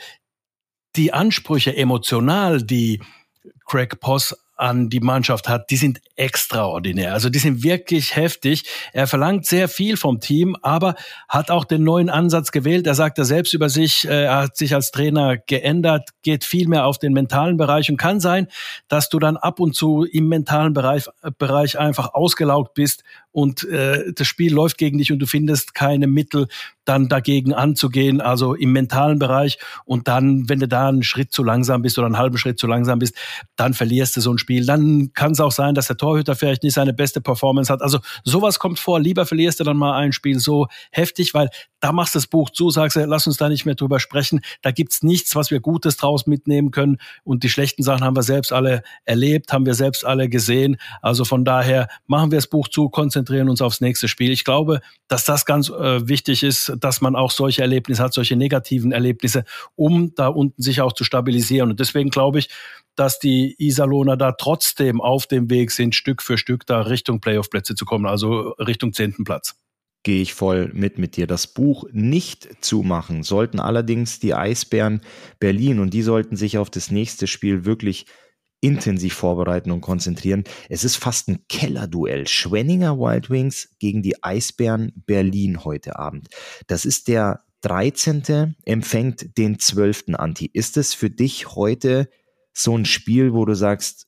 die 0.96 1.13
Ansprüche 1.13 1.76
emotional, 1.76 2.62
die 2.62 3.02
Craig 3.65 4.00
Poss 4.00 4.36
an 4.58 4.89
die 4.89 5.00
Mannschaft 5.00 5.48
hat, 5.48 5.70
die 5.70 5.78
sind 5.78 6.02
extraordinär. 6.15 7.13
Also 7.13 7.30
die 7.30 7.38
sind 7.38 7.63
wirklich 7.63 8.15
heftig. 8.15 8.63
Er 8.91 9.06
verlangt 9.06 9.46
sehr 9.46 9.70
viel 9.70 9.98
vom 9.98 10.20
Team, 10.20 10.58
aber 10.63 10.96
hat 11.30 11.52
auch 11.52 11.63
den 11.63 11.84
neuen 11.84 12.10
Ansatz 12.10 12.52
gewählt. 12.52 12.88
Er 12.88 12.96
sagt 12.96 13.20
ja 13.20 13.24
selbst 13.24 13.54
über 13.54 13.70
sich, 13.70 14.08
äh, 14.08 14.24
er 14.24 14.38
hat 14.38 14.58
sich 14.58 14.74
als 14.74 14.89
Trainer 14.89 15.38
geändert, 15.38 16.10
geht 16.24 16.43
viel 16.43 16.67
mehr 16.67 16.88
auf 16.88 16.98
den 16.98 17.13
mentalen 17.13 17.58
Bereich 17.58 17.91
und 17.91 17.98
kann 17.98 18.20
sein, 18.20 18.48
dass 18.88 19.10
du 19.10 19.20
dann 19.20 19.38
ab 19.38 19.60
und 19.60 19.76
zu 19.76 20.04
im 20.04 20.28
mentalen 20.28 20.74
Bereich, 20.74 21.06
Bereich 21.38 21.78
einfach 21.78 22.15
ausgelaugt 22.15 22.74
bist 22.74 23.04
und 23.38 23.65
äh, 23.65 24.13
das 24.15 24.26
Spiel 24.26 24.52
läuft 24.52 24.80
gegen 24.80 24.97
dich 24.97 25.12
und 25.12 25.19
du 25.19 25.28
findest 25.28 25.76
keine 25.76 26.08
Mittel, 26.08 26.47
dann 26.86 27.08
dagegen 27.08 27.54
anzugehen, 27.54 28.19
also 28.19 28.56
im 28.56 28.71
mentalen 28.71 29.19
Bereich. 29.19 29.60
Und 29.86 30.08
dann, 30.08 30.50
wenn 30.50 30.60
du 30.60 30.67
da 30.67 30.88
einen 30.88 31.04
Schritt 31.04 31.32
zu 31.34 31.43
langsam 31.43 31.84
bist 31.84 32.00
oder 32.00 32.08
einen 32.08 32.17
halben 32.17 32.39
Schritt 32.39 32.58
zu 32.58 32.65
langsam 32.65 32.97
bist, 32.97 33.15
dann 33.56 33.76
verlierst 33.76 34.15
du 34.15 34.21
so 34.21 34.34
ein 34.34 34.39
Spiel. 34.39 34.65
Dann 34.65 35.12
kann 35.13 35.34
es 35.34 35.39
auch 35.39 35.52
sein, 35.52 35.76
dass 35.76 35.86
der 35.86 35.97
Torhüter 35.97 36.36
vielleicht 36.36 36.63
nicht 36.63 36.73
seine 36.73 36.93
beste 36.93 37.21
Performance 37.21 37.71
hat. 37.71 37.84
Also 37.84 38.00
sowas 38.23 38.58
kommt 38.58 38.80
vor. 38.80 39.00
Lieber 39.00 39.28
verlierst 39.28 39.60
du 39.60 39.65
dann 39.65 39.78
mal 39.78 39.97
ein 39.97 40.13
Spiel 40.13 40.39
so 40.39 40.67
heftig, 40.91 41.36
weil 41.36 41.50
da 41.80 41.91
machst 41.91 42.15
du 42.15 42.17
das 42.17 42.26
Buch 42.26 42.50
zu, 42.50 42.71
sagst 42.71 42.95
du, 42.95 43.06
lass 43.06 43.28
uns 43.28 43.38
da 43.38 43.50
nicht 43.50 43.65
mehr 43.65 43.76
drüber 43.76 44.00
sprechen. 44.00 44.39
Da 44.63 44.71
gibt's 44.71 45.04
nichts, 45.04 45.36
was 45.36 45.52
wir 45.52 45.60
Gutes 45.60 45.97
draus 45.97 46.26
mitnehmen 46.26 46.71
können. 46.71 46.97
Und 47.23 47.43
die 47.43 47.50
schlechten 47.50 47.84
Sachen 47.84 48.04
haben 48.04 48.15
wir 48.15 48.23
selbst 48.23 48.52
alle 48.52 48.82
erlebt, 49.06 49.54
haben 49.54 49.67
wir 49.67 49.76
selbst 49.76 50.06
alle 50.06 50.28
gesehen. 50.28 50.78
Also 51.02 51.23
von 51.23 51.45
daher 51.45 51.88
machen 52.08 52.32
wir 52.32 52.38
das 52.38 52.47
Buch 52.47 52.67
zu, 52.69 52.89
konzentrieren 52.89 53.26
uns 53.29 53.61
aufs 53.61 53.81
nächste 53.81 54.07
Spiel. 54.07 54.31
Ich 54.31 54.43
glaube, 54.43 54.81
dass 55.07 55.25
das 55.25 55.45
ganz 55.45 55.69
äh, 55.69 56.07
wichtig 56.07 56.43
ist, 56.43 56.73
dass 56.79 57.01
man 57.01 57.15
auch 57.15 57.31
solche 57.31 57.61
Erlebnisse 57.61 58.03
hat, 58.03 58.13
solche 58.13 58.35
negativen 58.35 58.91
Erlebnisse, 58.91 59.43
um 59.75 60.13
da 60.15 60.27
unten 60.27 60.61
sich 60.61 60.81
auch 60.81 60.93
zu 60.93 61.03
stabilisieren. 61.03 61.71
Und 61.71 61.79
deswegen 61.79 62.09
glaube 62.09 62.39
ich, 62.39 62.49
dass 62.95 63.19
die 63.19 63.55
Iserlohner 63.59 64.17
da 64.17 64.31
trotzdem 64.31 65.01
auf 65.01 65.27
dem 65.27 65.49
Weg 65.49 65.71
sind, 65.71 65.95
Stück 65.95 66.21
für 66.21 66.37
Stück 66.37 66.65
da 66.65 66.81
Richtung 66.81 67.21
Playoff-Plätze 67.21 67.75
zu 67.75 67.85
kommen, 67.85 68.05
also 68.05 68.55
Richtung 68.59 68.93
zehnten 68.93 69.23
Platz 69.23 69.55
gehe 70.03 70.21
ich 70.21 70.33
voll 70.33 70.71
mit 70.73 70.97
mit 70.97 71.17
dir. 71.17 71.27
Das 71.27 71.47
Buch 71.47 71.83
nicht 71.91 72.63
zumachen 72.63 73.23
sollten 73.23 73.59
allerdings 73.59 74.19
die 74.19 74.33
Eisbären 74.33 75.01
Berlin 75.37 75.79
und 75.79 75.93
die 75.93 76.01
sollten 76.01 76.37
sich 76.37 76.57
auf 76.57 76.69
das 76.69 76.91
nächste 76.91 77.27
Spiel 77.27 77.65
wirklich 77.65 78.05
intensiv 78.67 79.13
vorbereiten 79.13 79.71
und 79.71 79.82
konzentrieren. 79.82 80.43
Es 80.69 80.84
ist 80.84 80.97
fast 80.97 81.30
ein 81.30 81.45
Kellerduell. 81.47 82.27
Schwenninger 82.27 82.97
Wild 82.97 83.30
Wings 83.30 83.69
gegen 83.80 84.01
die 84.01 84.21
Eisbären 84.23 84.91
Berlin 85.06 85.63
heute 85.63 85.97
Abend. 85.97 86.27
Das 86.67 86.86
ist 86.86 87.08
der 87.08 87.43
13. 87.62 88.56
empfängt 88.65 89.38
den 89.38 89.58
12. 89.58 90.15
Anti. 90.15 90.49
Ist 90.51 90.77
es 90.77 90.93
für 90.93 91.10
dich 91.10 91.56
heute 91.56 92.10
so 92.53 92.77
ein 92.77 92.86
Spiel, 92.86 93.34
wo 93.34 93.45
du 93.45 93.56
sagst, 93.56 94.07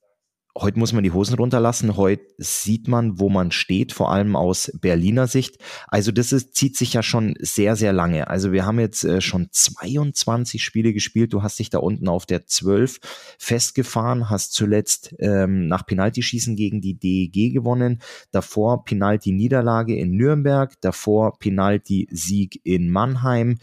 heute 0.62 0.80
muss 0.80 0.94
man 0.94 1.04
die 1.04 1.12
Hosen 1.12 1.36
runterlassen, 1.36 1.98
heute 1.98 2.24
sieht 2.38 2.88
man, 2.88 3.20
wo 3.20 3.30
man 3.30 3.52
steht, 3.52 3.94
vor 3.94 4.12
allem 4.12 4.36
aus 4.36 4.72
Berliner 4.80 5.28
Sicht. 5.28 5.58
Also 5.88 6.12
das 6.12 6.32
ist, 6.32 6.56
zieht 6.56 6.78
sich 6.78 6.94
ja 6.94 7.04
schon 7.04 7.36
sehr, 7.40 7.76
sehr 7.76 7.94
lange. 7.94 8.28
Also 8.28 8.52
wir 8.52 8.66
haben 8.66 8.80
jetzt 8.80 9.04
äh, 9.04 9.22
schon 9.22 9.48
22 9.52 10.64
Spiele 10.64 10.94
gespielt. 10.94 11.34
Du 11.34 11.44
hast 11.44 11.60
dich 11.60 11.70
da 11.70 11.80
unten 11.80 12.08
auf 12.08 12.26
der 12.26 12.46
12 12.46 13.00
festgefahren, 13.38 14.30
hast 14.30 14.54
zuletzt 14.54 15.16
ähm, 15.20 15.68
nach 15.68 15.86
Penaltyschießen 15.86 16.56
gegen 16.56 16.82
die 16.82 16.96
DEG 17.00 17.54
gewonnen, 17.54 18.02
davor 18.32 18.84
Penalty-Niederlage 18.84 19.98
in 19.98 20.12
Nürnberg, 20.12 20.80
davor 20.82 21.40
Penalty-Sieg 21.40 22.62
in 22.64 22.90
Mannheim. 22.90 23.60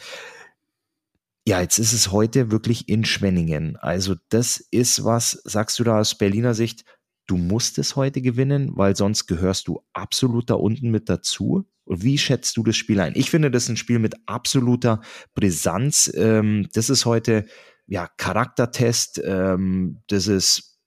Ja, 1.48 1.61
jetzt 1.61 1.78
ist 1.78 1.92
es 1.92 2.11
heute 2.11 2.50
wirklich 2.50 2.88
in 2.88 3.04
Schwenningen. 3.04 3.76
Also 3.76 4.16
das 4.30 4.59
ist 4.72 5.04
was, 5.04 5.40
sagst 5.44 5.78
du 5.78 5.85
da 5.85 6.00
aus 6.00 6.18
Berliner 6.18 6.54
Sicht, 6.54 6.85
du 7.28 7.37
musst 7.37 7.78
es 7.78 7.94
heute 7.94 8.20
gewinnen, 8.20 8.72
weil 8.74 8.96
sonst 8.96 9.28
gehörst 9.28 9.68
du 9.68 9.80
absolut 9.92 10.50
da 10.50 10.54
unten 10.54 10.90
mit 10.90 11.09
dazu. 11.09 11.64
Und 11.85 12.02
wie 12.02 12.18
schätzt 12.18 12.56
du 12.56 12.64
das 12.64 12.76
Spiel 12.76 12.98
ein? 12.98 13.12
Ich 13.14 13.30
finde 13.30 13.52
das 13.52 13.68
ein 13.68 13.76
Spiel 13.76 14.00
mit 14.00 14.16
absoluter 14.26 15.02
Brisanz. 15.37 16.11
Ähm, 16.16 16.68
das 16.72 16.90
ist 16.90 17.06
heute 17.06 17.46
ja, 17.87 18.09
Charaktertest. 18.16 19.22
Ähm, 19.24 20.02
das 20.09 20.26
ist, 20.26 20.80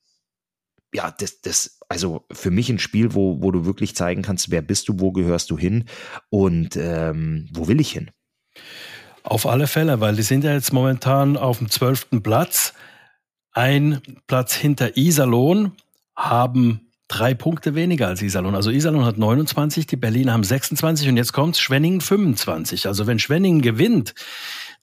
ja, 0.93 1.09
das, 1.17 1.39
das, 1.39 1.79
also 1.87 2.25
für 2.33 2.51
mich 2.51 2.69
ein 2.69 2.79
Spiel, 2.79 3.13
wo, 3.13 3.41
wo 3.41 3.51
du 3.51 3.63
wirklich 3.63 3.95
zeigen 3.95 4.23
kannst, 4.23 4.51
wer 4.51 4.61
bist 4.61 4.89
du, 4.89 4.99
wo 4.99 5.13
gehörst 5.13 5.51
du 5.51 5.57
hin 5.57 5.85
und 6.29 6.75
ähm, 6.75 7.47
wo 7.53 7.69
will 7.69 7.79
ich 7.79 7.91
hin. 7.91 8.11
Auf 9.23 9.45
alle 9.45 9.67
Fälle, 9.67 9.99
weil 9.99 10.15
die 10.15 10.23
sind 10.23 10.43
ja 10.43 10.53
jetzt 10.53 10.73
momentan 10.73 11.37
auf 11.37 11.59
dem 11.59 11.69
zwölften 11.69 12.23
Platz. 12.23 12.73
Ein 13.51 14.01
Platz 14.27 14.53
hinter 14.53 14.97
Iserlohn 14.97 15.73
haben 16.15 16.89
drei 17.07 17.33
Punkte 17.33 17.75
weniger 17.75 18.07
als 18.07 18.21
Iserlohn. 18.21 18.55
Also 18.55 18.69
Iserlohn 18.69 19.03
hat 19.03 19.17
29, 19.17 19.87
die 19.87 19.97
Berliner 19.97 20.33
haben 20.33 20.43
26 20.43 21.09
und 21.09 21.17
jetzt 21.17 21.33
kommt 21.33 21.57
Schwenningen 21.57 22.01
25. 22.01 22.87
Also 22.87 23.07
wenn 23.07 23.19
Schwenningen 23.19 23.61
gewinnt, 23.61 24.13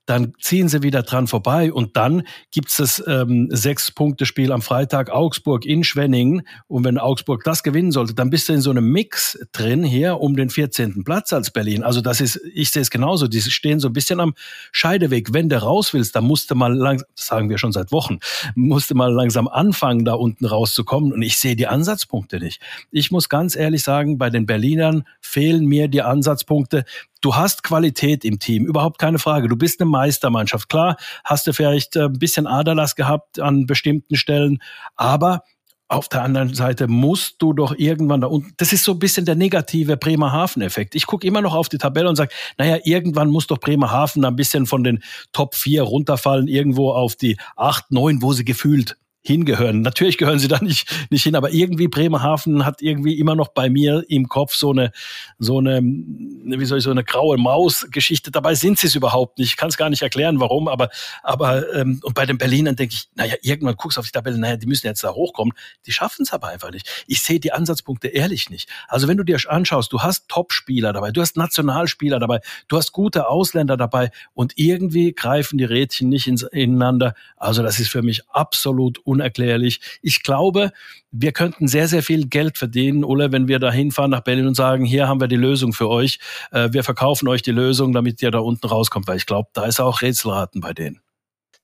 dann 0.07 0.33
ziehen 0.40 0.69
sie 0.69 0.83
wieder 0.83 1.03
dran 1.03 1.27
vorbei 1.27 1.73
und 1.73 1.97
dann 1.97 2.23
gibt's 2.53 2.76
das 2.76 3.03
ähm, 3.07 3.49
Sechs-Punkte-Spiel 3.51 4.53
am 4.53 4.62
Freitag 4.62 5.11
Augsburg 5.11 5.66
in 5.66 5.85
Schwenningen 5.85 6.47
und 6.68 6.85
wenn 6.85 6.99
Augsburg 6.99 7.43
das 7.45 7.62
gewinnen 7.62 7.93
sollte, 7.93 8.14
dann 8.14 8.31
bist 8.31 8.49
du 8.49 8.53
in 8.53 8.61
so 8.61 8.70
einem 8.70 8.91
Mix 8.91 9.39
drin 9.53 9.83
hier 9.83 10.20
um 10.20 10.37
den 10.37 10.49
14. 10.49 11.05
Platz 11.05 11.33
als 11.33 11.51
Berlin. 11.51 11.83
Also 11.83 12.01
das 12.01 12.20
ist, 12.20 12.41
ich 12.55 12.70
sehe 12.70 12.83
es 12.83 12.91
genauso, 12.91 13.26
die 13.26 13.41
stehen 13.41 13.81
so 13.81 13.89
ein 13.89 13.93
bisschen 13.93 14.20
am 14.20 14.35
Scheideweg. 14.72 15.33
Wenn 15.33 15.49
du 15.49 15.61
raus 15.61 15.93
willst, 15.93 16.14
dann 16.14 16.24
musst 16.24 16.51
du 16.51 16.55
mal 16.55 16.72
langsam, 16.72 17.09
das 17.16 17.26
sagen 17.26 17.51
wir 17.51 17.59
schon 17.59 17.72
seit 17.72 17.91
Wochen, 17.93 18.18
musst 18.55 18.91
du 18.91 18.95
mal 18.95 19.12
langsam 19.12 19.49
anfangen, 19.49 20.05
da 20.05 20.14
unten 20.14 20.47
rauszukommen 20.47 21.12
und 21.12 21.22
ich 21.22 21.39
sehe 21.39 21.57
die 21.57 21.66
Ansatzpunkte 21.66 22.39
nicht. 22.39 22.62
Ich 22.91 23.11
muss 23.11 23.28
ganz 23.28 23.57
ehrlich 23.57 23.83
sagen, 23.83 24.18
bei 24.18 24.31
den 24.31 24.47
Berlinern 24.47 25.05
fehlen 25.20 25.66
mir 25.66 25.89
die 25.89 26.03
Ansatzpunkte. 26.03 26.85
Du 27.21 27.35
hast 27.35 27.62
Qualität 27.62 28.25
im 28.25 28.39
Team, 28.39 28.67
überhaupt 28.67 28.99
keine 28.99 29.19
Frage. 29.19 29.49
Du 29.49 29.57
bist 29.57 29.81
eine 29.81 29.91
Meistermannschaft. 29.91 30.69
Klar, 30.69 30.97
hast 31.25 31.47
du 31.47 31.53
vielleicht 31.53 31.97
äh, 31.97 32.05
ein 32.05 32.19
bisschen 32.19 32.47
Aderlass 32.47 32.95
gehabt 32.95 33.41
an 33.41 33.67
bestimmten 33.67 34.17
Stellen, 34.17 34.59
aber 34.97 35.43
auf 35.89 36.09
der 36.09 36.23
anderen 36.23 36.53
Seite 36.53 36.89
musst 36.89 37.37
du 37.39 37.53
doch 37.53 37.75
irgendwann 37.77 38.21
da 38.21 38.27
unten, 38.27 38.53
das 38.57 38.73
ist 38.73 38.83
so 38.83 38.93
ein 38.93 38.99
bisschen 38.99 39.25
der 39.25 39.37
negative 39.37 39.97
Bremerhaven-Effekt. 39.97 40.97
Ich 40.97 41.07
gucke 41.07 41.27
immer 41.27 41.41
noch 41.41 41.55
auf 41.55 41.69
die 41.69 41.79
Tabelle 41.79 42.09
und 42.09 42.17
sage, 42.17 42.35
naja, 42.59 42.79
irgendwann 42.83 43.31
muss 43.31 43.47
doch 43.47 43.59
Bremerhaven 43.59 44.25
ein 44.25 44.35
bisschen 44.35 44.67
von 44.67 44.83
den 44.83 45.03
Top 45.33 45.55
4 45.55 45.83
runterfallen, 45.83 46.49
irgendwo 46.49 46.91
auf 46.91 47.14
die 47.14 47.37
8, 47.55 47.93
9, 47.93 48.21
wo 48.21 48.33
sie 48.33 48.45
gefühlt 48.45 48.97
hingehören. 49.27 49.81
Natürlich 49.81 50.18
gehören 50.18 50.39
sie 50.39 50.49
da 50.49 50.59
nicht, 50.62 50.91
nicht 51.11 51.22
hin, 51.22 51.35
aber 51.35 51.53
irgendwie 51.53 51.89
Bremerhaven 51.89 52.64
hat 52.64 52.83
irgendwie 52.83 53.18
immer 53.18 53.35
noch 53.35 53.49
bei 53.49 53.68
mir 53.68 54.05
im 54.09 54.29
Kopf 54.29 54.55
so 54.55 54.70
eine, 54.70 54.93
so 55.39 55.59
eine, 55.59 55.81
wie 55.83 56.64
soll 56.64 56.79
ich, 56.79 56.85
so 56.85 56.91
eine 56.91 57.05
graue 57.05 57.37
Maus-Geschichte. 57.37 58.31
Dabei 58.31 58.55
sind 58.55 58.79
sie 58.79 58.87
es 58.87 58.95
überhaupt 58.95 59.39
nicht. 59.39 59.51
Ich 59.51 59.57
kann 59.57 59.68
es 59.68 59.77
gar 59.77 59.91
nicht 59.91 60.03
erklären, 60.03 60.41
warum, 60.41 60.68
aber, 60.68 60.91
aber, 61.22 61.74
ähm, 61.74 62.01
und 62.03 62.14
bei 62.14 62.27
den 62.27 62.39
Berlinern 62.39 62.77
denke 62.77 62.95
ich, 62.95 63.09
naja, 63.14 63.35
irgendwann 63.43 63.77
guckst 63.77 63.97
du 63.97 64.01
auf 64.01 64.07
die 64.07 64.12
Tabelle, 64.12 64.39
naja, 64.39 64.57
die 64.57 64.66
müssen 64.66 64.87
jetzt 64.87 65.03
da 65.03 65.12
hochkommen. 65.12 65.55
Die 65.87 65.93
schaffen 65.93 66.22
es 66.22 66.33
aber 66.33 66.49
einfach 66.49 66.70
nicht. 66.70 67.05
Ich 67.07 67.22
sehe 67.22 67.41
die 67.41 67.53
Ansatzpunkte 67.53 68.09
ehrlich 68.09 68.51
nicht. 68.51 68.68
Also 68.89 69.09
wenn 69.09 69.16
du 69.16 69.24
dir 69.24 69.39
anschaust, 69.49 69.93
du 69.93 70.01
hast 70.01 70.29
Top-Spieler 70.29 70.93
dabei, 70.93 71.11
du 71.11 71.20
hast 71.20 71.37
Nationalspieler 71.37 72.18
dabei, 72.18 72.41
du 72.68 72.77
hast 72.77 72.93
gute 72.93 73.29
Ausländer 73.29 73.77
dabei 73.77 74.11
und 74.35 74.53
irgendwie 74.57 75.12
greifen 75.12 75.59
die 75.59 75.64
Rädchen 75.64 76.09
nicht 76.09 76.27
ins, 76.27 76.43
ineinander. 76.43 77.14
Also 77.37 77.62
das 77.62 77.81
ist 77.81 77.91
für 77.91 78.03
mich 78.03 78.29
absolut 78.31 79.05
un 79.07 79.16
unerklärlich. 79.17 79.81
Ich 80.03 80.23
glaube, 80.23 80.73
wir 81.11 81.33
könnten 81.33 81.69
sehr, 81.69 81.89
sehr 81.89 82.03
viel 82.03 82.27
Geld 82.27 82.59
verdienen, 82.59 83.05
Ulle, 83.05 83.33
wenn 83.33 83.49
wir 83.49 83.59
da 83.59 83.73
hinfahren 83.73 84.11
nach 84.11 84.21
Berlin 84.21 84.47
und 84.47 84.55
sagen, 84.55 84.85
hier 84.85 85.09
haben 85.09 85.21
wir 85.21 85.29
die 85.29 85.37
Lösung 85.37 85.73
für 85.73 85.89
euch. 85.89 86.19
Äh, 86.53 86.69
wir 86.73 86.85
verkaufen 86.85 87.29
euch 87.29 87.43
die 87.43 87.53
Lösung, 87.53 87.93
damit 87.93 88.21
ihr 88.23 88.31
da 88.31 88.41
unten 88.41 88.67
rauskommt, 88.67 89.09
weil 89.09 89.17
ich 89.17 89.27
glaube, 89.27 89.49
da 89.55 89.64
ist 89.64 89.81
auch 89.81 90.03
Rätselraten 90.03 90.61
bei 90.61 90.73
denen. 90.73 91.01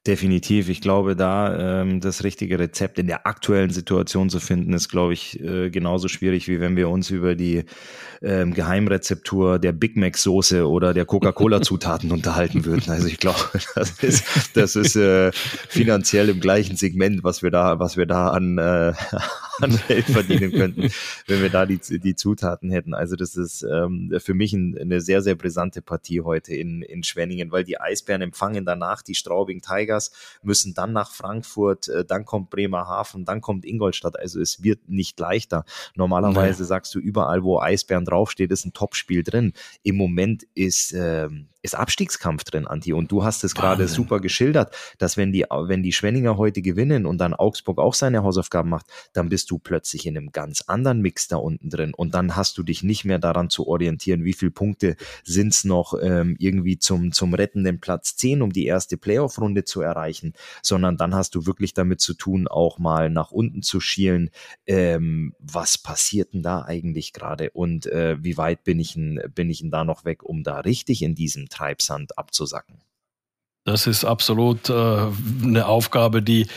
Definitiv. 0.04 0.68
Ich 0.68 0.80
glaube, 0.80 1.14
da 1.14 1.80
ähm, 1.80 2.00
das 2.00 2.24
richtige 2.24 2.58
Rezept 2.58 2.98
in 2.98 3.06
der 3.06 3.24
aktuellen 3.24 3.70
Situation 3.70 4.30
zu 4.30 4.40
finden, 4.40 4.72
ist, 4.72 4.88
glaube 4.88 5.12
ich, 5.12 5.38
äh, 5.38 5.70
genauso 5.70 6.08
schwierig, 6.08 6.48
wie 6.48 6.58
wenn 6.58 6.74
wir 6.74 6.88
uns 6.88 7.10
über 7.10 7.36
die 7.36 7.62
ähm, 8.20 8.52
Geheimrezeptur 8.52 9.60
der 9.60 9.70
Big 9.70 9.96
Mac 9.96 10.18
Soße 10.18 10.68
oder 10.68 10.92
der 10.92 11.04
Coca-Cola-Zutaten 11.04 12.10
unterhalten 12.10 12.64
würden. 12.64 12.90
Also 12.90 13.06
ich 13.06 13.18
glaube, 13.18 13.38
das 13.76 14.02
ist, 14.02 14.24
das 14.54 14.74
ist 14.74 14.96
äh, 14.96 15.30
finanziell 15.32 16.30
im 16.30 16.40
gleichen 16.40 16.74
Segment, 16.74 17.22
was 17.22 17.44
wir 17.44 17.52
da, 17.52 17.78
was 17.78 17.96
wir 17.96 18.06
da 18.06 18.30
an, 18.30 18.58
äh, 18.58 18.94
an 19.60 19.78
Geld 19.88 20.04
verdienen 20.06 20.52
könnten, 20.52 20.90
wenn 21.26 21.42
wir 21.42 21.50
da 21.50 21.66
die, 21.66 21.78
die 21.78 22.14
Zutaten 22.14 22.70
hätten. 22.70 22.94
Also 22.94 23.14
das 23.14 23.36
ist 23.36 23.62
ähm, 23.62 24.12
für 24.18 24.34
mich 24.34 24.52
ein, 24.52 24.76
eine 24.78 25.00
sehr, 25.00 25.22
sehr 25.22 25.34
brisante 25.34 25.82
Partie 25.82 26.22
heute 26.22 26.54
in, 26.54 26.82
in 26.82 27.02
Schwenningen, 27.02 27.52
weil 27.52 27.64
die 27.64 27.80
Eisbären 27.80 28.22
empfangen 28.22 28.64
danach 28.64 29.02
die 29.02 29.14
Straubing 29.14 29.60
Tiger 29.60 29.82
Tigers, 29.92 30.12
müssen 30.42 30.74
dann 30.74 30.92
nach 30.92 31.10
Frankfurt, 31.10 31.88
äh, 31.88 32.04
dann 32.04 32.24
kommt 32.24 32.50
Bremerhaven, 32.50 33.24
dann 33.24 33.40
kommt 33.40 33.64
Ingolstadt. 33.64 34.18
Also 34.18 34.40
es 34.40 34.62
wird 34.62 34.88
nicht 34.88 35.18
leichter. 35.20 35.64
Normalerweise 35.94 36.62
nee. 36.62 36.68
sagst 36.68 36.94
du 36.94 36.98
überall, 36.98 37.42
wo 37.42 37.60
Eisbären 37.60 38.04
draufsteht, 38.04 38.50
ist 38.50 38.64
ein 38.64 38.72
Topspiel 38.72 39.22
drin. 39.22 39.52
Im 39.82 39.96
Moment 39.96 40.44
ist 40.54 40.92
ähm, 40.96 41.48
ist 41.62 41.76
Abstiegskampf 41.76 42.44
drin, 42.44 42.66
Anti. 42.66 42.92
Und 42.92 43.10
du 43.12 43.24
hast 43.24 43.44
es 43.44 43.54
gerade 43.54 43.86
super 43.88 44.20
geschildert, 44.20 44.74
dass 44.98 45.16
wenn 45.16 45.32
die, 45.32 45.46
wenn 45.48 45.82
die 45.82 45.92
Schwenninger 45.92 46.36
heute 46.36 46.60
gewinnen 46.60 47.06
und 47.06 47.18
dann 47.18 47.34
Augsburg 47.34 47.78
auch 47.78 47.94
seine 47.94 48.22
Hausaufgaben 48.24 48.68
macht, 48.68 48.86
dann 49.12 49.28
bist 49.28 49.50
du 49.50 49.58
plötzlich 49.58 50.06
in 50.06 50.16
einem 50.16 50.32
ganz 50.32 50.62
anderen 50.62 51.00
Mix 51.00 51.28
da 51.28 51.36
unten 51.36 51.70
drin. 51.70 51.94
Und 51.94 52.14
dann 52.14 52.34
hast 52.34 52.58
du 52.58 52.64
dich 52.64 52.82
nicht 52.82 53.04
mehr 53.04 53.18
daran 53.18 53.48
zu 53.48 53.68
orientieren, 53.68 54.24
wie 54.24 54.32
viele 54.32 54.50
Punkte 54.50 54.96
sind 55.22 55.52
es 55.54 55.64
noch 55.64 55.94
ähm, 56.00 56.36
irgendwie 56.38 56.78
zum, 56.78 57.12
zum 57.12 57.34
rettenden 57.34 57.80
Platz 57.80 58.16
10, 58.16 58.42
um 58.42 58.52
die 58.52 58.66
erste 58.66 58.96
Playoff-Runde 58.96 59.64
zu 59.64 59.82
erreichen, 59.82 60.34
sondern 60.62 60.96
dann 60.96 61.14
hast 61.14 61.34
du 61.34 61.46
wirklich 61.46 61.74
damit 61.74 62.00
zu 62.00 62.14
tun, 62.14 62.48
auch 62.48 62.78
mal 62.78 63.08
nach 63.08 63.30
unten 63.30 63.62
zu 63.62 63.80
schielen. 63.80 64.30
Ähm, 64.66 65.34
was 65.38 65.78
passiert 65.78 66.34
denn 66.34 66.42
da 66.42 66.62
eigentlich 66.62 67.12
gerade? 67.12 67.50
Und 67.50 67.86
äh, 67.86 68.16
wie 68.20 68.36
weit 68.36 68.64
bin 68.64 68.80
ich, 68.80 68.94
denn, 68.94 69.20
bin 69.34 69.48
ich 69.48 69.60
denn 69.60 69.70
da 69.70 69.84
noch 69.84 70.04
weg, 70.04 70.24
um 70.24 70.42
da 70.42 70.60
richtig 70.60 71.02
in 71.02 71.14
diesem 71.14 71.48
Treibsand 71.52 72.18
abzusacken. 72.18 72.80
Das 73.64 73.86
ist 73.86 74.04
absolut 74.04 74.68
äh, 74.70 74.72
eine 74.72 75.66
Aufgabe, 75.66 76.22
die 76.22 76.48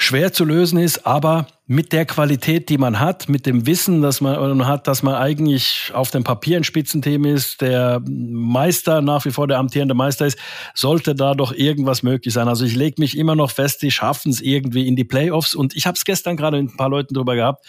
schwer 0.00 0.32
zu 0.32 0.46
lösen 0.46 0.78
ist, 0.78 1.06
aber 1.06 1.46
mit 1.66 1.92
der 1.92 2.06
Qualität, 2.06 2.70
die 2.70 2.78
man 2.78 2.98
hat, 2.98 3.28
mit 3.28 3.44
dem 3.44 3.66
Wissen, 3.66 4.00
dass 4.00 4.22
man 4.22 4.66
hat, 4.66 4.88
dass 4.88 5.02
man 5.02 5.14
eigentlich 5.14 5.92
auf 5.94 6.10
dem 6.10 6.24
Papier 6.24 6.56
ein 6.56 6.64
Spitzenteam 6.64 7.26
ist, 7.26 7.60
der 7.60 8.02
Meister 8.08 9.02
nach 9.02 9.26
wie 9.26 9.30
vor 9.30 9.46
der 9.46 9.58
amtierende 9.58 9.94
Meister 9.94 10.26
ist, 10.26 10.38
sollte 10.74 11.14
da 11.14 11.34
doch 11.34 11.52
irgendwas 11.52 12.02
möglich 12.02 12.32
sein. 12.32 12.48
Also 12.48 12.64
ich 12.64 12.74
lege 12.74 12.98
mich 12.98 13.16
immer 13.16 13.36
noch 13.36 13.50
fest, 13.50 13.82
die 13.82 13.90
schaffen 13.90 14.32
es 14.32 14.40
irgendwie 14.40 14.88
in 14.88 14.96
die 14.96 15.04
Playoffs 15.04 15.54
und 15.54 15.76
ich 15.76 15.86
habe 15.86 15.96
es 15.96 16.06
gestern 16.06 16.38
gerade 16.38 16.60
mit 16.62 16.72
ein 16.72 16.76
paar 16.78 16.88
Leuten 16.88 17.12
drüber 17.12 17.36
gehabt, 17.36 17.66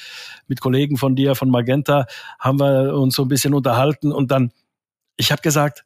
mit 0.48 0.62
Kollegen 0.62 0.96
von 0.96 1.18
dir, 1.18 1.36
von 1.36 1.50
Magenta, 1.50 2.06
haben 2.40 2.62
wir 2.62 2.96
uns 2.96 3.16
so 3.16 3.24
ein 3.24 3.28
bisschen 3.28 3.54
unterhalten 3.54 4.14
und 4.14 4.32
dann, 4.32 4.52
ich 5.18 5.34
habe 5.34 5.42
gesagt, 5.42 5.84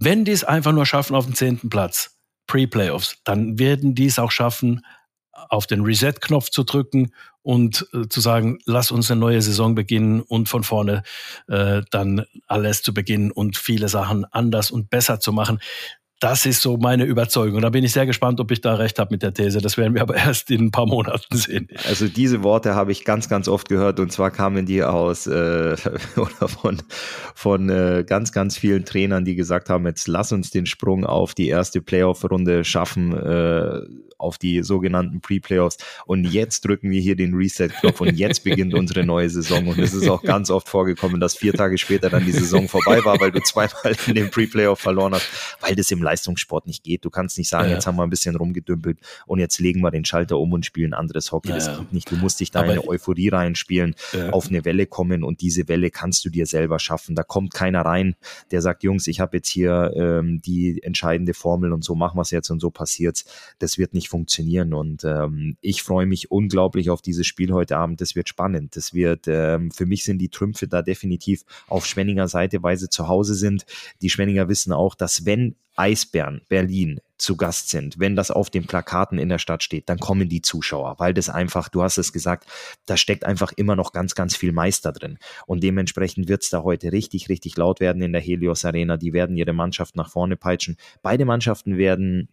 wenn 0.00 0.24
die 0.24 0.32
es 0.32 0.44
einfach 0.44 0.72
nur 0.72 0.86
schaffen 0.86 1.14
auf 1.14 1.26
den 1.26 1.34
zehnten 1.34 1.70
Platz, 1.70 2.16
Pre-Playoffs, 2.46 3.18
dann 3.24 3.58
werden 3.58 3.94
die 3.94 4.06
es 4.06 4.18
auch 4.18 4.30
schaffen, 4.30 4.84
auf 5.32 5.66
den 5.66 5.82
Reset-Knopf 5.82 6.50
zu 6.50 6.64
drücken 6.64 7.12
und 7.42 7.86
äh, 7.92 8.08
zu 8.08 8.20
sagen, 8.20 8.58
lass 8.64 8.90
uns 8.90 9.10
eine 9.10 9.20
neue 9.20 9.40
Saison 9.40 9.74
beginnen 9.74 10.20
und 10.20 10.48
von 10.48 10.64
vorne 10.64 11.02
äh, 11.46 11.82
dann 11.90 12.24
alles 12.46 12.82
zu 12.82 12.92
beginnen 12.92 13.30
und 13.30 13.56
viele 13.56 13.88
Sachen 13.88 14.24
anders 14.24 14.70
und 14.70 14.90
besser 14.90 15.20
zu 15.20 15.32
machen. 15.32 15.60
Das 16.20 16.46
ist 16.46 16.62
so 16.62 16.76
meine 16.76 17.04
Überzeugung. 17.04 17.60
Da 17.60 17.70
bin 17.70 17.84
ich 17.84 17.92
sehr 17.92 18.06
gespannt, 18.06 18.40
ob 18.40 18.50
ich 18.50 18.60
da 18.60 18.74
recht 18.74 18.98
habe 18.98 19.12
mit 19.12 19.22
der 19.22 19.32
These. 19.32 19.60
Das 19.60 19.76
werden 19.76 19.94
wir 19.94 20.02
aber 20.02 20.16
erst 20.16 20.50
in 20.50 20.66
ein 20.66 20.70
paar 20.72 20.86
Monaten 20.86 21.36
sehen. 21.36 21.68
Also 21.86 22.08
diese 22.08 22.42
Worte 22.42 22.74
habe 22.74 22.90
ich 22.90 23.04
ganz, 23.04 23.28
ganz 23.28 23.46
oft 23.46 23.68
gehört 23.68 24.00
und 24.00 24.10
zwar 24.10 24.32
kamen 24.32 24.66
die 24.66 24.82
aus 24.82 25.28
äh, 25.28 25.76
oder 26.16 26.48
von, 26.48 26.82
von 27.34 27.68
äh, 27.68 28.04
ganz, 28.04 28.32
ganz 28.32 28.58
vielen 28.58 28.84
Trainern, 28.84 29.24
die 29.24 29.36
gesagt 29.36 29.70
haben, 29.70 29.86
jetzt 29.86 30.08
lass 30.08 30.32
uns 30.32 30.50
den 30.50 30.66
Sprung 30.66 31.06
auf 31.06 31.34
die 31.34 31.48
erste 31.48 31.80
Playoff-Runde 31.80 32.64
schaffen. 32.64 33.12
Äh, 33.16 33.80
auf 34.18 34.38
die 34.38 34.62
sogenannten 34.62 35.20
Pre-Playoffs 35.20 35.78
und 36.06 36.24
jetzt 36.24 36.64
drücken 36.66 36.90
wir 36.90 37.00
hier 37.00 37.16
den 37.16 37.34
Reset-Knopf 37.34 38.00
und 38.00 38.16
jetzt 38.16 38.44
beginnt 38.44 38.74
unsere 38.74 39.04
neue 39.04 39.30
Saison. 39.30 39.68
Und 39.68 39.78
es 39.78 39.94
ist 39.94 40.08
auch 40.08 40.22
ganz 40.22 40.50
oft 40.50 40.68
vorgekommen, 40.68 41.20
dass 41.20 41.36
vier 41.36 41.52
Tage 41.52 41.78
später 41.78 42.10
dann 42.10 42.24
die 42.24 42.32
Saison 42.32 42.68
vorbei 42.68 43.04
war, 43.04 43.20
weil 43.20 43.30
du 43.30 43.40
zweimal 43.40 43.96
in 44.06 44.14
den 44.14 44.30
Pre-Playoff 44.30 44.80
verloren 44.80 45.14
hast, 45.14 45.28
weil 45.60 45.74
das 45.74 45.90
im 45.90 46.02
Leistungssport 46.02 46.66
nicht 46.66 46.82
geht. 46.82 47.04
Du 47.04 47.10
kannst 47.10 47.38
nicht 47.38 47.48
sagen, 47.48 47.68
ja. 47.68 47.74
jetzt 47.74 47.86
haben 47.86 47.96
wir 47.96 48.02
ein 48.02 48.10
bisschen 48.10 48.36
rumgedümpelt 48.36 48.98
und 49.26 49.38
jetzt 49.38 49.58
legen 49.60 49.80
wir 49.80 49.90
den 49.90 50.04
Schalter 50.04 50.38
um 50.38 50.52
und 50.52 50.66
spielen 50.66 50.94
anderes 50.94 51.32
Hockey. 51.32 51.50
Ja, 51.50 51.54
das 51.56 51.78
geht 51.78 51.92
nicht. 51.92 52.10
Du 52.10 52.16
musst 52.16 52.40
dich 52.40 52.50
da 52.50 52.62
in 52.62 52.70
eine 52.70 52.88
Euphorie 52.88 53.28
reinspielen, 53.28 53.94
ja. 54.12 54.30
auf 54.30 54.48
eine 54.48 54.64
Welle 54.64 54.86
kommen 54.86 55.22
und 55.22 55.40
diese 55.40 55.68
Welle 55.68 55.90
kannst 55.90 56.24
du 56.24 56.30
dir 56.30 56.46
selber 56.46 56.78
schaffen. 56.78 57.14
Da 57.14 57.22
kommt 57.22 57.54
keiner 57.54 57.82
rein, 57.82 58.16
der 58.50 58.62
sagt, 58.62 58.82
Jungs, 58.82 59.06
ich 59.06 59.20
habe 59.20 59.36
jetzt 59.36 59.48
hier 59.48 59.92
ähm, 59.96 60.40
die 60.42 60.82
entscheidende 60.82 61.34
Formel 61.34 61.72
und 61.72 61.84
so 61.84 61.94
machen 61.94 62.16
wir 62.16 62.22
es 62.22 62.30
jetzt 62.30 62.50
und 62.50 62.60
so 62.60 62.70
passiert's. 62.70 63.24
Das 63.58 63.78
wird 63.78 63.94
nicht 63.94 64.07
nicht 64.08 64.10
funktionieren. 64.10 64.74
Und 64.74 65.04
ähm, 65.04 65.56
ich 65.60 65.82
freue 65.82 66.06
mich 66.06 66.30
unglaublich 66.30 66.90
auf 66.90 67.02
dieses 67.02 67.26
Spiel 67.26 67.52
heute 67.52 67.76
Abend. 67.76 68.00
Das 68.00 68.14
wird 68.14 68.28
spannend. 68.28 68.76
Das 68.76 68.94
wird, 68.94 69.26
ähm, 69.28 69.70
für 69.70 69.86
mich 69.86 70.04
sind 70.04 70.18
die 70.18 70.30
Trümpfe 70.30 70.66
da 70.66 70.82
definitiv 70.82 71.44
auf 71.68 71.86
Schwenninger 71.86 72.28
Seite, 72.28 72.62
weil 72.62 72.76
sie 72.76 72.88
zu 72.88 73.08
Hause 73.08 73.34
sind. 73.34 73.66
Die 74.02 74.10
Schwenninger 74.10 74.48
wissen 74.48 74.72
auch, 74.72 74.94
dass 74.94 75.26
wenn 75.26 75.54
Eisbären 75.76 76.42
Berlin 76.48 77.00
zu 77.18 77.36
Gast 77.36 77.68
sind, 77.68 78.00
wenn 78.00 78.16
das 78.16 78.32
auf 78.32 78.50
den 78.50 78.66
Plakaten 78.66 79.18
in 79.18 79.28
der 79.28 79.38
Stadt 79.38 79.62
steht, 79.62 79.88
dann 79.88 79.98
kommen 79.98 80.28
die 80.28 80.42
Zuschauer, 80.42 80.96
weil 80.98 81.14
das 81.14 81.28
einfach, 81.28 81.68
du 81.68 81.82
hast 81.82 81.98
es 81.98 82.12
gesagt, 82.12 82.48
da 82.86 82.96
steckt 82.96 83.24
einfach 83.24 83.52
immer 83.52 83.76
noch 83.76 83.92
ganz, 83.92 84.16
ganz 84.16 84.36
viel 84.36 84.50
Meister 84.50 84.92
drin. 84.92 85.18
Und 85.46 85.62
dementsprechend 85.62 86.28
wird 86.28 86.42
es 86.42 86.50
da 86.50 86.64
heute 86.64 86.90
richtig, 86.90 87.28
richtig 87.28 87.56
laut 87.56 87.78
werden 87.78 88.02
in 88.02 88.12
der 88.12 88.20
Helios 88.20 88.64
Arena. 88.64 88.96
Die 88.96 89.12
werden 89.12 89.36
ihre 89.36 89.52
Mannschaft 89.52 89.94
nach 89.94 90.10
vorne 90.10 90.36
peitschen. 90.36 90.76
Beide 91.02 91.24
Mannschaften 91.24 91.76
werden 91.76 92.28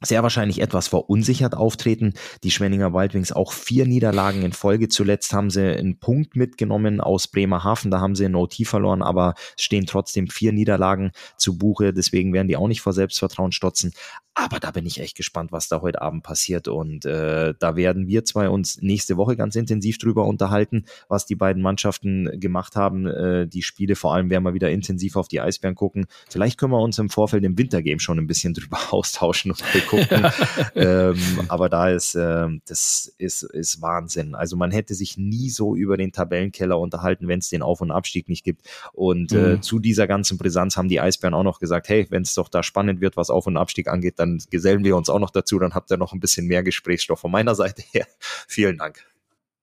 sehr 0.00 0.22
wahrscheinlich 0.22 0.60
etwas 0.60 0.88
verunsichert 0.88 1.56
auftreten. 1.56 2.14
Die 2.44 2.50
Schwenninger 2.50 2.92
Wildwings 2.92 3.32
auch 3.32 3.52
vier 3.52 3.86
Niederlagen 3.86 4.42
in 4.42 4.52
Folge. 4.52 4.88
Zuletzt 4.88 5.32
haben 5.32 5.50
sie 5.50 5.62
einen 5.62 5.98
Punkt 5.98 6.36
mitgenommen 6.36 7.00
aus 7.00 7.28
Bremerhaven. 7.28 7.90
Da 7.90 8.00
haben 8.00 8.14
sie 8.14 8.24
ein 8.24 8.36
OT 8.36 8.56
verloren, 8.64 9.02
aber 9.02 9.34
es 9.56 9.64
stehen 9.64 9.86
trotzdem 9.86 10.28
vier 10.28 10.52
Niederlagen 10.52 11.10
zu 11.36 11.58
Buche. 11.58 11.92
Deswegen 11.92 12.32
werden 12.32 12.48
die 12.48 12.56
auch 12.56 12.68
nicht 12.68 12.80
vor 12.80 12.92
Selbstvertrauen 12.92 13.52
stotzen. 13.52 13.92
Aber 14.40 14.60
da 14.60 14.70
bin 14.70 14.86
ich 14.86 15.00
echt 15.00 15.16
gespannt, 15.16 15.50
was 15.50 15.66
da 15.66 15.80
heute 15.80 16.00
Abend 16.00 16.22
passiert. 16.22 16.68
Und 16.68 17.04
äh, 17.04 17.54
da 17.58 17.74
werden 17.74 18.06
wir 18.06 18.24
zwei 18.24 18.48
uns 18.48 18.80
nächste 18.80 19.16
Woche 19.16 19.36
ganz 19.36 19.56
intensiv 19.56 19.98
drüber 19.98 20.26
unterhalten, 20.26 20.84
was 21.08 21.26
die 21.26 21.34
beiden 21.34 21.60
Mannschaften 21.60 22.38
gemacht 22.38 22.76
haben. 22.76 23.08
Äh, 23.08 23.48
die 23.48 23.62
Spiele, 23.62 23.96
vor 23.96 24.14
allem 24.14 24.30
werden 24.30 24.44
wir 24.44 24.54
wieder 24.54 24.70
intensiv 24.70 25.16
auf 25.16 25.26
die 25.26 25.40
Eisbären 25.40 25.74
gucken. 25.74 26.06
Vielleicht 26.30 26.56
können 26.56 26.70
wir 26.70 26.80
uns 26.80 27.00
im 27.00 27.10
Vorfeld 27.10 27.42
im 27.42 27.58
Wintergame 27.58 27.98
schon 27.98 28.16
ein 28.16 28.28
bisschen 28.28 28.54
drüber 28.54 28.78
austauschen 28.92 29.50
und 29.50 29.60
gucken. 29.88 30.30
ähm, 30.76 31.18
aber 31.48 31.68
da 31.68 31.88
ist, 31.88 32.14
äh, 32.14 32.46
das 32.66 33.12
ist, 33.18 33.42
ist 33.42 33.82
Wahnsinn. 33.82 34.36
Also 34.36 34.56
man 34.56 34.70
hätte 34.70 34.94
sich 34.94 35.18
nie 35.18 35.50
so 35.50 35.74
über 35.74 35.96
den 35.96 36.12
Tabellenkeller 36.12 36.78
unterhalten, 36.78 37.26
wenn 37.26 37.40
es 37.40 37.48
den 37.48 37.62
Auf- 37.62 37.80
und 37.80 37.90
Abstieg 37.90 38.28
nicht 38.28 38.44
gibt. 38.44 38.62
Und 38.92 39.32
äh, 39.32 39.56
mhm. 39.56 39.62
zu 39.62 39.80
dieser 39.80 40.06
ganzen 40.06 40.38
Brisanz 40.38 40.76
haben 40.76 40.88
die 40.88 41.00
Eisbären 41.00 41.34
auch 41.34 41.42
noch 41.42 41.58
gesagt, 41.58 41.88
hey, 41.88 42.06
wenn 42.10 42.22
es 42.22 42.34
doch 42.34 42.48
da 42.48 42.62
spannend 42.62 43.00
wird, 43.00 43.16
was 43.16 43.30
Auf- 43.30 43.48
und 43.48 43.56
Abstieg 43.56 43.88
angeht, 43.88 44.14
dann 44.18 44.28
dann 44.28 44.42
gesellen 44.50 44.84
wir 44.84 44.96
uns 44.96 45.08
auch 45.08 45.18
noch 45.18 45.30
dazu, 45.30 45.58
dann 45.58 45.74
habt 45.74 45.90
ihr 45.90 45.96
noch 45.96 46.12
ein 46.12 46.20
bisschen 46.20 46.46
mehr 46.46 46.62
Gesprächsstoff 46.62 47.20
von 47.20 47.30
meiner 47.30 47.54
Seite 47.54 47.82
her. 47.92 48.06
Vielen 48.48 48.78
Dank. 48.78 49.04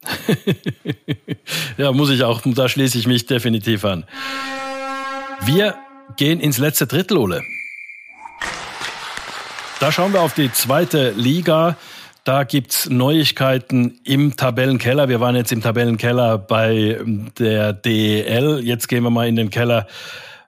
ja, 1.77 1.91
muss 1.91 2.09
ich 2.09 2.23
auch, 2.23 2.41
da 2.45 2.69
schließe 2.69 2.97
ich 2.97 3.07
mich 3.07 3.25
definitiv 3.25 3.85
an. 3.85 4.05
Wir 5.45 5.75
gehen 6.15 6.39
ins 6.39 6.57
letzte 6.59 6.85
Drittel, 6.85 7.17
Ole. 7.17 7.41
Da 9.79 9.91
schauen 9.91 10.13
wir 10.13 10.21
auf 10.21 10.33
die 10.33 10.51
zweite 10.51 11.11
Liga. 11.11 11.75
Da 12.23 12.43
gibt 12.43 12.71
es 12.71 12.89
Neuigkeiten 12.89 13.99
im 14.03 14.35
Tabellenkeller. 14.35 15.09
Wir 15.09 15.19
waren 15.19 15.35
jetzt 15.35 15.51
im 15.51 15.61
Tabellenkeller 15.61 16.37
bei 16.37 16.99
der 17.37 17.73
DEL. 17.73 18.61
Jetzt 18.63 18.87
gehen 18.87 19.03
wir 19.03 19.09
mal 19.09 19.27
in 19.27 19.35
den 19.35 19.49
Keller 19.49 19.85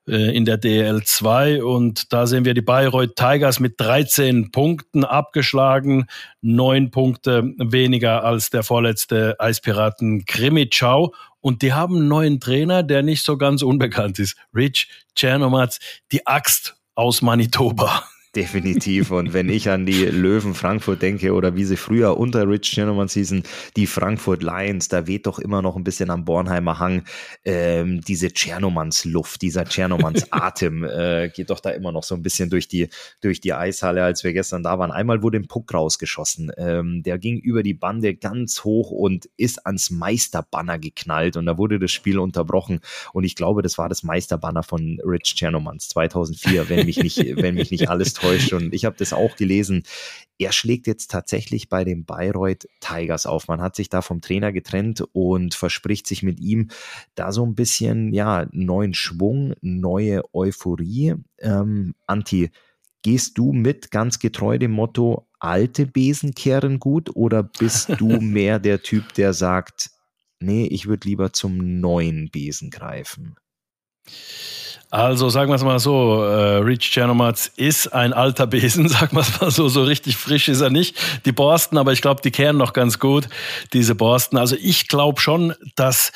äh, 0.08 0.36
in 0.36 0.46
der 0.46 0.60
DL2 0.60 1.62
und 1.62 2.14
da 2.14 2.26
sehen 2.26 2.46
wir 2.46 2.54
die 2.54 2.62
Bayreuth 2.62 3.18
Tigers 3.18 3.60
mit 3.60 3.80
13 3.80 4.52
Punkten 4.52 5.04
abgeschlagen, 5.04 6.08
neun 6.42 6.90
Punkte 6.90 7.54
weniger 7.58 8.24
als 8.24 8.50
der 8.50 8.64
vorletzte 8.64 9.36
Eispiraten 9.40 10.26
Krimitschau 10.26 11.14
und 11.42 11.62
die 11.62 11.74
haben 11.74 11.98
einen 11.98 12.08
neuen 12.08 12.40
Trainer, 12.40 12.82
der 12.82 13.04
nicht 13.04 13.24
so 13.24 13.38
ganz 13.38 13.62
unbekannt 13.62 14.18
ist, 14.20 14.38
Rich 14.56 14.88
Chernomatz, 15.16 15.80
die 16.14 16.26
Axt 16.26 16.78
aus 16.96 17.22
Manitoba. 17.22 18.04
Definitiv. 18.38 19.10
Und 19.10 19.34
wenn 19.34 19.50
ich 19.50 19.68
an 19.68 19.88
die 19.88 20.06
Löwen 20.06 20.54
Frankfurt 20.54 21.02
denke 21.02 21.34
oder 21.34 21.56
wie 21.56 21.64
sie 21.64 21.76
früher 21.76 22.18
unter 22.18 22.48
Rich 22.48 22.74
Gentleman 22.76 23.08
hießen, 23.08 23.42
die 23.76 23.88
Frankfurt 23.88 24.44
Lions, 24.44 24.90
da 24.90 25.08
weht 25.08 25.26
doch 25.26 25.40
immer 25.40 25.64
noch 25.64 25.76
ein 25.76 25.84
bisschen 25.84 26.12
am 26.12 26.24
Bornheimer 26.24 26.78
Hang 26.78 27.02
ähm, 27.46 28.00
diese 28.02 28.32
Tschernomans 28.32 29.06
Luft, 29.06 29.42
dieser 29.42 29.66
Tschernomans 29.66 30.32
Atem 30.32 30.84
äh, 30.84 31.30
geht 31.30 31.50
doch 31.50 31.60
da 31.60 31.72
immer 31.72 31.92
noch 31.92 32.04
so 32.04 32.14
ein 32.14 32.22
bisschen 32.22 32.52
durch 32.52 32.68
die, 32.68 32.90
durch 33.22 33.42
die 33.42 33.54
Eishalle, 33.54 34.04
als 34.04 34.24
wir 34.24 34.34
gestern 34.34 34.62
da 34.62 34.78
waren. 34.78 34.92
Einmal 34.92 35.24
wurde 35.24 35.40
ein 35.40 35.48
Puck 35.48 35.74
rausgeschossen. 35.74 36.52
Ähm, 36.58 37.02
der 37.02 37.18
ging 37.18 37.40
über 37.40 37.64
die 37.64 37.74
Bande 37.74 38.14
ganz 38.14 38.64
hoch 38.64 38.92
und 38.92 39.28
ist 39.38 39.66
ans 39.66 39.90
Meisterbanner 39.90 40.78
geknallt 40.78 41.38
und 41.38 41.48
da 41.48 41.58
wurde 41.58 41.80
das 41.80 41.92
Spiel 41.92 42.20
unterbrochen. 42.20 42.82
Und 43.14 43.24
ich 43.24 43.34
glaube, 43.34 43.64
das 43.64 43.80
war 43.80 43.90
das 43.90 44.04
Meisterbanner 44.04 44.62
von 44.62 45.00
Rich 45.04 45.34
Tschernomans 45.38 45.90
2004, 45.90 46.70
wenn 46.70 46.86
mich 46.86 46.98
nicht, 46.98 47.18
wenn 47.18 47.56
mich 47.56 47.72
nicht 47.72 47.90
alles 47.90 48.14
täuscht 48.14 48.27
täuscht. 48.28 48.54
Und 48.54 48.74
ich 48.74 48.86
habe 48.86 48.96
das 48.98 49.14
auch 49.14 49.36
gelesen. 49.36 49.84
Er 50.40 50.52
schlägt 50.52 50.88
jetzt 50.88 51.10
tatsächlich 51.12 51.70
bei 51.70 51.84
den 51.84 52.06
Bayreuth 52.06 52.68
Tigers 52.80 53.26
auf. 53.26 53.48
Man 53.48 53.62
hat 53.62 53.76
sich 53.76 53.90
da 53.90 54.02
vom 54.02 54.22
Trainer 54.22 54.52
getrennt 54.52 55.04
und 55.14 55.56
verspricht 55.56 56.08
sich 56.08 56.24
mit 56.24 56.40
ihm 56.40 56.70
da 57.16 57.32
so 57.32 57.46
ein 57.46 57.56
bisschen, 57.56 58.14
ja, 58.14 58.48
neuen 58.52 58.94
Schwung, 58.94 59.54
neue 59.62 60.24
Euphorie. 60.34 61.16
Ähm, 61.40 61.96
Anti, 62.06 62.52
gehst 63.02 63.38
du 63.38 63.54
mit 63.54 63.92
ganz 63.92 64.20
getreu 64.20 64.58
dem 64.58 64.72
Motto, 64.72 65.28
alte 65.40 65.86
Besen 65.86 66.34
kehren 66.36 66.80
gut 66.80 67.16
oder 67.16 67.44
bist 67.44 67.90
du 67.98 68.20
mehr 68.20 68.60
der 68.60 68.82
Typ, 68.82 69.14
der 69.14 69.34
sagt, 69.34 69.92
nee, 70.40 70.66
ich 70.66 70.88
würde 70.88 71.08
lieber 71.08 71.34
zum 71.34 71.80
neuen 71.80 72.30
Besen 72.30 72.70
greifen? 72.70 73.36
Also 74.90 75.28
sagen 75.28 75.52
wir 75.52 75.56
es 75.56 75.64
mal 75.64 75.80
so, 75.80 76.24
äh, 76.24 76.58
Rich 76.58 76.92
Chernomatz 76.92 77.52
ist 77.58 77.88
ein 77.94 78.14
alter 78.14 78.48
Besen, 78.48 78.88
sagen 78.88 79.16
wir 79.16 79.22
es 79.22 79.42
mal 79.42 79.52
so, 79.52 79.68
so 79.68 79.84
richtig 79.84 80.16
frisch 80.16 80.48
ist 80.48 80.62
er 80.62 80.70
nicht. 80.70 80.96
Die 81.26 81.34
Borsten, 81.34 81.78
aber 81.78 81.92
ich 81.92 82.02
glaube, 82.02 82.22
die 82.22 82.32
kehren 82.32 82.58
noch 82.58 82.74
ganz 82.74 83.00
gut, 83.00 83.28
diese 83.74 83.96
Borsten. 83.96 84.38
Also 84.38 84.56
ich 84.58 84.88
glaube 84.88 85.20
schon, 85.20 85.54
dass 85.76 86.14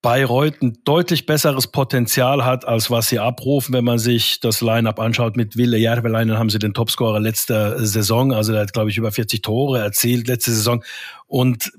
Bayreuth 0.00 0.62
ein 0.62 0.78
deutlich 0.84 1.26
besseres 1.26 1.66
Potenzial 1.66 2.44
hat, 2.44 2.66
als 2.66 2.90
was 2.90 3.08
sie 3.08 3.18
abrufen, 3.18 3.74
wenn 3.74 3.84
man 3.84 3.98
sich 3.98 4.40
das 4.40 4.60
Line-Up 4.60 5.00
anschaut. 5.00 5.36
Mit 5.36 5.56
Wille 5.56 5.76
Järvelainen 5.76 6.38
haben 6.38 6.48
sie 6.48 6.58
den 6.58 6.74
Topscorer 6.74 7.20
letzter 7.20 7.84
Saison, 7.84 8.32
also 8.32 8.52
der 8.52 8.62
hat, 8.62 8.72
glaube 8.72 8.88
ich, 8.88 8.98
über 8.98 9.10
40 9.10 9.42
Tore 9.42 9.80
erzielt 9.80 10.28
letzte 10.28 10.52
Saison. 10.52 10.84
Und 11.26 11.72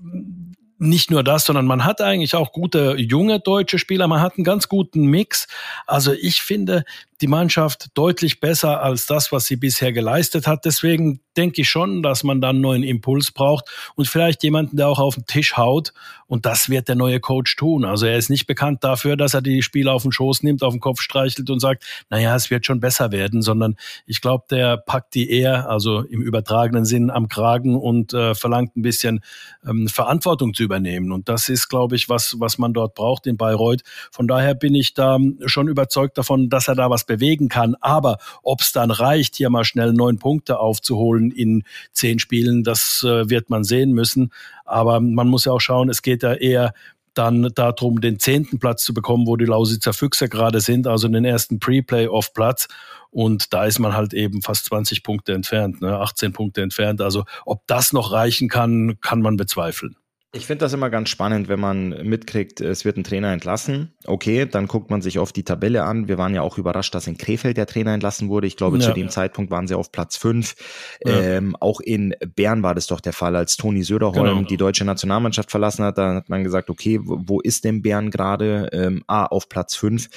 nicht 0.80 1.12
nur 1.12 1.24
das, 1.24 1.46
sondern 1.46 1.66
man 1.66 1.86
hat 1.86 2.02
eigentlich 2.02 2.36
auch 2.36 2.52
gute 2.52 2.96
junge 2.98 3.40
deutsche 3.40 3.80
Spieler. 3.80 4.08
Man 4.08 4.22
hat 4.22 4.38
einen 4.38 4.44
ganz 4.44 4.68
guten 4.70 5.06
Mix. 5.06 5.48
Also 5.86 6.14
ich 6.14 6.42
finde 6.42 6.84
die 7.22 7.28
Mannschaft 7.28 7.88
deutlich 7.96 8.40
besser 8.40 8.82
als 8.82 9.06
das, 9.06 9.32
was 9.32 9.46
sie 9.46 9.56
bisher 9.56 9.92
geleistet 9.92 10.48
hat. 10.48 10.66
Deswegen 10.66 11.22
denke 11.36 11.62
ich 11.62 11.70
schon, 11.70 12.02
dass 12.04 12.24
man 12.24 12.42
dann 12.42 12.62
neuen 12.62 12.84
Impuls 12.84 13.32
braucht 13.32 13.66
und 13.96 14.08
vielleicht 14.08 14.44
jemanden, 14.44 14.78
der 14.78 14.88
auch 14.88 15.00
auf 15.00 15.16
den 15.16 15.26
Tisch 15.26 15.56
haut. 15.56 15.94
Und 16.26 16.46
das 16.46 16.70
wird 16.70 16.90
der 16.90 16.96
neue 16.96 17.20
Coach 17.20 17.56
tun. 17.56 17.86
Also 17.86 18.06
er 18.06 18.18
ist 18.18 18.30
nicht 18.30 18.48
bekannt 18.48 18.84
dafür, 18.84 19.16
dass 19.16 19.34
er 19.34 19.42
die 19.42 19.62
Spieler 19.62 19.94
auf 19.94 20.02
den 20.02 20.12
Schoß 20.12 20.44
nimmt, 20.44 20.62
auf 20.62 20.74
den 20.74 20.82
Kopf 20.82 21.00
streichelt 21.00 21.50
und 21.50 21.60
sagt, 21.60 21.86
naja, 22.10 22.36
es 22.36 22.50
wird 22.50 22.66
schon 22.66 22.82
besser 22.82 23.12
werden, 23.12 23.42
sondern 23.42 23.78
ich 24.06 24.20
glaube, 24.20 24.46
der 24.50 24.78
packt 24.78 25.16
die 25.16 25.30
eher, 25.30 25.70
also 25.70 26.02
im 26.02 26.22
übertragenen 26.22 26.84
Sinn, 26.84 27.10
am 27.10 27.30
Kragen 27.30 27.76
und 27.78 28.14
äh, 28.14 28.36
verlangt 28.36 28.76
ein 28.76 28.82
bisschen 28.82 29.22
ähm, 29.66 29.88
Verantwortung 29.88 30.54
zu 30.54 30.64
übernehmen. 30.64 31.12
Und 31.12 31.30
das 31.30 31.48
ist, 31.48 31.70
glaube 31.70 31.96
ich, 31.96 32.10
was, 32.10 32.36
was 32.40 32.58
man 32.58 32.74
dort 32.74 32.96
braucht 32.96 33.26
in 33.26 33.38
Bayreuth. 33.38 33.84
Von 34.12 34.28
daher 34.28 34.54
bin 34.54 34.76
ich 34.76 34.94
da 34.94 35.18
schon 35.46 35.70
überzeugt 35.70 36.18
davon, 36.18 36.50
dass 36.50 36.68
er 36.68 36.76
da 36.76 36.90
was 36.90 37.06
bewegen 37.08 37.50
kann. 37.50 37.76
Aber 37.82 38.20
ob 38.44 38.62
es 38.62 38.72
dann 38.72 38.92
reicht, 38.92 39.36
hier 39.36 39.50
mal 39.50 39.66
schnell 39.66 39.94
neun 39.94 40.20
Punkte 40.20 40.60
aufzuholen 40.60 41.32
in 41.32 41.64
zehn 41.92 42.20
Spielen, 42.20 42.64
das 42.64 43.04
äh, 43.04 43.30
wird 43.30 43.50
man 43.50 43.64
sehen 43.64 43.94
müssen. 43.94 44.32
Aber 44.66 45.00
man 45.00 45.28
muss 45.28 45.46
ja 45.46 45.54
auch 45.54 45.62
schauen, 45.62 45.90
es 45.90 46.04
geht 46.04 46.22
ja 46.22 46.34
eher 46.34 46.74
dann 47.18 47.50
darum, 47.56 48.00
den 48.00 48.20
zehnten 48.20 48.60
Platz 48.60 48.84
zu 48.84 48.94
bekommen, 48.94 49.26
wo 49.26 49.36
die 49.36 49.46
Lausitzer 49.46 49.94
Füchse 49.94 50.30
gerade 50.30 50.62
sind, 50.62 50.88
also 50.88 51.08
den 51.08 51.26
ersten 51.26 51.60
Pre-Playoff-Platz. 51.60 52.68
Und 53.10 53.54
da 53.54 53.66
ist 53.66 53.80
man 53.80 53.94
halt 53.94 54.14
eben 54.14 54.42
fast 54.42 54.66
20 54.66 55.02
Punkte 55.02 55.34
entfernt, 55.34 55.82
ne? 55.82 55.98
18 55.98 56.34
Punkte 56.34 56.62
entfernt. 56.62 57.02
Also 57.02 57.26
ob 57.46 57.66
das 57.66 57.94
noch 57.94 58.12
reichen 58.12 58.50
kann, 58.50 59.00
kann 59.02 59.22
man 59.22 59.38
bezweifeln. 59.38 59.96
Ich 60.38 60.46
finde 60.46 60.66
das 60.66 60.74
immer 60.74 60.92
ganz 60.92 61.10
spannend, 61.10 61.48
wenn 61.48 61.60
man 61.60 61.90
mitkriegt, 62.08 62.62
es 62.62 62.86
wird 62.86 62.96
ein 62.96 63.04
Trainer 63.04 63.34
entlassen. 63.34 63.92
Okay, 64.06 64.46
dann 64.46 64.68
guckt 64.68 64.92
man 64.92 65.02
sich 65.02 65.18
oft 65.18 65.36
die 65.36 65.44
Tabelle 65.44 65.84
an. 65.84 66.08
Wir 66.08 66.20
waren 66.20 66.36
ja 66.36 66.44
auch 66.44 66.60
überrascht, 66.60 66.94
dass 66.94 67.08
in 67.08 67.18
Krefeld 67.18 67.58
der 67.58 67.66
Trainer 67.66 67.92
entlassen 67.92 68.30
wurde. 68.30 68.46
Ich 68.46 68.56
glaube, 68.56 68.78
ja. 68.78 68.86
zu 68.86 68.94
dem 68.94 69.10
Zeitpunkt 69.10 69.50
waren 69.50 69.68
sie 69.68 69.74
auf 69.74 69.92
Platz 69.92 70.16
fünf. 70.16 70.56
Ja. 71.04 71.20
Ähm, 71.20 71.56
auch 71.56 71.80
in 71.80 72.14
Bern 72.36 72.62
war 72.62 72.76
das 72.76 72.86
doch 72.86 73.02
der 73.02 73.14
Fall, 73.14 73.36
als 73.36 73.58
Toni 73.58 73.82
Söderholm 73.82 74.38
genau. 74.38 74.48
die 74.48 74.58
deutsche 74.58 74.86
Nationalmannschaft 74.86 75.50
verlassen 75.50 75.84
hat. 75.84 75.98
Da 75.98 76.14
hat 76.14 76.30
man 76.30 76.44
gesagt, 76.44 76.70
okay, 76.70 77.00
wo 77.02 77.40
ist 77.42 77.64
denn 77.64 77.82
Bern 77.82 78.12
gerade? 78.12 78.70
Ähm, 78.74 79.04
ah, 79.08 79.26
auf 79.26 79.50
Platz 79.50 79.76
fünf. 79.76 80.08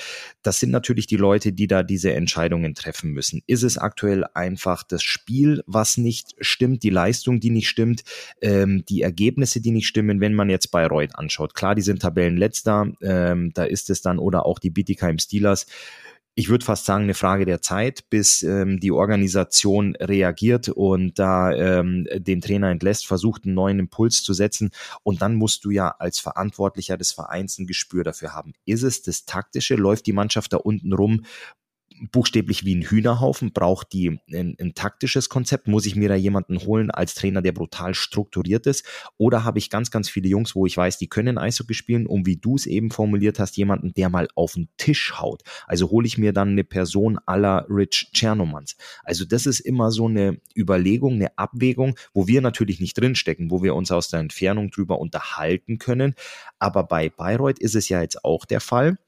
Das 0.43 0.61
sind 0.61 0.71
natürlich 0.71 1.07
die 1.07 1.17
Leute, 1.17 1.55
die 1.55 1.67
da 1.67 1.83
diese 1.83 2.13
Entscheidungen 2.13 2.75
treffen 2.75 3.13
müssen. 3.13 3.41
Ist 3.47 3.63
es 3.63 3.79
aktuell 3.79 4.25
einfach 4.35 4.83
das 4.83 5.03
Spiel, 5.03 5.63
was 5.67 5.97
nicht 5.97 6.35
stimmt, 6.41 6.83
die 6.83 6.91
Leistung, 6.91 7.41
die 7.41 7.51
nicht 7.51 7.71
stimmt, 7.71 8.03
ähm, 8.43 8.85
die 8.87 9.01
Ergebnisse, 9.01 9.63
die 9.63 9.71
nicht 9.71 9.87
stimmen? 9.87 10.10
Themen, 10.11 10.21
wenn 10.21 10.35
man 10.35 10.51
jetzt 10.51 10.71
Bayreuth 10.71 11.17
anschaut. 11.17 11.55
Klar, 11.55 11.75
die 11.75 11.83
sind 11.83 12.03
Tabellenletzter, 12.03 12.93
ähm, 13.03 13.53
da 13.55 13.65
ist 13.65 13.91
es 13.91 14.03
dann, 14.03 14.19
oder 14.19 14.47
auch 14.47 14.59
die 14.59 14.71
Bietigheim 14.71 15.19
Steelers. 15.19 15.67
Ich 16.37 16.49
würde 16.49 16.65
fast 16.65 16.87
sagen, 16.87 17.05
eine 17.05 17.15
Frage 17.15 17.45
der 17.45 17.61
Zeit, 17.61 18.09
bis 18.09 18.43
ähm, 18.43 18.79
die 18.81 18.93
Organisation 18.93 19.97
reagiert 19.97 20.69
und 20.69 21.19
da 21.19 21.53
ähm, 21.53 22.07
den 22.15 22.41
Trainer 22.41 22.71
entlässt, 22.71 23.07
versucht 23.07 23.45
einen 23.45 23.55
neuen 23.55 23.81
Impuls 23.81 24.23
zu 24.23 24.33
setzen. 24.33 24.71
Und 25.03 25.23
dann 25.23 25.35
musst 25.35 25.65
du 25.65 25.71
ja 25.71 25.89
als 25.99 26.21
Verantwortlicher 26.21 26.97
des 26.97 27.13
Vereins 27.13 27.59
ein 27.59 27.67
Gespür 27.67 28.05
dafür 28.05 28.33
haben. 28.33 28.53
Ist 28.65 28.85
es 28.85 29.03
das 29.03 29.25
Taktische? 29.25 29.75
Läuft 29.75 30.07
die 30.07 30.13
Mannschaft 30.13 30.53
da 30.53 30.59
unten 30.59 30.93
rum? 30.93 31.25
Buchstäblich 32.13 32.65
wie 32.65 32.75
ein 32.75 32.83
Hühnerhaufen, 32.83 33.53
braucht 33.53 33.93
die 33.93 34.21
ein, 34.33 34.57
ein, 34.59 34.75
taktisches 34.75 35.29
Konzept? 35.29 35.69
Muss 35.69 35.87
ich 35.87 35.97
mir 35.97 36.09
da 36.09 36.15
jemanden 36.15 36.59
holen 36.61 36.91
als 36.91 37.15
Trainer, 37.15 37.43
der 37.43 37.53
brutal 37.53 37.95
strukturiert 37.95 38.67
ist? 38.67 38.85
Oder 39.19 39.45
habe 39.45 39.59
ich 39.59 39.71
ganz, 39.71 39.91
ganz 39.91 40.09
viele 40.09 40.29
Jungs, 40.29 40.55
wo 40.55 40.67
ich 40.67 40.77
weiß, 40.77 40.99
die 40.99 41.09
können 41.09 41.39
Eishockey 41.39 41.75
spielen 41.75 42.07
und 42.07 42.27
wie 42.27 42.37
du 42.37 42.57
es 42.57 42.67
eben 42.67 42.91
formuliert 42.91 43.39
hast, 43.39 43.57
jemanden, 43.57 43.93
der 43.95 44.09
mal 44.09 44.29
auf 44.35 44.55
den 44.55 44.69
Tisch 44.77 45.15
haut? 45.19 45.43
Also 45.67 45.91
hole 45.91 46.07
ich 46.07 46.19
mir 46.19 46.33
dann 46.33 46.51
eine 46.51 46.65
Person 46.65 47.19
aller 47.27 47.67
Rich 47.69 48.11
Chernomans. 48.13 48.77
Also 49.05 49.25
das 49.25 49.47
ist 49.47 49.61
immer 49.61 49.91
so 49.91 50.07
eine 50.07 50.41
Überlegung, 50.57 51.15
eine 51.15 51.37
Abwägung, 51.39 51.97
wo 52.15 52.27
wir 52.27 52.41
natürlich 52.41 52.81
nicht 52.81 52.99
drinstecken, 52.99 53.51
wo 53.51 53.63
wir 53.63 53.75
uns 53.75 53.91
aus 53.91 54.09
der 54.09 54.21
Entfernung 54.21 54.71
drüber 54.71 54.99
unterhalten 54.99 55.79
können. 55.79 56.15
Aber 56.59 56.85
bei 56.85 57.09
Bayreuth 57.09 57.59
ist 57.59 57.75
es 57.75 57.89
ja 57.89 58.01
jetzt 58.01 58.25
auch 58.25 58.45
der 58.45 58.61
Fall 58.61 58.99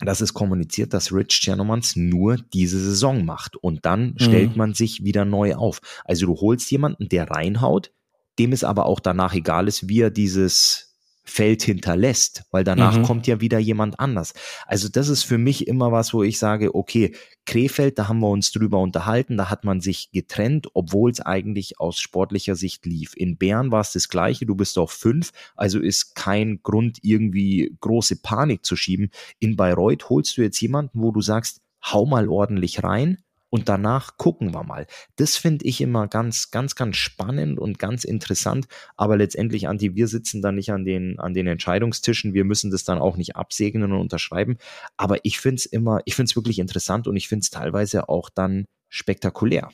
dass 0.00 0.20
es 0.20 0.34
kommuniziert, 0.34 0.94
dass 0.94 1.12
Rich 1.12 1.40
Chernomans 1.40 1.96
nur 1.96 2.36
diese 2.52 2.78
Saison 2.78 3.24
macht 3.24 3.56
und 3.56 3.84
dann 3.84 4.10
mhm. 4.10 4.18
stellt 4.18 4.56
man 4.56 4.74
sich 4.74 5.04
wieder 5.04 5.24
neu 5.24 5.54
auf. 5.54 5.80
Also 6.04 6.26
du 6.26 6.36
holst 6.40 6.70
jemanden, 6.70 7.08
der 7.08 7.30
reinhaut, 7.30 7.92
dem 8.38 8.52
es 8.52 8.64
aber 8.64 8.86
auch 8.86 9.00
danach 9.00 9.34
egal 9.34 9.68
ist, 9.68 9.88
wie 9.88 10.00
er 10.00 10.10
dieses 10.10 10.91
Feld 11.24 11.62
hinterlässt, 11.62 12.44
weil 12.50 12.64
danach 12.64 12.98
mhm. 12.98 13.04
kommt 13.04 13.26
ja 13.26 13.40
wieder 13.40 13.58
jemand 13.58 14.00
anders. 14.00 14.34
Also 14.66 14.88
das 14.88 15.08
ist 15.08 15.22
für 15.22 15.38
mich 15.38 15.68
immer 15.68 15.92
was, 15.92 16.12
wo 16.12 16.22
ich 16.22 16.38
sage, 16.38 16.74
okay, 16.74 17.14
Krefeld, 17.46 17.98
da 17.98 18.08
haben 18.08 18.20
wir 18.20 18.30
uns 18.30 18.50
drüber 18.50 18.78
unterhalten, 18.78 19.36
da 19.36 19.48
hat 19.48 19.64
man 19.64 19.80
sich 19.80 20.10
getrennt, 20.10 20.68
obwohl 20.74 21.10
es 21.10 21.20
eigentlich 21.20 21.78
aus 21.78 21.98
sportlicher 21.98 22.56
Sicht 22.56 22.86
lief. 22.86 23.14
In 23.16 23.36
Bern 23.36 23.70
war 23.70 23.80
es 23.80 23.92
das 23.92 24.08
gleiche, 24.08 24.46
du 24.46 24.56
bist 24.56 24.78
auf 24.78 24.90
fünf, 24.90 25.32
also 25.54 25.78
ist 25.78 26.14
kein 26.14 26.60
Grund, 26.62 26.98
irgendwie 27.02 27.76
große 27.80 28.16
Panik 28.22 28.64
zu 28.64 28.74
schieben. 28.74 29.10
In 29.38 29.56
Bayreuth 29.56 30.08
holst 30.08 30.36
du 30.36 30.42
jetzt 30.42 30.60
jemanden, 30.60 31.00
wo 31.00 31.12
du 31.12 31.20
sagst, 31.20 31.60
hau 31.84 32.04
mal 32.04 32.28
ordentlich 32.28 32.82
rein, 32.82 33.18
und 33.52 33.68
danach 33.68 34.16
gucken 34.16 34.54
wir 34.54 34.64
mal. 34.64 34.86
Das 35.16 35.36
finde 35.36 35.66
ich 35.66 35.82
immer 35.82 36.08
ganz, 36.08 36.50
ganz, 36.50 36.74
ganz 36.74 36.96
spannend 36.96 37.58
und 37.58 37.78
ganz 37.78 38.02
interessant. 38.02 38.66
Aber 38.96 39.18
letztendlich, 39.18 39.68
Anti, 39.68 39.94
wir 39.94 40.08
sitzen 40.08 40.40
da 40.40 40.52
nicht 40.52 40.72
an 40.72 40.86
den, 40.86 41.18
an 41.18 41.34
den 41.34 41.46
Entscheidungstischen. 41.46 42.32
Wir 42.32 42.44
müssen 42.44 42.70
das 42.70 42.84
dann 42.84 42.98
auch 42.98 43.18
nicht 43.18 43.36
absegnen 43.36 43.92
und 43.92 44.00
unterschreiben. 44.00 44.56
Aber 44.96 45.22
ich 45.26 45.38
finde 45.38 45.56
es 45.56 45.66
immer, 45.66 46.00
ich 46.06 46.14
finde 46.14 46.30
es 46.30 46.36
wirklich 46.36 46.60
interessant 46.60 47.06
und 47.06 47.14
ich 47.14 47.28
finde 47.28 47.42
es 47.42 47.50
teilweise 47.50 48.08
auch 48.08 48.30
dann 48.30 48.64
spektakulär. 48.88 49.68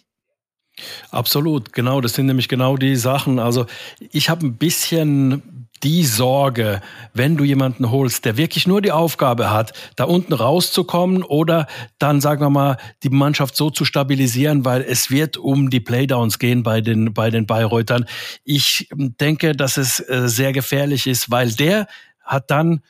Absolut, 1.13 1.73
genau. 1.73 2.01
Das 2.01 2.15
sind 2.15 2.27
nämlich 2.27 2.49
genau 2.49 2.77
die 2.77 2.97
Sachen. 2.97 3.39
Also 3.39 3.67
ich 4.11 4.29
habe 4.29 4.45
ein 4.45 4.57
bisschen 4.57 5.68
die 5.83 6.05
Sorge, 6.05 6.81
wenn 7.15 7.37
du 7.37 7.45
jemanden 7.45 7.91
holst, 7.91 8.25
der 8.25 8.37
wirklich 8.37 8.67
nur 8.67 8.83
die 8.83 8.93
Aufgabe 8.93 9.51
hat, 9.51 9.73
da 9.97 10.05
unten 10.05 10.33
rauszukommen 10.33 11.23
oder 11.23 11.67
dann, 11.99 12.21
sagen 12.21 12.41
wir 12.41 12.51
mal, 12.51 12.77
die 13.03 13.11
Mannschaft 13.11 13.57
so 13.57 13.71
zu 13.71 13.85
stabilisieren, 13.85 14.65
weil 14.65 14.83
es 14.83 15.11
wird 15.11 15.37
um 15.37 15.71
die 15.71 15.81
Playdowns 15.81 16.39
gehen 16.39 16.63
bei 16.63 16.81
den, 16.81 17.15
bei 17.15 17.31
den 17.31 17.47
Bayreutern. 17.47 18.07
Ich 18.45 18.89
denke, 18.93 19.55
dass 19.55 19.77
es 19.77 20.01
äh, 20.01 20.29
sehr 20.29 20.53
gefährlich 20.53 21.07
ist, 21.07 21.31
weil 21.31 21.53
der 21.53 21.87
hat 22.25 22.51
dann 22.51 22.83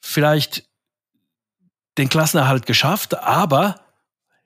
vielleicht 0.00 0.64
den 1.98 2.08
Klassenerhalt 2.08 2.66
geschafft, 2.66 3.18
aber 3.18 3.80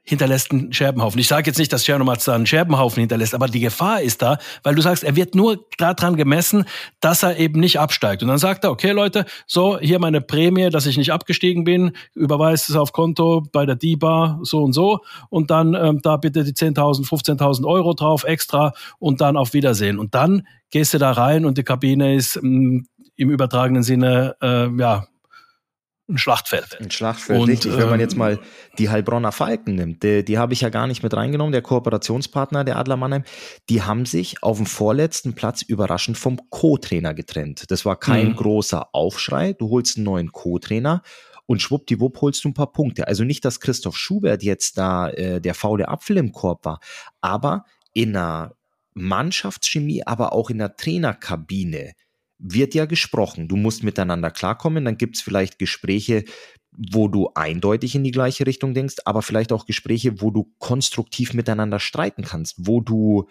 hinterlässt 0.07 0.53
einen 0.53 0.73
Scherbenhaufen. 0.73 1.19
Ich 1.19 1.29
sage 1.29 1.49
jetzt 1.51 1.59
nicht, 1.59 1.73
dass 1.73 1.85
Chernomatz 1.85 2.25
da 2.25 2.35
einen 2.35 2.47
Scherbenhaufen 2.47 3.01
hinterlässt, 3.01 3.35
aber 3.35 3.49
die 3.49 3.61
Gefahr 3.61 4.01
ist 4.01 4.23
da, 4.23 4.39
weil 4.63 4.75
du 4.75 4.83
sagst, 4.83 5.05
er 5.05 5.17
wird 5.17 5.35
nur 5.35 5.67
daran 5.79 6.17
gemessen, 6.17 6.65
dass 7.01 7.23
er 7.23 7.37
eben 7.39 7.61
nicht 7.61 7.81
absteigt. 7.81 8.23
Und 8.23 8.29
dann 8.29 8.39
sagt 8.39 8.65
er, 8.65 8.71
okay 8.71 8.93
Leute, 8.93 9.27
so, 9.47 9.79
hier 9.79 9.99
meine 9.99 10.21
Prämie, 10.21 10.71
dass 10.71 10.87
ich 10.87 10.97
nicht 10.97 11.13
abgestiegen 11.13 11.65
bin, 11.65 11.93
überweist 12.15 12.71
es 12.71 12.77
auf 12.77 12.93
Konto 12.93 13.43
bei 13.53 13.67
der 13.67 13.77
DIBA 13.77 14.39
so 14.43 14.63
und 14.63 14.73
so 14.73 15.01
und 15.29 15.51
dann 15.51 15.75
ähm, 15.75 16.01
da 16.03 16.17
bitte 16.17 16.45
die 16.45 16.53
10.000, 16.53 17.07
15.000 17.09 17.67
Euro 17.67 17.93
drauf 17.93 18.25
extra 18.25 18.73
und 18.99 19.21
dann 19.21 19.37
auf 19.37 19.53
Wiedersehen. 19.55 19.99
Und 19.99 20.15
dann 20.15 20.47
gehst 20.71 20.95
du 20.95 20.99
da 20.99 21.11
rein 21.13 21.45
und 21.45 21.59
die 21.59 21.65
Kabine 21.65 22.15
ist 22.15 22.41
mh, 22.43 22.49
mm, 22.49 22.87
im 23.17 23.31
übertragenen 23.31 23.83
Sinne, 23.83 24.37
äh, 24.43 24.69
ja, 24.79 25.07
ein 26.09 26.19
Schlachtfeld. 26.19 26.79
Ein 26.81 26.91
Schlachtfeld, 26.91 27.41
und, 27.41 27.49
richtig. 27.49 27.77
Wenn 27.77 27.89
man 27.89 27.99
jetzt 27.99 28.13
ähm, 28.13 28.19
mal 28.19 28.39
die 28.79 28.89
Heilbronner 28.91 29.33
Falken 29.33 29.75
nimmt, 29.75 30.03
die, 30.05 30.25
die 30.25 30.39
habe 30.39 30.53
ich 30.53 30.61
ja 30.61 30.69
gar 30.69 30.87
nicht 30.87 31.03
mit 31.03 31.15
reingenommen, 31.15 31.53
der 31.53 31.63
Kooperationspartner 31.63 32.63
der 32.63 32.77
Adler 32.77 32.97
Mannheim, 32.97 33.25
die 33.69 33.83
haben 33.83 34.07
sich 34.07 34.43
auf 34.43 34.59
dem 34.59 34.67
vorletzten 34.67 35.35
Platz 35.35 35.63
überraschend 35.63 36.17
vom 36.17 36.41
Co-Trainer 36.51 37.13
getrennt. 37.13 37.71
Das 37.71 37.85
war 37.85 37.99
kein 37.99 38.29
mhm. 38.29 38.37
großer 38.37 38.95
Aufschrei. 38.95 39.53
Du 39.55 39.71
holst 39.71 39.97
einen 39.97 40.05
neuen 40.05 40.33
Co-Trainer 40.33 41.03
und 41.47 41.61
schwuppdiwupp 41.61 42.21
holst 42.21 42.45
du 42.45 42.51
ein 42.51 42.55
paar 42.55 42.73
Punkte. 42.73 43.09
Also 43.09 43.25
nicht, 43.25 43.45
dass 43.45 43.61
Christoph 43.61 43.97
Schubert 43.97 44.43
jetzt 44.43 44.79
da 44.79 45.09
äh, 45.11 45.41
der 45.41 45.55
faule 45.55 45.89
Apfel 45.89 46.19
im 46.19 46.33
Korb 46.33 46.65
war, 46.65 46.81
aber 47.21 47.65
in 47.95 48.17
einer 48.17 48.55
Mannschaftschemie, 48.95 50.07
aber 50.07 50.33
auch 50.33 50.51
in 50.51 50.59
der 50.59 50.77
Trainerkabine 50.77 51.93
wird 52.39 52.75
ja 52.75 52.85
gesprochen. 52.85 53.49
Du 53.49 53.57
musst 53.57 53.83
miteinander 53.83 54.31
klarkommen, 54.31 54.85
dann 54.85 54.99
gibt 54.99 55.17
es 55.17 55.23
vielleicht 55.23 55.59
Gespräche, 55.59 56.25
wo 56.77 57.09
du 57.09 57.31
eindeutig 57.35 57.95
in 57.95 58.05
die 58.05 58.11
gleiche 58.11 58.47
Richtung 58.47 58.75
denkst, 58.75 58.97
aber 59.05 59.23
vielleicht 59.23 59.53
auch 59.53 59.67
Gespräche, 59.67 60.21
wo 60.21 60.31
du 60.31 60.53
konstruktiv 60.59 61.33
miteinander 61.33 61.81
streiten 61.81 62.23
kannst, 62.23 62.57
wo 62.59 62.81
du 62.81 63.29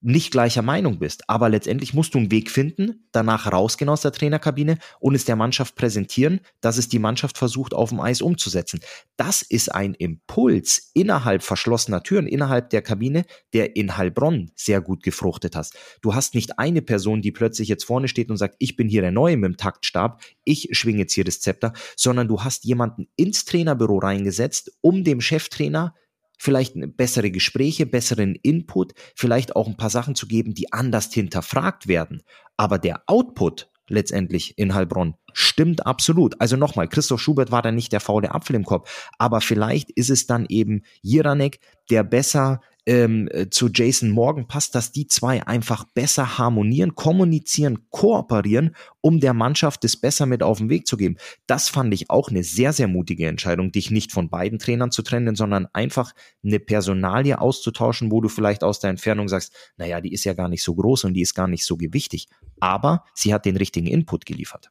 nicht 0.00 0.30
gleicher 0.30 0.62
Meinung 0.62 0.98
bist. 0.98 1.28
Aber 1.28 1.48
letztendlich 1.48 1.94
musst 1.94 2.14
du 2.14 2.18
einen 2.18 2.30
Weg 2.30 2.50
finden, 2.50 3.08
danach 3.12 3.50
rausgehen 3.50 3.88
aus 3.88 4.02
der 4.02 4.12
Trainerkabine 4.12 4.78
und 5.00 5.14
es 5.14 5.24
der 5.24 5.36
Mannschaft 5.36 5.74
präsentieren, 5.74 6.40
dass 6.60 6.78
es 6.78 6.88
die 6.88 6.98
Mannschaft 6.98 7.38
versucht, 7.38 7.74
auf 7.74 7.90
dem 7.90 8.00
Eis 8.00 8.22
umzusetzen. 8.22 8.80
Das 9.16 9.42
ist 9.42 9.74
ein 9.74 9.94
Impuls 9.94 10.90
innerhalb 10.94 11.42
verschlossener 11.42 12.02
Türen, 12.02 12.26
innerhalb 12.26 12.70
der 12.70 12.82
Kabine, 12.82 13.24
der 13.52 13.76
in 13.76 13.96
Heilbronn 13.96 14.50
sehr 14.54 14.80
gut 14.80 15.02
gefruchtet 15.02 15.56
hast. 15.56 15.76
Du 16.00 16.14
hast 16.14 16.34
nicht 16.34 16.58
eine 16.58 16.82
Person, 16.82 17.22
die 17.22 17.32
plötzlich 17.32 17.68
jetzt 17.68 17.84
vorne 17.84 18.08
steht 18.08 18.30
und 18.30 18.36
sagt, 18.36 18.56
ich 18.58 18.76
bin 18.76 18.88
hier 18.88 19.02
der 19.02 19.12
Neue 19.12 19.36
mit 19.36 19.48
dem 19.48 19.56
Taktstab, 19.56 20.22
ich 20.44 20.68
schwinge 20.72 21.00
jetzt 21.00 21.14
hier 21.14 21.24
das 21.24 21.40
Zepter, 21.40 21.72
sondern 21.96 22.28
du 22.28 22.42
hast 22.44 22.64
jemanden 22.64 23.08
ins 23.16 23.44
Trainerbüro 23.44 23.98
reingesetzt, 23.98 24.72
um 24.80 25.02
dem 25.02 25.20
Cheftrainer 25.20 25.94
vielleicht 26.38 26.74
bessere 26.96 27.30
Gespräche, 27.30 27.84
besseren 27.86 28.34
Input, 28.36 28.94
vielleicht 29.14 29.56
auch 29.56 29.66
ein 29.66 29.76
paar 29.76 29.90
Sachen 29.90 30.14
zu 30.14 30.26
geben, 30.26 30.54
die 30.54 30.72
anders 30.72 31.12
hinterfragt 31.12 31.88
werden. 31.88 32.22
Aber 32.56 32.78
der 32.78 33.02
Output 33.06 33.68
letztendlich 33.88 34.56
in 34.58 34.74
Heilbronn 34.74 35.14
stimmt 35.32 35.86
absolut. 35.86 36.40
Also 36.40 36.56
nochmal, 36.56 36.88
Christoph 36.88 37.20
Schubert 37.20 37.50
war 37.50 37.62
da 37.62 37.72
nicht 37.72 37.92
der 37.92 38.00
faule 38.00 38.34
Apfel 38.34 38.56
im 38.56 38.64
Kopf, 38.64 39.08
aber 39.18 39.40
vielleicht 39.40 39.90
ist 39.90 40.10
es 40.10 40.26
dann 40.26 40.46
eben 40.48 40.82
Jiranek, 41.02 41.60
der 41.90 42.04
besser 42.04 42.60
ähm, 42.88 43.28
äh, 43.32 43.50
zu 43.50 43.68
Jason 43.68 44.08
Morgan 44.08 44.48
passt, 44.48 44.74
dass 44.74 44.92
die 44.92 45.06
zwei 45.06 45.46
einfach 45.46 45.84
besser 45.92 46.38
harmonieren, 46.38 46.94
kommunizieren, 46.94 47.86
kooperieren, 47.90 48.74
um 49.02 49.20
der 49.20 49.34
Mannschaft 49.34 49.84
das 49.84 49.96
besser 49.96 50.24
mit 50.24 50.42
auf 50.42 50.56
den 50.56 50.70
Weg 50.70 50.86
zu 50.86 50.96
geben. 50.96 51.18
Das 51.46 51.68
fand 51.68 51.92
ich 51.92 52.08
auch 52.08 52.30
eine 52.30 52.42
sehr, 52.42 52.72
sehr 52.72 52.88
mutige 52.88 53.26
Entscheidung, 53.26 53.72
dich 53.72 53.90
nicht 53.90 54.10
von 54.10 54.30
beiden 54.30 54.58
Trainern 54.58 54.90
zu 54.90 55.02
trennen, 55.02 55.36
sondern 55.36 55.66
einfach 55.74 56.14
eine 56.42 56.58
Personalie 56.60 57.38
auszutauschen, 57.38 58.10
wo 58.10 58.22
du 58.22 58.30
vielleicht 58.30 58.64
aus 58.64 58.80
der 58.80 58.88
Entfernung 58.88 59.28
sagst, 59.28 59.52
naja, 59.76 60.00
die 60.00 60.14
ist 60.14 60.24
ja 60.24 60.32
gar 60.32 60.48
nicht 60.48 60.62
so 60.62 60.74
groß 60.74 61.04
und 61.04 61.12
die 61.12 61.20
ist 61.20 61.34
gar 61.34 61.46
nicht 61.46 61.66
so 61.66 61.76
gewichtig. 61.76 62.26
Aber 62.58 63.04
sie 63.12 63.34
hat 63.34 63.44
den 63.44 63.58
richtigen 63.58 63.86
Input 63.86 64.24
geliefert. 64.24 64.70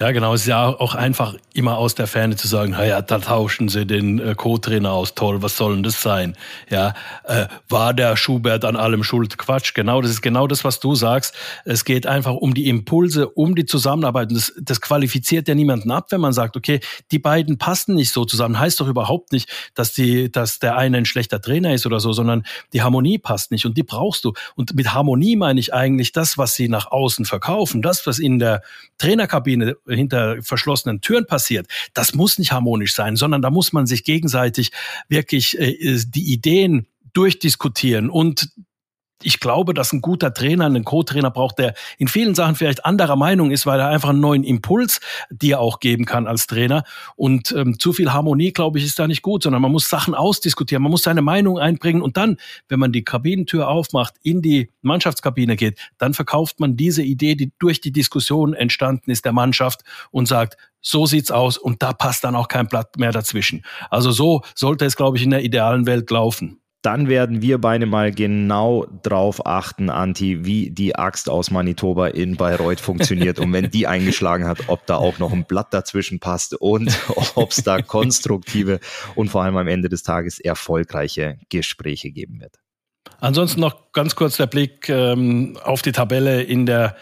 Ja, 0.00 0.12
genau. 0.12 0.32
Es 0.32 0.42
ist 0.42 0.46
ja 0.46 0.66
auch 0.66 0.94
einfach 0.94 1.34
immer 1.52 1.76
aus 1.76 1.94
der 1.94 2.06
Ferne 2.06 2.34
zu 2.34 2.48
sagen, 2.48 2.72
ja, 2.72 3.02
da 3.02 3.18
tauschen 3.18 3.68
sie 3.68 3.84
den 3.84 4.18
äh, 4.18 4.34
Co-Trainer 4.34 4.92
aus. 4.92 5.14
Toll, 5.14 5.42
was 5.42 5.58
soll 5.58 5.74
denn 5.74 5.82
das 5.82 6.00
sein? 6.00 6.38
Ja, 6.70 6.94
äh, 7.24 7.48
war 7.68 7.92
der 7.92 8.16
Schubert 8.16 8.64
an 8.64 8.76
allem 8.76 9.04
schuld? 9.04 9.36
Quatsch. 9.36 9.74
Genau, 9.74 10.00
das 10.00 10.10
ist 10.10 10.22
genau 10.22 10.46
das, 10.46 10.64
was 10.64 10.80
du 10.80 10.94
sagst. 10.94 11.34
Es 11.66 11.84
geht 11.84 12.06
einfach 12.06 12.32
um 12.32 12.54
die 12.54 12.68
Impulse, 12.70 13.28
um 13.28 13.54
die 13.54 13.66
Zusammenarbeit. 13.66 14.30
Und 14.30 14.36
das, 14.36 14.54
das 14.58 14.80
qualifiziert 14.80 15.48
ja 15.48 15.54
niemanden 15.54 15.90
ab, 15.90 16.06
wenn 16.12 16.20
man 16.22 16.32
sagt, 16.32 16.56
okay, 16.56 16.80
die 17.10 17.18
beiden 17.18 17.58
passen 17.58 17.94
nicht 17.94 18.10
so 18.10 18.24
zusammen. 18.24 18.58
Heißt 18.58 18.80
doch 18.80 18.88
überhaupt 18.88 19.32
nicht, 19.32 19.50
dass 19.74 19.92
die, 19.92 20.32
dass 20.32 20.60
der 20.60 20.78
eine 20.78 20.96
ein 20.96 21.04
schlechter 21.04 21.42
Trainer 21.42 21.74
ist 21.74 21.84
oder 21.84 22.00
so, 22.00 22.14
sondern 22.14 22.44
die 22.72 22.80
Harmonie 22.80 23.18
passt 23.18 23.50
nicht 23.50 23.66
und 23.66 23.76
die 23.76 23.82
brauchst 23.82 24.24
du. 24.24 24.32
Und 24.54 24.74
mit 24.74 24.94
Harmonie 24.94 25.36
meine 25.36 25.60
ich 25.60 25.74
eigentlich 25.74 26.12
das, 26.12 26.38
was 26.38 26.54
sie 26.54 26.68
nach 26.68 26.90
außen 26.90 27.26
verkaufen, 27.26 27.82
das, 27.82 28.06
was 28.06 28.18
in 28.18 28.38
der 28.38 28.62
Trainerkabine 28.96 29.76
hinter 29.94 30.42
verschlossenen 30.42 31.00
Türen 31.00 31.26
passiert, 31.26 31.66
das 31.94 32.14
muss 32.14 32.38
nicht 32.38 32.52
harmonisch 32.52 32.94
sein, 32.94 33.16
sondern 33.16 33.42
da 33.42 33.50
muss 33.50 33.72
man 33.72 33.86
sich 33.86 34.04
gegenseitig 34.04 34.72
wirklich 35.08 35.58
äh, 35.58 35.98
die 36.06 36.32
Ideen 36.32 36.86
durchdiskutieren 37.12 38.08
und 38.10 38.50
ich 39.22 39.40
glaube, 39.40 39.74
dass 39.74 39.92
ein 39.92 40.00
guter 40.00 40.32
Trainer 40.32 40.66
einen 40.66 40.84
Co-Trainer 40.84 41.30
braucht, 41.30 41.58
der 41.58 41.74
in 41.98 42.08
vielen 42.08 42.34
Sachen 42.34 42.54
vielleicht 42.54 42.84
anderer 42.84 43.16
Meinung 43.16 43.50
ist, 43.50 43.66
weil 43.66 43.80
er 43.80 43.88
einfach 43.88 44.10
einen 44.10 44.20
neuen 44.20 44.44
Impuls 44.44 45.00
dir 45.30 45.60
auch 45.60 45.80
geben 45.80 46.04
kann 46.04 46.26
als 46.26 46.46
Trainer. 46.46 46.84
Und 47.16 47.52
ähm, 47.52 47.78
zu 47.78 47.92
viel 47.92 48.12
Harmonie, 48.12 48.52
glaube 48.52 48.78
ich, 48.78 48.84
ist 48.84 48.98
da 48.98 49.06
nicht 49.06 49.22
gut, 49.22 49.42
sondern 49.42 49.62
man 49.62 49.72
muss 49.72 49.88
Sachen 49.88 50.14
ausdiskutieren, 50.14 50.82
man 50.82 50.90
muss 50.90 51.02
seine 51.02 51.22
Meinung 51.22 51.58
einbringen 51.58 52.02
und 52.02 52.16
dann, 52.16 52.36
wenn 52.68 52.80
man 52.80 52.92
die 52.92 53.04
Kabinentür 53.04 53.68
aufmacht, 53.68 54.14
in 54.22 54.42
die 54.42 54.70
Mannschaftskabine 54.82 55.56
geht, 55.56 55.78
dann 55.98 56.14
verkauft 56.14 56.60
man 56.60 56.76
diese 56.76 57.02
Idee, 57.02 57.34
die 57.34 57.52
durch 57.58 57.80
die 57.80 57.92
Diskussion 57.92 58.54
entstanden 58.54 59.10
ist 59.10 59.24
der 59.24 59.32
Mannschaft 59.32 59.82
und 60.10 60.26
sagt, 60.26 60.56
so 60.80 61.04
sieht's 61.04 61.30
aus 61.30 61.58
und 61.58 61.82
da 61.82 61.92
passt 61.92 62.24
dann 62.24 62.34
auch 62.34 62.48
kein 62.48 62.66
Blatt 62.66 62.96
mehr 62.96 63.12
dazwischen. 63.12 63.64
Also 63.90 64.12
so 64.12 64.42
sollte 64.54 64.86
es, 64.86 64.96
glaube 64.96 65.18
ich, 65.18 65.24
in 65.24 65.30
der 65.30 65.44
idealen 65.44 65.86
Welt 65.86 66.10
laufen 66.10 66.59
dann 66.82 67.08
werden 67.08 67.42
wir 67.42 67.58
beide 67.58 67.86
mal 67.86 68.10
genau 68.10 68.86
drauf 69.02 69.44
achten, 69.46 69.90
Anti, 69.90 70.44
wie 70.44 70.70
die 70.70 70.96
Axt 70.96 71.28
aus 71.28 71.50
Manitoba 71.50 72.08
in 72.08 72.36
Bayreuth 72.36 72.80
funktioniert 72.80 73.38
und 73.38 73.52
wenn 73.52 73.70
die 73.70 73.86
eingeschlagen 73.86 74.46
hat, 74.46 74.68
ob 74.68 74.86
da 74.86 74.96
auch 74.96 75.18
noch 75.18 75.32
ein 75.32 75.44
Blatt 75.44 75.74
dazwischen 75.74 76.20
passt 76.20 76.54
und 76.54 76.98
ob 77.34 77.50
es 77.50 77.62
da 77.62 77.82
konstruktive 77.82 78.80
und 79.14 79.28
vor 79.28 79.42
allem 79.42 79.56
am 79.56 79.68
Ende 79.68 79.88
des 79.88 80.02
Tages 80.02 80.40
erfolgreiche 80.40 81.38
Gespräche 81.50 82.10
geben 82.10 82.40
wird. 82.40 82.56
Ansonsten 83.20 83.60
noch 83.60 83.92
ganz 83.92 84.16
kurz 84.16 84.38
der 84.38 84.46
Blick 84.46 84.88
ähm, 84.88 85.58
auf 85.62 85.82
die 85.82 85.92
Tabelle 85.92 86.42
in 86.42 86.64
der 86.64 86.96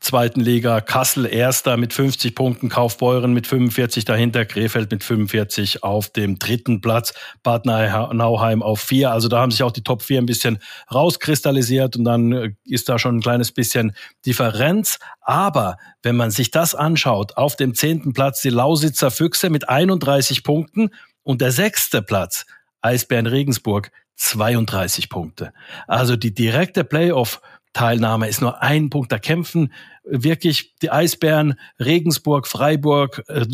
zweiten 0.00 0.40
Liga. 0.40 0.80
Kassel 0.82 1.24
erster 1.24 1.78
mit 1.78 1.94
50 1.94 2.34
Punkten, 2.34 2.68
Kaufbeuren 2.68 3.32
mit 3.32 3.46
45 3.46 4.04
dahinter, 4.04 4.44
Krefeld 4.44 4.90
mit 4.90 5.02
45 5.02 5.82
auf 5.82 6.10
dem 6.10 6.38
dritten 6.38 6.82
Platz, 6.82 7.14
Bad 7.42 7.64
Nauheim 7.64 8.62
auf 8.62 8.80
vier. 8.80 9.12
Also 9.12 9.28
da 9.28 9.40
haben 9.40 9.50
sich 9.50 9.62
auch 9.62 9.72
die 9.72 9.84
Top 9.84 10.02
vier 10.02 10.20
ein 10.20 10.26
bisschen 10.26 10.58
rauskristallisiert 10.92 11.96
und 11.96 12.04
dann 12.04 12.32
äh, 12.32 12.50
ist 12.64 12.88
da 12.90 12.98
schon 12.98 13.16
ein 13.16 13.22
kleines 13.22 13.52
bisschen 13.52 13.96
Differenz. 14.26 14.98
Aber 15.22 15.78
wenn 16.02 16.16
man 16.16 16.30
sich 16.30 16.50
das 16.50 16.74
anschaut, 16.74 17.38
auf 17.38 17.56
dem 17.56 17.74
zehnten 17.74 18.12
Platz 18.12 18.42
die 18.42 18.50
Lausitzer 18.50 19.10
Füchse 19.10 19.48
mit 19.48 19.70
31 19.70 20.44
Punkten 20.44 20.90
und 21.22 21.40
der 21.40 21.52
sechste 21.52 22.02
Platz 22.02 22.44
Eisbären 22.82 23.26
Regensburg 23.26 23.92
32 24.16 25.08
Punkte. 25.08 25.52
Also 25.86 26.16
die 26.16 26.34
direkte 26.34 26.84
Playoff 26.84 27.40
Teilnahme 27.72 28.28
ist 28.28 28.40
nur 28.40 28.62
ein 28.62 28.90
Punkt. 28.90 29.12
Da 29.12 29.18
kämpfen 29.18 29.72
wirklich 30.04 30.74
die 30.82 30.90
Eisbären, 30.90 31.54
Regensburg, 31.78 32.46
Freiburg, 32.46 33.22
äh, 33.28 33.46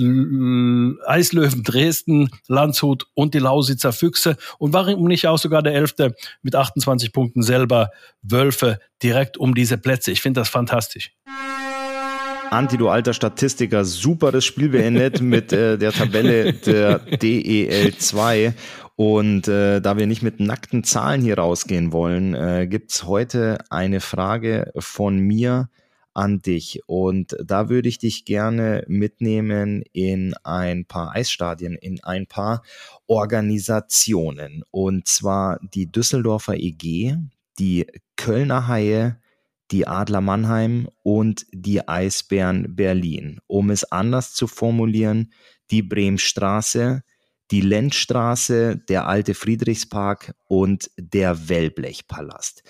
Eislöwen, 1.06 1.62
Dresden, 1.62 2.30
Landshut 2.48 3.06
und 3.14 3.34
die 3.34 3.38
Lausitzer 3.38 3.92
Füchse. 3.92 4.36
Und 4.58 4.72
warum 4.72 5.04
nicht 5.04 5.28
auch 5.28 5.38
sogar 5.38 5.62
der 5.62 5.74
Elfte 5.74 6.14
mit 6.42 6.56
28 6.56 7.12
Punkten 7.12 7.42
selber 7.42 7.90
Wölfe 8.22 8.80
direkt 9.02 9.36
um 9.36 9.54
diese 9.54 9.78
Plätze. 9.78 10.10
Ich 10.10 10.20
finde 10.20 10.40
das 10.40 10.48
fantastisch. 10.48 11.12
Anti, 12.50 12.78
du 12.78 12.88
alter 12.88 13.12
Statistiker, 13.12 13.84
super 13.84 14.32
das 14.32 14.44
Spiel 14.44 14.70
beendet 14.70 15.20
mit 15.20 15.52
äh, 15.52 15.76
der 15.76 15.92
Tabelle 15.92 16.54
der 16.54 16.98
DEL 16.98 17.94
2. 17.94 18.54
Und 18.98 19.46
äh, 19.46 19.80
da 19.80 19.96
wir 19.96 20.08
nicht 20.08 20.22
mit 20.22 20.40
nackten 20.40 20.82
Zahlen 20.82 21.22
hier 21.22 21.38
rausgehen 21.38 21.92
wollen, 21.92 22.34
äh, 22.34 22.66
gibt's 22.68 23.04
heute 23.04 23.58
eine 23.70 24.00
Frage 24.00 24.72
von 24.76 25.20
mir 25.20 25.70
an 26.14 26.42
dich. 26.42 26.80
Und 26.86 27.36
da 27.40 27.68
würde 27.68 27.88
ich 27.88 27.98
dich 27.98 28.24
gerne 28.24 28.84
mitnehmen 28.88 29.84
in 29.92 30.34
ein 30.42 30.84
paar 30.84 31.14
Eisstadien, 31.14 31.76
in 31.76 32.02
ein 32.02 32.26
paar 32.26 32.64
Organisationen. 33.06 34.64
Und 34.72 35.06
zwar 35.06 35.60
die 35.62 35.92
Düsseldorfer 35.92 36.56
EG, 36.56 37.14
die 37.60 37.86
Kölner 38.16 38.66
Haie, 38.66 39.20
die 39.70 39.86
Adler 39.86 40.22
Mannheim 40.22 40.88
und 41.04 41.46
die 41.52 41.86
Eisbären 41.86 42.74
Berlin. 42.74 43.38
Um 43.46 43.70
es 43.70 43.84
anders 43.84 44.34
zu 44.34 44.48
formulieren, 44.48 45.32
die 45.70 45.84
Bremstraße, 45.84 47.04
die 47.50 47.60
Lenzstraße, 47.60 48.76
der 48.76 49.06
alte 49.06 49.34
Friedrichspark 49.34 50.34
und 50.46 50.90
der 50.96 51.48
Wellblechpalast. 51.48 52.62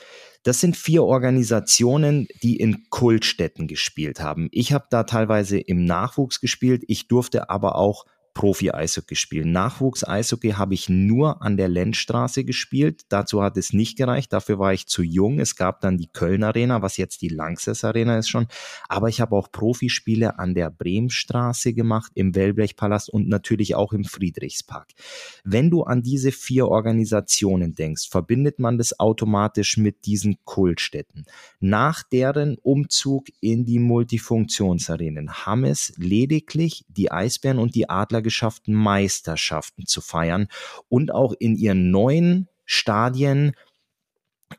Das 0.45 0.61
sind 0.61 0.77
vier 0.77 1.05
Organisationen, 1.05 2.29
die 2.43 2.57
in 2.57 2.89
Kultstätten 2.91 3.67
gespielt 3.67 4.21
haben. 4.21 4.49
Ich 4.53 4.73
habe 4.73 4.87
da 4.91 5.03
teilweise 5.03 5.59
im 5.59 5.85
Nachwuchs 5.85 6.41
gespielt. 6.41 6.85
Ich 6.87 7.09
durfte 7.09 7.51
aber 7.51 7.75
auch 7.77 8.07
Profi-Eishockey 8.39 9.17
spielen. 9.17 9.51
Nachwuchs-Eishockey 9.51 10.53
habe 10.53 10.73
ich 10.73 10.89
nur 10.89 11.43
an 11.43 11.57
der 11.57 11.67
Lenzstraße 11.67 12.45
gespielt. 12.45 13.03
Dazu 13.09 13.43
hat 13.43 13.57
es 13.57 13.73
nicht 13.73 13.99
gereicht. 13.99 14.33
Dafür 14.33 14.61
war 14.61 14.73
ich 14.73 14.87
zu 14.87 15.03
jung. 15.03 15.41
Es 15.41 15.57
gab 15.57 15.81
dann 15.81 15.99
die 15.99 16.07
Köln 16.07 16.45
Arena, 16.45 16.81
was 16.81 16.99
jetzt 16.99 17.21
die 17.21 17.31
Lanxess 17.31 17.83
Arena 17.83 18.17
ist 18.17 18.29
schon. 18.29 18.47
Aber 18.89 19.09
ich 19.09 19.21
habe 19.21 19.35
auch 19.35 19.51
Profispiele 19.51 20.39
an 20.39 20.55
der 20.55 20.71
Bremstraße 20.71 21.73
gemacht, 21.73 22.13
im 22.15 22.37
Wellblechpalast 22.37 23.11
und 23.11 23.29
natürlich 23.29 23.75
auch 23.75 23.93
im 23.93 24.05
Friedrichspark. 24.05 24.87
Wenn 25.43 25.69
du 25.69 25.83
an 25.83 26.05
diese 26.05 26.31
vier 26.31 26.69
Organisationen 26.69 27.75
denkst, 27.75 28.09
verbindet 28.09 28.61
man 28.61 28.79
das 28.79 29.01
automatisch 29.01 29.79
mit 29.79 30.07
diesen 30.07 30.37
Kultstätten. 30.45 31.27
Nach 31.59 32.05
deren 32.05 32.57
Umzug 32.59 33.27
in 33.41 33.65
die 33.65 33.81
Multifunktionsarenen 33.81 35.45
haben 35.45 35.65
es 35.65 35.93
lediglich 35.97 36.85
die 36.87 37.11
Eisbären 37.11 37.59
und 37.59 37.75
die 37.75 37.91
Adler 37.91 38.28
geschafft, 38.29 38.69
Meisterschaften 38.69 39.87
zu 39.87 40.01
feiern 40.01 40.49
und 40.89 41.13
auch 41.13 41.33
in 41.39 41.57
ihren 41.57 41.91
neuen 41.91 42.49
Stadien 42.65 43.55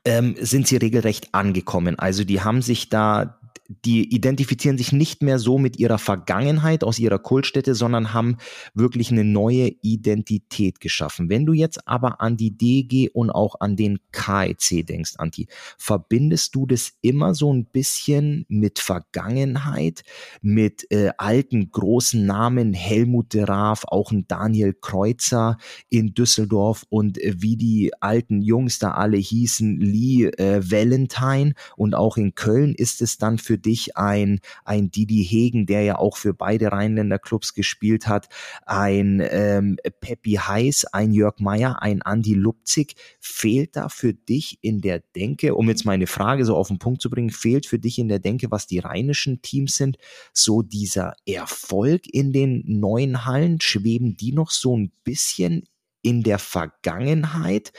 ähm, 0.05 0.35
sind 0.39 0.67
sie 0.67 0.77
regelrecht 0.77 1.33
angekommen. 1.33 1.97
Also 1.97 2.23
die 2.23 2.41
haben 2.41 2.61
sich 2.61 2.89
da 2.89 3.38
die 3.69 4.13
identifizieren 4.15 4.79
sich 4.79 4.91
nicht 4.91 5.21
mehr 5.21 5.37
so 5.37 5.59
mit 5.59 5.77
ihrer 5.77 5.99
Vergangenheit 5.99 6.83
aus 6.83 6.97
ihrer 6.97 7.19
Kultstätte, 7.19 7.75
sondern 7.75 8.13
haben 8.13 8.37
wirklich 8.73 9.11
eine 9.11 9.23
neue 9.23 9.71
Identität 9.83 10.79
geschaffen. 10.79 11.29
Wenn 11.29 11.45
du 11.45 11.53
jetzt 11.53 11.87
aber 11.87 12.19
an 12.19 12.35
die 12.35 12.57
DG 12.57 13.09
und 13.09 13.29
auch 13.29 13.55
an 13.59 13.75
den 13.75 13.99
KIC 14.11 14.87
denkst, 14.87 15.13
Anti, 15.17 15.47
verbindest 15.77 16.55
du 16.55 16.65
das 16.65 16.93
immer 17.01 17.35
so 17.35 17.53
ein 17.53 17.65
bisschen 17.65 18.45
mit 18.49 18.79
Vergangenheit, 18.79 20.01
mit 20.41 20.91
äh, 20.91 21.11
alten 21.19 21.69
großen 21.69 22.25
Namen, 22.25 22.73
Helmut 22.73 23.35
de 23.35 23.43
Raaf, 23.43 23.85
auch 23.87 24.11
ein 24.11 24.25
Daniel 24.27 24.73
Kreuzer 24.73 25.57
in 25.89 26.15
Düsseldorf 26.15 26.87
und 26.89 27.19
äh, 27.19 27.35
wie 27.37 27.55
die 27.55 27.91
alten 27.99 28.41
Jungs 28.41 28.79
da 28.79 28.91
alle 28.91 29.17
hießen, 29.17 29.79
Lee 29.79 30.25
äh, 30.25 30.59
Valentine 30.63 31.53
und 31.77 31.93
auch 31.93 32.17
in 32.17 32.33
Köln 32.33 32.73
ist 32.73 33.03
es 33.03 33.19
dann 33.19 33.37
für 33.37 33.58
dich 33.61 33.97
ein, 33.97 34.39
ein 34.65 34.91
Didi 34.91 35.23
Hegen, 35.23 35.65
der 35.65 35.83
ja 35.83 35.97
auch 35.97 36.17
für 36.17 36.33
beide 36.33 36.71
Rheinländer 36.71 37.19
Clubs 37.19 37.53
gespielt 37.53 38.07
hat, 38.07 38.29
ein 38.65 39.21
ähm, 39.29 39.77
Peppi 40.01 40.33
Heiß, 40.33 40.85
ein 40.85 41.11
Jörg 41.11 41.39
Meyer, 41.39 41.81
ein 41.81 42.01
Andi 42.01 42.33
Lupzig. 42.33 42.95
Fehlt 43.19 43.75
da 43.75 43.89
für 43.89 44.13
dich 44.13 44.59
in 44.61 44.81
der 44.81 45.01
Denke, 45.15 45.55
um 45.55 45.69
jetzt 45.69 45.85
meine 45.85 46.07
Frage 46.07 46.45
so 46.45 46.55
auf 46.55 46.67
den 46.67 46.79
Punkt 46.79 47.01
zu 47.01 47.09
bringen, 47.09 47.29
fehlt 47.29 47.65
für 47.65 47.79
dich 47.79 47.99
in 47.99 48.07
der 48.09 48.19
Denke, 48.19 48.51
was 48.51 48.67
die 48.67 48.79
rheinischen 48.79 49.41
Teams 49.41 49.75
sind, 49.75 49.97
so 50.33 50.61
dieser 50.61 51.13
Erfolg 51.25 52.07
in 52.07 52.33
den 52.33 52.63
neuen 52.65 53.25
Hallen? 53.25 53.61
Schweben 53.61 54.17
die 54.17 54.31
noch 54.31 54.51
so 54.51 54.75
ein 54.77 54.91
bisschen 55.03 55.63
in 56.01 56.23
der 56.23 56.39
Vergangenheit? 56.39 57.71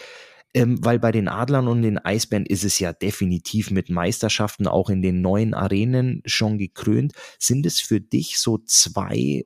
Ähm, 0.55 0.85
weil 0.85 0.99
bei 0.99 1.13
den 1.13 1.29
Adlern 1.29 1.69
und 1.69 1.83
den 1.83 1.99
Eisbären 1.99 2.47
ist 2.47 2.65
es 2.65 2.79
ja 2.79 2.93
definitiv 2.93 3.71
mit 3.71 3.89
Meisterschaften 3.89 4.67
auch 4.67 4.91
in 4.91 5.03
den 5.03 5.21
neuen 5.21 5.55
Arenen 5.55 6.23
schon 6.25 6.59
gekrönt. 6.59 7.13
Sind 7.39 7.67
es 7.67 7.81
für 7.81 8.01
dich 8.01 8.39
so 8.39 8.59
zwei 8.59 9.45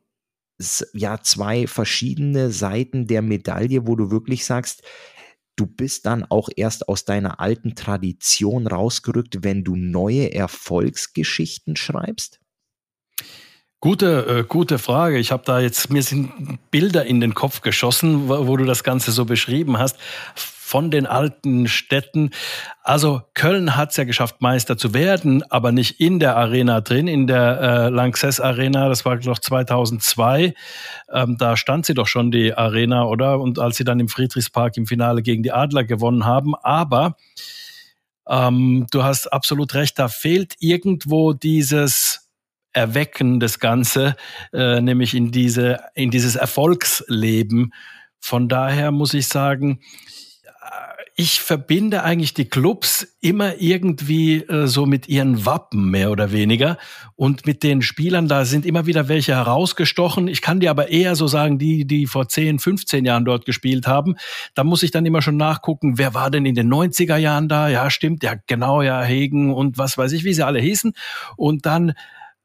ja 0.92 1.20
zwei 1.20 1.66
verschiedene 1.66 2.50
Seiten 2.50 3.06
der 3.06 3.22
Medaille, 3.22 3.86
wo 3.86 3.96
du 3.96 4.10
wirklich 4.10 4.44
sagst, 4.44 4.82
du 5.56 5.66
bist 5.66 6.06
dann 6.06 6.24
auch 6.24 6.48
erst 6.54 6.88
aus 6.88 7.04
deiner 7.04 7.40
alten 7.40 7.74
Tradition 7.74 8.66
rausgerückt, 8.66 9.42
wenn 9.42 9.64
du 9.64 9.76
neue 9.76 10.32
Erfolgsgeschichten 10.32 11.76
schreibst? 11.76 12.40
Gute, 13.80 14.26
äh, 14.26 14.44
gute 14.44 14.78
Frage. 14.78 15.18
Ich 15.18 15.30
habe 15.30 15.42
da 15.44 15.60
jetzt, 15.60 15.90
mir 15.90 16.02
sind 16.02 16.58
Bilder 16.70 17.04
in 17.04 17.20
den 17.20 17.34
Kopf 17.34 17.60
geschossen, 17.60 18.28
wo, 18.28 18.46
wo, 18.46 18.56
du 18.56 18.64
das 18.64 18.82
Ganze 18.82 19.12
so 19.12 19.26
beschrieben 19.26 19.76
hast 19.78 19.98
von 20.74 20.90
den 20.90 21.06
alten 21.06 21.68
Städten. 21.68 22.30
Also 22.82 23.22
Köln 23.34 23.76
hat 23.76 23.92
es 23.92 23.96
ja 23.96 24.02
geschafft, 24.02 24.40
Meister 24.40 24.76
zu 24.76 24.92
werden, 24.92 25.44
aber 25.48 25.70
nicht 25.70 26.00
in 26.00 26.18
der 26.18 26.36
Arena 26.36 26.80
drin, 26.80 27.06
in 27.06 27.28
der 27.28 27.60
äh, 27.60 27.88
Lanxess 27.90 28.40
Arena. 28.40 28.88
Das 28.88 29.04
war 29.04 29.14
noch 29.24 29.38
2002. 29.38 30.52
Ähm, 31.12 31.36
da 31.38 31.56
stand 31.56 31.86
sie 31.86 31.94
doch 31.94 32.08
schon, 32.08 32.32
die 32.32 32.54
Arena, 32.54 33.04
oder? 33.04 33.38
Und 33.38 33.60
als 33.60 33.76
sie 33.76 33.84
dann 33.84 34.00
im 34.00 34.08
Friedrichspark 34.08 34.76
im 34.76 34.88
Finale 34.88 35.22
gegen 35.22 35.44
die 35.44 35.52
Adler 35.52 35.84
gewonnen 35.84 36.24
haben. 36.24 36.56
Aber 36.56 37.14
ähm, 38.28 38.88
du 38.90 39.04
hast 39.04 39.32
absolut 39.32 39.74
recht, 39.74 39.96
da 40.00 40.08
fehlt 40.08 40.54
irgendwo 40.58 41.34
dieses 41.34 42.32
Erwecken 42.72 43.38
das 43.38 43.60
Ganze, 43.60 44.16
äh, 44.52 44.80
nämlich 44.80 45.14
in 45.14 45.30
diese, 45.30 45.78
in 45.94 46.10
dieses 46.10 46.34
Erfolgsleben. 46.34 47.72
Von 48.18 48.48
daher 48.48 48.90
muss 48.90 49.14
ich 49.14 49.28
sagen, 49.28 49.78
ich 51.16 51.40
verbinde 51.40 52.02
eigentlich 52.02 52.34
die 52.34 52.46
Clubs 52.46 53.06
immer 53.20 53.60
irgendwie 53.60 54.42
äh, 54.42 54.66
so 54.66 54.84
mit 54.84 55.08
ihren 55.08 55.46
Wappen 55.46 55.88
mehr 55.88 56.10
oder 56.10 56.32
weniger 56.32 56.76
und 57.14 57.46
mit 57.46 57.62
den 57.62 57.82
Spielern, 57.82 58.26
da 58.26 58.44
sind 58.44 58.66
immer 58.66 58.86
wieder 58.86 59.06
welche 59.08 59.36
herausgestochen. 59.36 60.26
Ich 60.26 60.42
kann 60.42 60.58
dir 60.58 60.70
aber 60.70 60.88
eher 60.88 61.14
so 61.14 61.28
sagen, 61.28 61.56
die, 61.58 61.86
die 61.86 62.06
vor 62.06 62.28
10, 62.28 62.58
15 62.58 63.04
Jahren 63.04 63.24
dort 63.24 63.46
gespielt 63.46 63.86
haben, 63.86 64.16
da 64.54 64.64
muss 64.64 64.82
ich 64.82 64.90
dann 64.90 65.06
immer 65.06 65.22
schon 65.22 65.36
nachgucken, 65.36 65.98
wer 65.98 66.14
war 66.14 66.32
denn 66.32 66.46
in 66.46 66.56
den 66.56 66.72
90er 66.72 67.16
Jahren 67.16 67.48
da? 67.48 67.68
Ja, 67.68 67.90
stimmt, 67.90 68.24
ja, 68.24 68.34
genau, 68.48 68.82
ja, 68.82 69.00
Hegen 69.02 69.54
und 69.54 69.78
was 69.78 69.96
weiß 69.96 70.10
ich, 70.12 70.24
wie 70.24 70.34
sie 70.34 70.44
alle 70.44 70.58
hießen. 70.58 70.94
Und 71.36 71.64
dann 71.64 71.94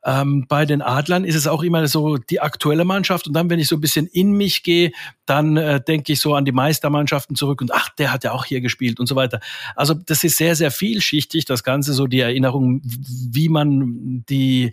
ähm, 0.06 0.46
bei 0.48 0.66
den 0.66 0.82
Adlern 0.82 1.26
ist 1.26 1.36
es 1.36 1.48
auch 1.48 1.62
immer 1.64 1.88
so 1.88 2.18
die 2.18 2.40
aktuelle 2.40 2.86
Mannschaft. 2.86 3.28
Und 3.28 3.34
dann, 3.34 3.50
wenn 3.50 3.60
ich 3.60 3.68
so 3.68 3.76
ein 3.76 3.82
bisschen 3.82 4.08
in 4.08 4.32
mich 4.32 4.64
gehe, 4.64 4.92
dann 5.26 5.58
äh, 5.58 5.82
denke 5.82 6.14
ich 6.14 6.22
so 6.22 6.36
an 6.36 6.46
die 6.46 6.52
Meistermannschaften 6.52 7.36
zurück 7.36 7.62
und 7.62 7.74
ach, 7.74 7.90
der 7.90 8.12
hat 8.14 8.24
ja 8.24 8.32
auch 8.32 8.46
hier 8.46 8.62
gespielt 8.62 9.00
und 9.00 9.08
so 9.08 9.16
weiter. 9.16 9.40
Also 9.76 9.94
das 9.94 10.24
ist 10.24 10.38
sehr, 10.38 10.56
sehr 10.56 10.72
vielschichtig, 10.72 11.46
das 11.46 11.64
Ganze, 11.64 11.94
so 11.94 12.08
die 12.08 12.20
Erinnerung, 12.20 12.82
wie 12.84 13.50
man 13.50 14.24
die 14.30 14.72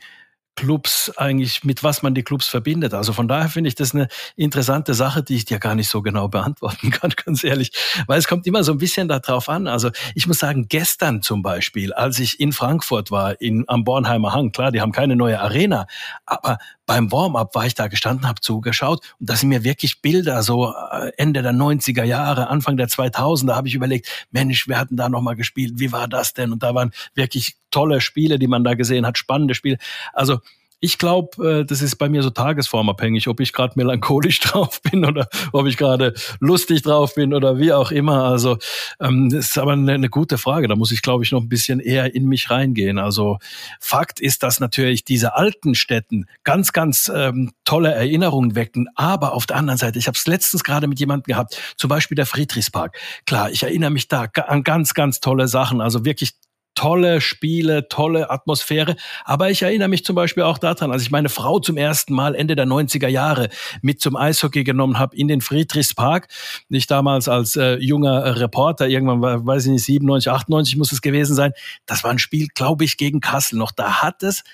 Clubs 0.56 1.12
eigentlich, 1.16 1.62
mit 1.64 1.84
was 1.84 2.02
man 2.02 2.14
die 2.14 2.22
Clubs 2.22 2.48
verbindet. 2.48 2.94
Also 2.94 3.12
von 3.12 3.28
daher 3.28 3.48
finde 3.48 3.68
ich 3.68 3.74
das 3.74 3.94
eine 3.94 4.08
interessante 4.34 4.94
Sache, 4.94 5.22
die 5.22 5.36
ich 5.36 5.44
dir 5.44 5.58
gar 5.58 5.74
nicht 5.74 5.88
so 5.88 6.02
genau 6.02 6.28
beantworten 6.28 6.90
kann, 6.92 7.12
ganz 7.24 7.44
ehrlich. 7.44 7.70
Weil 8.06 8.18
es 8.18 8.26
kommt 8.26 8.46
immer 8.46 8.64
so 8.64 8.72
ein 8.72 8.78
bisschen 8.78 9.06
darauf 9.06 9.48
an. 9.48 9.68
Also 9.68 9.90
ich 10.14 10.26
muss 10.26 10.38
sagen, 10.38 10.66
gestern 10.68 11.22
zum 11.22 11.42
Beispiel, 11.42 11.92
als 11.92 12.18
ich 12.18 12.40
in 12.40 12.52
Frankfurt 12.52 13.10
war, 13.10 13.40
in, 13.40 13.64
am 13.68 13.84
Bornheimer 13.84 14.32
Hang, 14.32 14.50
klar, 14.50 14.72
die 14.72 14.80
haben 14.80 14.92
keine 14.92 15.14
neue 15.14 15.40
Arena, 15.40 15.86
aber 16.24 16.58
beim 16.86 17.10
Warm-up 17.10 17.54
war 17.54 17.66
ich 17.66 17.74
da 17.74 17.88
gestanden, 17.88 18.28
habe 18.28 18.40
zugeschaut 18.40 19.00
und 19.18 19.28
da 19.28 19.36
sind 19.36 19.48
mir 19.48 19.64
wirklich 19.64 20.00
Bilder 20.00 20.42
so 20.42 20.72
äh, 20.72 21.10
Ende 21.16 21.42
der 21.42 21.52
90er 21.52 22.04
Jahre, 22.04 22.48
Anfang 22.48 22.76
der 22.76 22.88
2000er 22.88 23.54
habe 23.54 23.68
ich 23.68 23.74
überlegt, 23.74 24.08
Mensch, 24.30 24.68
wir 24.68 24.78
hatten 24.78 24.96
da 24.96 25.08
noch 25.08 25.20
mal 25.20 25.34
gespielt, 25.34 25.74
wie 25.76 25.92
war 25.92 26.06
das 26.08 26.32
denn? 26.32 26.52
Und 26.52 26.62
da 26.62 26.74
waren 26.74 26.92
wirklich 27.14 27.56
tolle 27.76 28.00
Spiele, 28.00 28.38
die 28.38 28.46
man 28.46 28.64
da 28.64 28.72
gesehen 28.72 29.06
hat, 29.06 29.18
spannende 29.18 29.54
Spiele. 29.54 29.76
Also 30.14 30.38
ich 30.78 30.98
glaube, 30.98 31.60
äh, 31.60 31.64
das 31.64 31.80
ist 31.80 31.96
bei 31.96 32.08
mir 32.08 32.22
so 32.22 32.30
tagesformabhängig, 32.30 33.28
ob 33.28 33.40
ich 33.40 33.52
gerade 33.52 33.72
melancholisch 33.76 34.40
drauf 34.40 34.80
bin 34.82 35.04
oder 35.04 35.28
ob 35.52 35.66
ich 35.66 35.76
gerade 35.76 36.14
lustig 36.40 36.82
drauf 36.82 37.14
bin 37.14 37.34
oder 37.34 37.58
wie 37.58 37.72
auch 37.72 37.90
immer. 37.90 38.24
Also 38.24 38.58
ähm, 39.00 39.30
das 39.30 39.46
ist 39.46 39.58
aber 39.58 39.72
eine, 39.72 39.92
eine 39.92 40.08
gute 40.08 40.38
Frage. 40.38 40.68
Da 40.68 40.76
muss 40.76 40.92
ich, 40.92 41.02
glaube 41.02 41.24
ich, 41.24 41.32
noch 41.32 41.42
ein 41.42 41.48
bisschen 41.48 41.80
eher 41.80 42.14
in 42.14 42.26
mich 42.26 42.50
reingehen. 42.50 42.98
Also 42.98 43.38
Fakt 43.80 44.20
ist, 44.20 44.42
dass 44.42 44.60
natürlich 44.60 45.04
diese 45.04 45.34
alten 45.34 45.74
Städten 45.74 46.26
ganz, 46.44 46.72
ganz 46.72 47.10
ähm, 47.14 47.52
tolle 47.64 47.92
Erinnerungen 47.92 48.54
wecken. 48.54 48.88
Aber 48.94 49.32
auf 49.32 49.46
der 49.46 49.56
anderen 49.56 49.78
Seite, 49.78 49.98
ich 49.98 50.08
habe 50.08 50.16
es 50.16 50.26
letztens 50.26 50.62
gerade 50.62 50.88
mit 50.88 51.00
jemandem 51.00 51.24
gehabt, 51.32 51.60
zum 51.76 51.88
Beispiel 51.88 52.16
der 52.16 52.26
Friedrichspark. 52.26 52.96
Klar, 53.26 53.50
ich 53.50 53.62
erinnere 53.62 53.90
mich 53.90 54.08
da 54.08 54.26
an 54.46 54.62
ganz, 54.62 54.92
ganz 54.92 55.20
tolle 55.20 55.48
Sachen. 55.48 55.80
Also 55.80 56.04
wirklich 56.04 56.34
tolle 56.76 57.20
Spiele, 57.20 57.88
tolle 57.88 58.30
Atmosphäre. 58.30 58.94
Aber 59.24 59.50
ich 59.50 59.62
erinnere 59.62 59.88
mich 59.88 60.04
zum 60.04 60.14
Beispiel 60.14 60.44
auch 60.44 60.58
daran, 60.58 60.92
als 60.92 61.02
ich 61.02 61.10
meine 61.10 61.28
Frau 61.28 61.58
zum 61.58 61.76
ersten 61.76 62.14
Mal 62.14 62.36
Ende 62.36 62.54
der 62.54 62.66
90er 62.66 63.08
Jahre 63.08 63.48
mit 63.82 64.00
zum 64.00 64.14
Eishockey 64.14 64.62
genommen 64.62 65.00
habe 65.00 65.16
in 65.16 65.26
den 65.26 65.40
Friedrichspark. 65.40 66.28
Nicht 66.68 66.90
damals 66.90 67.28
als 67.28 67.56
äh, 67.56 67.76
junger 67.76 68.38
Reporter, 68.38 68.86
irgendwann 68.86 69.20
war, 69.20 69.44
weiß 69.44 69.66
ich 69.66 69.72
nicht, 69.72 69.84
97, 69.84 70.30
98 70.30 70.76
muss 70.76 70.92
es 70.92 71.02
gewesen 71.02 71.34
sein. 71.34 71.52
Das 71.86 72.04
war 72.04 72.12
ein 72.12 72.20
Spiel, 72.20 72.46
glaube 72.54 72.84
ich, 72.84 72.96
gegen 72.96 73.20
Kassel 73.20 73.58
noch. 73.58 73.72
Da 73.72 74.02
hat 74.02 74.22
es 74.22 74.44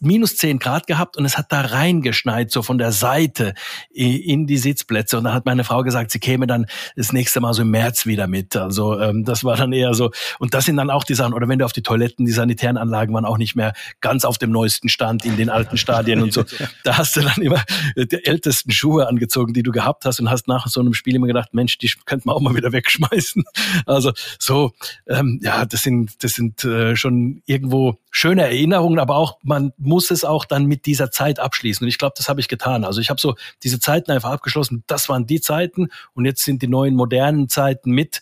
minus 0.00 0.36
zehn 0.36 0.58
Grad 0.58 0.86
gehabt 0.86 1.16
und 1.16 1.24
es 1.24 1.36
hat 1.36 1.50
da 1.50 1.60
reingeschneit, 1.60 2.50
so 2.50 2.62
von 2.62 2.78
der 2.78 2.92
Seite 2.92 3.54
in 3.90 4.46
die 4.46 4.58
Sitzplätze. 4.58 5.18
Und 5.18 5.24
dann 5.24 5.34
hat 5.34 5.46
meine 5.46 5.64
Frau 5.64 5.82
gesagt, 5.82 6.10
sie 6.10 6.20
käme 6.20 6.46
dann 6.46 6.66
das 6.96 7.12
nächste 7.12 7.40
Mal 7.40 7.52
so 7.52 7.62
im 7.62 7.70
März 7.70 8.06
wieder 8.06 8.26
mit. 8.26 8.56
Also 8.56 9.00
ähm, 9.00 9.24
das 9.24 9.42
war 9.44 9.56
dann 9.56 9.72
eher 9.72 9.94
so. 9.94 10.10
Und 10.38 10.54
das 10.54 10.66
sind 10.66 10.76
dann 10.76 10.90
auch 10.90 11.04
die 11.04 11.14
Sachen, 11.14 11.34
oder 11.34 11.48
wenn 11.48 11.58
du 11.58 11.64
auf 11.64 11.72
die 11.72 11.82
Toiletten, 11.82 12.26
die 12.26 12.32
sanitären 12.32 12.76
Anlagen 12.76 13.12
waren 13.14 13.24
auch 13.24 13.38
nicht 13.38 13.56
mehr 13.56 13.72
ganz 14.00 14.24
auf 14.24 14.38
dem 14.38 14.50
neuesten 14.50 14.88
Stand 14.88 15.24
in 15.24 15.36
den 15.36 15.50
alten 15.50 15.76
Stadien 15.76 16.22
und 16.22 16.32
so. 16.32 16.44
Da 16.84 16.98
hast 16.98 17.16
du 17.16 17.20
dann 17.20 17.42
immer 17.42 17.62
die 17.96 18.24
ältesten 18.24 18.70
Schuhe 18.70 19.08
angezogen, 19.08 19.52
die 19.52 19.62
du 19.62 19.72
gehabt 19.72 20.04
hast 20.04 20.20
und 20.20 20.30
hast 20.30 20.46
nach 20.46 20.68
so 20.68 20.80
einem 20.80 20.94
Spiel 20.94 21.16
immer 21.16 21.26
gedacht, 21.26 21.52
Mensch, 21.52 21.78
die 21.78 21.90
könnte 22.04 22.26
man 22.28 22.36
auch 22.36 22.40
mal 22.40 22.54
wieder 22.54 22.72
wegschmeißen. 22.72 23.44
Also 23.86 24.12
so, 24.38 24.72
ähm, 25.06 25.40
ja, 25.42 25.64
das 25.64 25.82
sind, 25.82 26.22
das 26.22 26.32
sind 26.32 26.64
äh, 26.64 26.96
schon 26.96 27.42
irgendwo 27.46 27.98
schöne 28.10 28.42
Erinnerungen, 28.42 28.98
aber 28.98 29.16
auch 29.16 29.38
man 29.56 29.72
muss 29.78 30.10
es 30.10 30.24
auch 30.24 30.44
dann 30.44 30.66
mit 30.66 30.84
dieser 30.84 31.10
Zeit 31.10 31.40
abschließen. 31.40 31.84
Und 31.84 31.88
ich 31.88 31.96
glaube, 31.96 32.14
das 32.16 32.28
habe 32.28 32.40
ich 32.40 32.48
getan. 32.48 32.84
Also 32.84 33.00
ich 33.00 33.08
habe 33.08 33.20
so 33.20 33.36
diese 33.62 33.80
Zeiten 33.80 34.10
einfach 34.10 34.30
abgeschlossen. 34.30 34.84
Das 34.86 35.08
waren 35.08 35.26
die 35.26 35.40
Zeiten 35.40 35.88
und 36.12 36.26
jetzt 36.26 36.44
sind 36.44 36.60
die 36.60 36.68
neuen 36.68 36.94
modernen 36.94 37.48
Zeiten 37.48 37.90
mit 37.90 38.20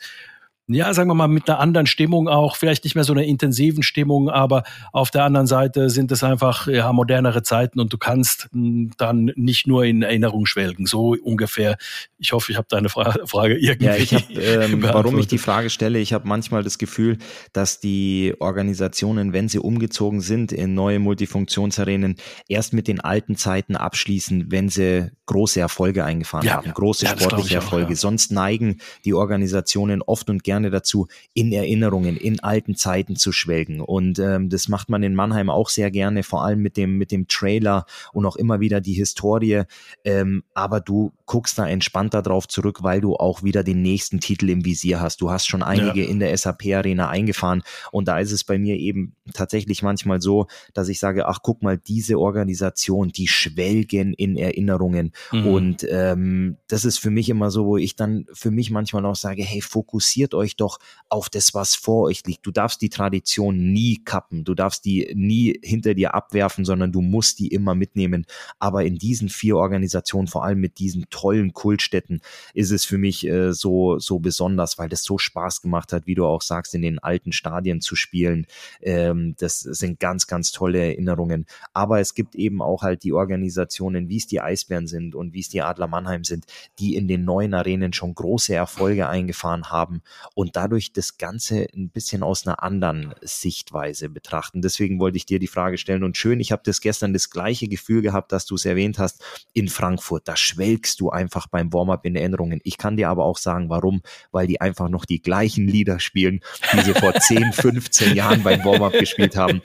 ja, 0.66 0.94
sagen 0.94 1.10
wir 1.10 1.14
mal, 1.14 1.28
mit 1.28 1.48
einer 1.48 1.58
anderen 1.60 1.86
Stimmung 1.86 2.26
auch, 2.26 2.56
vielleicht 2.56 2.84
nicht 2.84 2.94
mehr 2.94 3.04
so 3.04 3.12
einer 3.12 3.24
intensiven 3.24 3.82
Stimmung, 3.82 4.30
aber 4.30 4.62
auf 4.92 5.10
der 5.10 5.24
anderen 5.24 5.46
Seite 5.46 5.90
sind 5.90 6.10
es 6.10 6.24
einfach 6.24 6.66
ja, 6.68 6.90
modernere 6.92 7.42
Zeiten 7.42 7.80
und 7.80 7.92
du 7.92 7.98
kannst 7.98 8.48
hm, 8.52 8.92
dann 8.96 9.30
nicht 9.36 9.66
nur 9.66 9.84
in 9.84 10.00
Erinnerung 10.00 10.46
schwelgen, 10.46 10.86
so 10.86 11.16
ungefähr. 11.22 11.76
Ich 12.18 12.32
hoffe, 12.32 12.50
ich 12.50 12.56
habe 12.56 12.66
deine 12.70 12.88
Fra 12.88 13.14
Frage 13.26 13.58
irgendwie. 13.58 13.84
Ja, 13.84 13.96
ich 13.96 14.14
hab, 14.14 14.30
ähm, 14.30 14.82
warum 14.82 15.18
ich 15.18 15.26
die 15.26 15.36
Frage 15.36 15.68
stelle, 15.68 15.98
ich 15.98 16.14
habe 16.14 16.26
manchmal 16.26 16.62
das 16.62 16.78
Gefühl, 16.78 17.18
dass 17.52 17.80
die 17.80 18.34
Organisationen, 18.38 19.34
wenn 19.34 19.48
sie 19.48 19.58
umgezogen 19.58 20.22
sind 20.22 20.50
in 20.50 20.72
neue 20.72 20.98
Multifunktionsarenen, 20.98 22.16
erst 22.48 22.72
mit 22.72 22.88
den 22.88 23.00
alten 23.02 23.36
Zeiten 23.36 23.76
abschließen, 23.76 24.50
wenn 24.50 24.70
sie 24.70 25.10
große 25.26 25.60
Erfolge 25.60 26.04
eingefahren 26.04 26.46
ja, 26.46 26.54
haben, 26.54 26.72
große 26.72 27.04
ja, 27.04 27.18
sportliche 27.18 27.56
Erfolge. 27.56 27.92
Auch, 27.92 27.98
Sonst 27.98 28.32
neigen 28.32 28.78
die 29.04 29.12
Organisationen 29.12 30.00
oft 30.00 30.30
und 30.30 30.42
gerne 30.42 30.53
gerne 30.54 30.70
dazu, 30.70 31.08
in 31.32 31.52
Erinnerungen, 31.52 32.16
in 32.16 32.38
alten 32.40 32.76
Zeiten 32.76 33.16
zu 33.16 33.32
schwelgen. 33.32 33.80
Und 33.80 34.20
ähm, 34.20 34.48
das 34.50 34.68
macht 34.68 34.88
man 34.88 35.02
in 35.02 35.14
Mannheim 35.14 35.50
auch 35.50 35.68
sehr 35.68 35.90
gerne, 35.90 36.22
vor 36.22 36.44
allem 36.44 36.60
mit 36.60 36.76
dem, 36.76 36.96
mit 36.96 37.10
dem 37.10 37.26
Trailer 37.26 37.86
und 38.12 38.24
auch 38.24 38.36
immer 38.36 38.60
wieder 38.60 38.80
die 38.80 38.92
Historie. 38.92 39.62
Ähm, 40.04 40.44
aber 40.54 40.80
du 40.80 41.12
guckst 41.26 41.58
da 41.58 41.66
entspannter 41.66 42.22
drauf 42.22 42.46
zurück, 42.46 42.82
weil 42.82 43.00
du 43.00 43.16
auch 43.16 43.42
wieder 43.42 43.64
den 43.64 43.82
nächsten 43.82 44.20
Titel 44.20 44.48
im 44.50 44.64
Visier 44.64 45.00
hast. 45.00 45.20
Du 45.20 45.30
hast 45.30 45.46
schon 45.46 45.62
einige 45.62 46.02
ja. 46.02 46.08
in 46.08 46.20
der 46.20 46.36
SAP-Arena 46.36 47.08
eingefahren. 47.08 47.62
Und 47.90 48.06
da 48.06 48.20
ist 48.20 48.30
es 48.30 48.44
bei 48.44 48.58
mir 48.58 48.76
eben 48.76 49.16
tatsächlich 49.32 49.82
manchmal 49.82 50.20
so, 50.20 50.46
dass 50.72 50.88
ich 50.88 51.00
sage, 51.00 51.26
ach 51.26 51.40
guck 51.42 51.62
mal, 51.62 51.78
diese 51.78 52.20
Organisation, 52.20 53.08
die 53.08 53.26
schwelgen 53.26 54.12
in 54.12 54.36
Erinnerungen. 54.36 55.12
Mhm. 55.32 55.46
Und 55.46 55.86
ähm, 55.90 56.58
das 56.68 56.84
ist 56.84 56.98
für 56.98 57.10
mich 57.10 57.28
immer 57.28 57.50
so, 57.50 57.66
wo 57.66 57.76
ich 57.76 57.96
dann 57.96 58.26
für 58.32 58.52
mich 58.52 58.70
manchmal 58.70 59.04
auch 59.06 59.16
sage, 59.16 59.42
hey, 59.42 59.60
fokussiert 59.60 60.34
euch 60.34 60.43
euch 60.44 60.56
doch 60.56 60.78
auf 61.08 61.28
das, 61.28 61.54
was 61.54 61.74
vor 61.74 62.04
euch 62.04 62.22
liegt. 62.26 62.46
Du 62.46 62.50
darfst 62.50 62.80
die 62.82 62.88
Tradition 62.88 63.72
nie 63.72 64.02
kappen, 64.04 64.44
du 64.44 64.54
darfst 64.54 64.84
die 64.84 65.12
nie 65.14 65.58
hinter 65.62 65.94
dir 65.94 66.14
abwerfen, 66.14 66.64
sondern 66.64 66.92
du 66.92 67.00
musst 67.00 67.38
die 67.38 67.48
immer 67.48 67.74
mitnehmen. 67.74 68.26
Aber 68.58 68.84
in 68.84 68.96
diesen 68.96 69.28
vier 69.28 69.56
Organisationen, 69.56 70.28
vor 70.28 70.44
allem 70.44 70.60
mit 70.60 70.78
diesen 70.78 71.06
tollen 71.10 71.52
Kultstätten, 71.52 72.20
ist 72.52 72.70
es 72.70 72.84
für 72.84 72.98
mich 72.98 73.26
äh, 73.26 73.52
so, 73.52 73.98
so 73.98 74.18
besonders, 74.18 74.78
weil 74.78 74.88
das 74.88 75.02
so 75.02 75.18
Spaß 75.18 75.62
gemacht 75.62 75.92
hat, 75.92 76.06
wie 76.06 76.14
du 76.14 76.26
auch 76.26 76.42
sagst, 76.42 76.74
in 76.74 76.82
den 76.82 76.98
alten 76.98 77.32
Stadien 77.32 77.80
zu 77.80 77.96
spielen. 77.96 78.46
Ähm, 78.80 79.34
das 79.38 79.60
sind 79.60 80.00
ganz, 80.00 80.26
ganz 80.26 80.52
tolle 80.52 80.80
Erinnerungen. 80.80 81.46
Aber 81.72 82.00
es 82.00 82.14
gibt 82.14 82.34
eben 82.34 82.60
auch 82.62 82.82
halt 82.82 83.02
die 83.02 83.12
Organisationen, 83.12 84.08
wie 84.08 84.18
es 84.18 84.26
die 84.26 84.40
Eisbären 84.40 84.86
sind 84.86 85.14
und 85.14 85.32
wie 85.32 85.40
es 85.40 85.48
die 85.48 85.62
Adler 85.62 85.86
Mannheim 85.86 86.24
sind, 86.24 86.46
die 86.78 86.96
in 86.96 87.08
den 87.08 87.24
neuen 87.24 87.54
Arenen 87.54 87.92
schon 87.92 88.14
große 88.14 88.54
Erfolge 88.54 89.08
eingefahren 89.08 89.70
haben 89.70 90.02
und 90.34 90.56
dadurch 90.56 90.92
das 90.92 91.16
Ganze 91.16 91.66
ein 91.74 91.90
bisschen 91.90 92.22
aus 92.22 92.46
einer 92.46 92.62
anderen 92.62 93.14
Sichtweise 93.22 94.08
betrachten. 94.08 94.62
Deswegen 94.62 94.98
wollte 94.98 95.16
ich 95.16 95.26
dir 95.26 95.38
die 95.38 95.46
Frage 95.46 95.78
stellen 95.78 96.02
und 96.02 96.16
schön, 96.16 96.40
ich 96.40 96.52
habe 96.52 96.62
das 96.64 96.80
gestern 96.80 97.12
das 97.12 97.30
gleiche 97.30 97.68
Gefühl 97.68 98.02
gehabt, 98.02 98.32
dass 98.32 98.44
du 98.44 98.56
es 98.56 98.64
erwähnt 98.64 98.98
hast, 98.98 99.22
in 99.52 99.68
Frankfurt, 99.68 100.26
da 100.26 100.36
schwelgst 100.36 101.00
du 101.00 101.10
einfach 101.10 101.46
beim 101.46 101.72
Warm-up 101.72 102.04
in 102.04 102.16
Erinnerungen. 102.16 102.60
Ich 102.64 102.78
kann 102.78 102.96
dir 102.96 103.08
aber 103.08 103.24
auch 103.24 103.38
sagen, 103.38 103.70
warum, 103.70 104.02
weil 104.32 104.46
die 104.46 104.60
einfach 104.60 104.88
noch 104.88 105.04
die 105.04 105.22
gleichen 105.22 105.68
Lieder 105.68 106.00
spielen, 106.00 106.40
die 106.72 106.80
sie 106.80 106.94
vor 106.94 107.14
10, 107.20 107.52
15 107.52 108.16
Jahren 108.16 108.42
beim 108.42 108.64
Warm-up 108.64 108.92
gespielt 108.94 109.36
haben. 109.36 109.62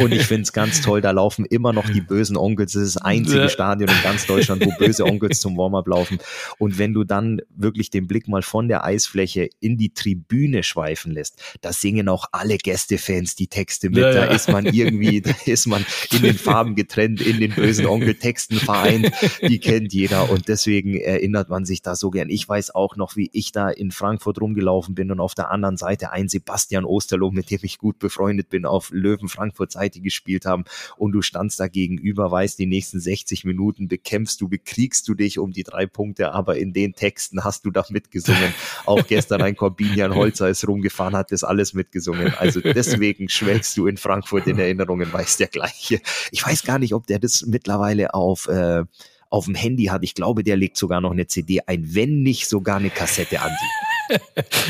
Und 0.00 0.12
ich 0.12 0.26
finde 0.26 0.42
es 0.42 0.52
ganz 0.52 0.80
toll, 0.80 1.00
da 1.00 1.12
laufen 1.12 1.44
immer 1.44 1.72
noch 1.72 1.88
die 1.88 2.00
bösen 2.00 2.36
Onkels. 2.36 2.72
Das 2.72 2.82
ist 2.82 2.96
das 2.96 3.02
einzige 3.02 3.48
Stadion 3.48 3.88
in 3.88 4.02
ganz 4.02 4.26
Deutschland, 4.26 4.64
wo 4.64 4.72
böse 4.78 5.04
Onkels 5.04 5.40
zum 5.40 5.56
Warm-up 5.56 5.86
laufen. 5.86 6.18
Und 6.58 6.78
wenn 6.78 6.92
du 6.92 7.04
dann 7.04 7.40
wirklich 7.54 7.90
den 7.90 8.08
Blick 8.08 8.26
mal 8.26 8.42
von 8.42 8.68
der 8.68 8.84
Eisfläche 8.84 9.48
in 9.60 9.76
die 9.76 9.83
die 9.84 9.92
Tribüne 9.92 10.62
schweifen 10.62 11.12
lässt, 11.12 11.42
da 11.60 11.72
singen 11.72 12.08
auch 12.08 12.24
alle 12.32 12.56
Gästefans 12.56 13.34
die 13.34 13.48
Texte 13.48 13.90
mit. 13.90 13.98
Ja, 13.98 14.12
da 14.12 14.24
ist 14.26 14.48
man 14.48 14.64
irgendwie, 14.66 15.20
da 15.20 15.34
ist 15.44 15.66
man 15.66 15.84
in 16.10 16.22
den 16.22 16.38
Farben 16.38 16.74
getrennt, 16.74 17.20
in 17.20 17.38
den 17.38 17.52
bösen 17.52 17.86
Onkel-Texten 17.86 18.56
vereint. 18.56 19.10
Die 19.42 19.58
kennt 19.58 19.92
jeder 19.92 20.30
und 20.30 20.48
deswegen 20.48 20.98
erinnert 20.98 21.50
man 21.50 21.66
sich 21.66 21.82
da 21.82 21.96
so 21.96 22.10
gern. 22.10 22.30
Ich 22.30 22.48
weiß 22.48 22.74
auch 22.74 22.96
noch, 22.96 23.16
wie 23.16 23.28
ich 23.32 23.52
da 23.52 23.68
in 23.68 23.90
Frankfurt 23.90 24.40
rumgelaufen 24.40 24.94
bin 24.94 25.10
und 25.10 25.20
auf 25.20 25.34
der 25.34 25.50
anderen 25.50 25.76
Seite 25.76 26.12
ein 26.12 26.28
Sebastian 26.28 26.86
Osterloh, 26.86 27.30
mit 27.30 27.50
dem 27.50 27.60
ich 27.62 27.76
gut 27.76 27.98
befreundet 27.98 28.48
bin, 28.48 28.64
auf 28.64 28.90
Löwen 28.90 29.28
Frankfurt 29.28 29.70
Seite 29.70 30.00
gespielt 30.00 30.46
haben 30.46 30.64
und 30.96 31.12
du 31.12 31.20
standst 31.20 31.60
da 31.60 31.68
gegenüber, 31.68 32.30
weißt, 32.30 32.58
die 32.58 32.66
nächsten 32.66 33.00
60 33.00 33.44
Minuten 33.44 33.88
bekämpfst 33.88 34.40
du, 34.40 34.48
bekriegst 34.48 35.06
du 35.08 35.14
dich 35.14 35.38
um 35.38 35.52
die 35.52 35.62
drei 35.62 35.86
Punkte, 35.86 36.32
aber 36.32 36.56
in 36.56 36.72
den 36.72 36.94
Texten 36.94 37.44
hast 37.44 37.66
du 37.66 37.70
da 37.70 37.84
mitgesungen. 37.90 38.54
Auch 38.86 39.06
gestern 39.06 39.42
ein 39.42 39.56
Corbinian 39.74 40.14
Holzer 40.14 40.48
ist 40.48 40.66
rumgefahren, 40.68 41.16
hat 41.16 41.32
das 41.32 41.42
alles 41.42 41.74
mitgesungen. 41.74 42.32
Also 42.38 42.60
deswegen 42.60 43.28
schwelgst 43.28 43.76
du 43.76 43.88
in 43.88 43.96
Frankfurt 43.96 44.46
in 44.46 44.58
Erinnerungen, 44.58 45.12
weiß 45.12 45.38
der 45.38 45.48
gleiche. 45.48 46.00
Ich 46.30 46.46
weiß 46.46 46.62
gar 46.62 46.78
nicht, 46.78 46.94
ob 46.94 47.08
der 47.08 47.18
das 47.18 47.44
mittlerweile 47.46 48.14
auf, 48.14 48.46
äh, 48.46 48.84
auf 49.30 49.46
dem 49.46 49.56
Handy 49.56 49.86
hat. 49.86 50.04
Ich 50.04 50.14
glaube, 50.14 50.44
der 50.44 50.56
legt 50.56 50.76
sogar 50.76 51.00
noch 51.00 51.10
eine 51.10 51.26
CD 51.26 51.60
ein, 51.66 51.92
wenn 51.94 52.22
nicht 52.22 52.48
sogar 52.48 52.76
eine 52.76 52.90
Kassette 52.90 53.40
an. 53.40 53.52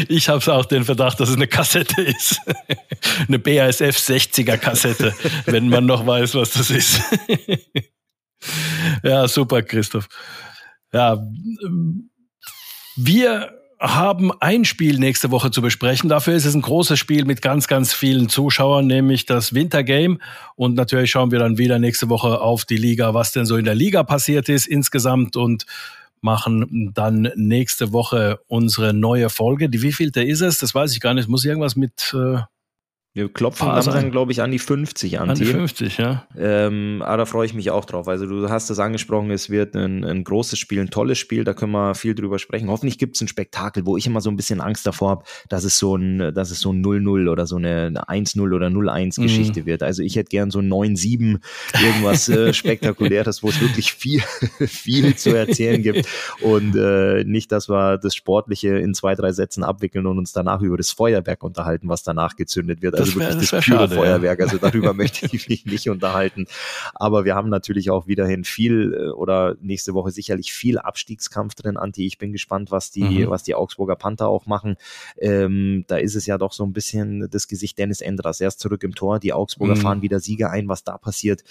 Ich 0.08 0.28
habe 0.28 0.54
auch 0.54 0.64
den 0.64 0.84
Verdacht, 0.84 1.18
dass 1.18 1.28
es 1.28 1.34
eine 1.34 1.48
Kassette 1.48 2.00
ist. 2.00 2.40
Eine 3.26 3.40
BASF 3.40 3.98
60er 3.98 4.56
Kassette, 4.58 5.12
wenn 5.46 5.68
man 5.68 5.86
noch 5.86 6.06
weiß, 6.06 6.36
was 6.36 6.52
das 6.52 6.70
ist. 6.70 7.00
Ja, 9.02 9.26
super, 9.26 9.62
Christoph. 9.62 10.06
Ja, 10.92 11.18
wir 12.96 13.63
haben 13.80 14.32
ein 14.40 14.64
Spiel 14.64 14.98
nächste 14.98 15.30
Woche 15.30 15.50
zu 15.50 15.60
besprechen. 15.62 16.08
Dafür 16.08 16.34
ist 16.34 16.44
es 16.44 16.54
ein 16.54 16.62
großes 16.62 16.98
Spiel 16.98 17.24
mit 17.24 17.42
ganz, 17.42 17.68
ganz 17.68 17.92
vielen 17.92 18.28
Zuschauern, 18.28 18.86
nämlich 18.86 19.26
das 19.26 19.54
Wintergame. 19.54 20.18
Und 20.56 20.74
natürlich 20.74 21.10
schauen 21.10 21.30
wir 21.30 21.38
dann 21.38 21.58
wieder 21.58 21.78
nächste 21.78 22.08
Woche 22.08 22.40
auf 22.40 22.64
die 22.64 22.76
Liga, 22.76 23.14
was 23.14 23.32
denn 23.32 23.46
so 23.46 23.56
in 23.56 23.64
der 23.64 23.74
Liga 23.74 24.02
passiert 24.02 24.48
ist 24.48 24.66
insgesamt 24.66 25.36
und 25.36 25.66
machen 26.20 26.92
dann 26.94 27.30
nächste 27.36 27.92
Woche 27.92 28.40
unsere 28.46 28.94
neue 28.94 29.28
Folge. 29.28 29.68
Die 29.68 29.82
wievielte 29.82 30.22
ist 30.22 30.40
es? 30.40 30.58
Das 30.58 30.74
weiß 30.74 30.92
ich 30.92 31.00
gar 31.00 31.12
nicht. 31.12 31.28
Muss 31.28 31.44
irgendwas 31.44 31.76
mit 31.76 32.14
äh, 32.14 32.38
wir 33.16 33.28
klopfen 33.32 33.68
ah, 33.68 33.74
langsam, 33.74 34.10
glaube 34.10 34.32
ich, 34.32 34.42
an 34.42 34.50
die 34.50 34.58
50 34.58 35.20
an. 35.20 35.30
An 35.30 35.36
die 35.36 35.44
50, 35.44 35.98
ja. 35.98 36.26
Ähm, 36.36 37.00
aber 37.00 37.18
da 37.18 37.24
freue 37.26 37.46
ich 37.46 37.54
mich 37.54 37.70
auch 37.70 37.84
drauf. 37.84 38.08
Also 38.08 38.26
du 38.26 38.48
hast 38.48 38.70
es 38.70 38.80
angesprochen, 38.80 39.30
es 39.30 39.50
wird 39.50 39.76
ein, 39.76 40.02
ein, 40.02 40.24
großes 40.24 40.58
Spiel, 40.58 40.80
ein 40.80 40.90
tolles 40.90 41.18
Spiel, 41.18 41.44
da 41.44 41.54
können 41.54 41.70
wir 41.70 41.94
viel 41.94 42.16
drüber 42.16 42.40
sprechen. 42.40 42.68
Hoffentlich 42.68 42.98
gibt 42.98 43.14
es 43.14 43.22
ein 43.22 43.28
Spektakel, 43.28 43.86
wo 43.86 43.96
ich 43.96 44.08
immer 44.08 44.20
so 44.20 44.30
ein 44.30 44.36
bisschen 44.36 44.60
Angst 44.60 44.84
davor 44.84 45.10
habe, 45.10 45.24
dass 45.48 45.62
es 45.62 45.78
so 45.78 45.94
ein, 45.94 46.34
dass 46.34 46.50
es 46.50 46.58
so 46.58 46.72
ein 46.72 46.84
0-0 46.84 47.30
oder 47.30 47.46
so 47.46 47.54
eine 47.54 47.92
1-0 47.92 48.52
oder 48.52 48.66
0-1 48.66 49.20
mhm. 49.20 49.22
Geschichte 49.22 49.60
mhm. 49.60 49.66
wird. 49.66 49.84
Also 49.84 50.02
ich 50.02 50.16
hätte 50.16 50.30
gern 50.30 50.50
so 50.50 50.58
ein 50.58 50.68
9-7, 50.68 51.38
irgendwas 51.84 52.28
äh, 52.28 52.52
Spektakuläres, 52.52 53.44
wo 53.44 53.48
es 53.48 53.60
wirklich 53.60 53.92
viel, 53.92 54.22
viel 54.58 55.14
zu 55.14 55.36
erzählen 55.36 55.80
gibt. 55.80 56.08
Und 56.40 56.74
äh, 56.74 57.22
nicht, 57.22 57.52
dass 57.52 57.68
wir 57.68 57.96
das 57.96 58.16
Sportliche 58.16 58.70
in 58.70 58.92
zwei, 58.92 59.14
drei 59.14 59.30
Sätzen 59.30 59.62
abwickeln 59.62 60.06
und 60.06 60.18
uns 60.18 60.32
danach 60.32 60.62
über 60.62 60.76
das 60.76 60.90
Feuerwerk 60.90 61.44
unterhalten, 61.44 61.88
was 61.88 62.02
danach 62.02 62.34
gezündet 62.34 62.82
wird. 62.82 62.94
Also 62.94 63.03
also 63.08 63.20
wär, 63.20 63.28
wirklich 63.30 63.50
das, 63.50 63.66
das 63.66 63.92
Feuerwerk. 63.94 64.38
Ja. 64.38 64.44
Also 64.44 64.58
darüber 64.58 64.94
möchte 64.94 65.26
ich 65.26 65.48
mich 65.48 65.66
nicht 65.66 65.88
unterhalten. 65.88 66.46
Aber 66.94 67.24
wir 67.24 67.34
haben 67.34 67.48
natürlich 67.48 67.90
auch 67.90 68.06
wiederhin 68.06 68.44
viel 68.44 68.94
äh, 68.94 69.10
oder 69.10 69.56
nächste 69.60 69.94
Woche 69.94 70.10
sicherlich 70.10 70.52
viel 70.52 70.78
Abstiegskampf 70.78 71.54
drin, 71.54 71.76
Anti. 71.76 72.06
Ich 72.06 72.18
bin 72.18 72.32
gespannt, 72.32 72.70
was 72.70 72.90
die, 72.90 73.04
mhm. 73.04 73.30
was 73.30 73.42
die 73.42 73.54
Augsburger 73.54 73.96
Panther 73.96 74.28
auch 74.28 74.46
machen. 74.46 74.76
Ähm, 75.18 75.84
da 75.86 75.96
ist 75.96 76.14
es 76.14 76.26
ja 76.26 76.38
doch 76.38 76.52
so 76.52 76.64
ein 76.64 76.72
bisschen 76.72 77.28
das 77.30 77.48
Gesicht 77.48 77.78
Dennis 77.78 78.00
Endras. 78.00 78.40
Er 78.40 78.48
ist 78.48 78.60
zurück 78.60 78.82
im 78.82 78.94
Tor. 78.94 79.18
Die 79.18 79.32
Augsburger 79.32 79.76
mhm. 79.76 79.80
fahren 79.80 80.02
wieder 80.02 80.20
Sieger 80.20 80.50
ein. 80.50 80.68
Was 80.68 80.84
da 80.84 80.98
passiert, 80.98 81.44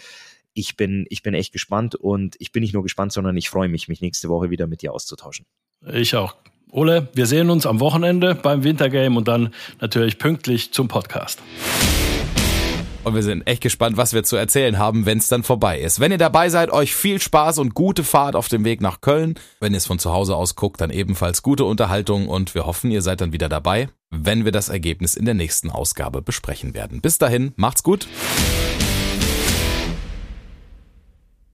ich 0.53 0.77
bin, 0.77 1.05
ich 1.09 1.23
bin 1.23 1.33
echt 1.33 1.51
gespannt 1.51 1.95
und 1.95 2.35
ich 2.39 2.51
bin 2.51 2.61
nicht 2.61 2.73
nur 2.73 2.83
gespannt, 2.83 3.11
sondern 3.11 3.35
ich 3.37 3.49
freue 3.49 3.69
mich, 3.69 3.87
mich 3.87 4.01
nächste 4.01 4.29
Woche 4.29 4.49
wieder 4.49 4.67
mit 4.67 4.81
dir 4.81 4.93
auszutauschen. 4.93 5.45
Ich 5.91 6.15
auch. 6.15 6.35
Ole, 6.73 7.07
wir 7.13 7.27
sehen 7.27 7.51
uns 7.51 7.67
am 7.67 7.79
Wochenende 7.79 8.33
beim 8.33 8.63
Wintergame 8.63 9.15
und 9.15 9.27
dann 9.27 9.53
natürlich 9.79 10.17
pünktlich 10.17 10.73
zum 10.73 10.87
Podcast. 10.87 11.39
Und 13.03 13.13
wir 13.13 13.21
sind 13.21 13.45
echt 13.45 13.61
gespannt, 13.61 13.95
was 13.95 14.13
wir 14.13 14.23
zu 14.23 14.37
erzählen 14.37 14.79
haben, 14.79 15.05
wenn 15.05 15.19
es 15.19 15.27
dann 15.27 15.43
vorbei 15.43 15.79
ist. 15.79 15.99
Wenn 15.99 16.11
ihr 16.11 16.17
dabei 16.17 16.49
seid, 16.49 16.71
euch 16.71 16.95
viel 16.95 17.21
Spaß 17.21 17.59
und 17.59 17.75
gute 17.75 18.03
Fahrt 18.03 18.35
auf 18.35 18.47
dem 18.47 18.65
Weg 18.65 18.81
nach 18.81 19.01
Köln. 19.01 19.35
Wenn 19.59 19.73
ihr 19.73 19.77
es 19.77 19.85
von 19.85 19.99
zu 19.99 20.11
Hause 20.11 20.35
aus 20.35 20.55
guckt, 20.55 20.81
dann 20.81 20.89
ebenfalls 20.89 21.43
gute 21.43 21.65
Unterhaltung 21.65 22.27
und 22.27 22.55
wir 22.55 22.65
hoffen, 22.65 22.89
ihr 22.89 23.03
seid 23.03 23.21
dann 23.21 23.33
wieder 23.33 23.49
dabei, 23.49 23.89
wenn 24.09 24.43
wir 24.43 24.51
das 24.51 24.69
Ergebnis 24.69 25.13
in 25.13 25.25
der 25.25 25.35
nächsten 25.35 25.69
Ausgabe 25.69 26.23
besprechen 26.23 26.73
werden. 26.73 27.01
Bis 27.01 27.19
dahin, 27.19 27.51
macht's 27.55 27.83
gut. 27.83 28.07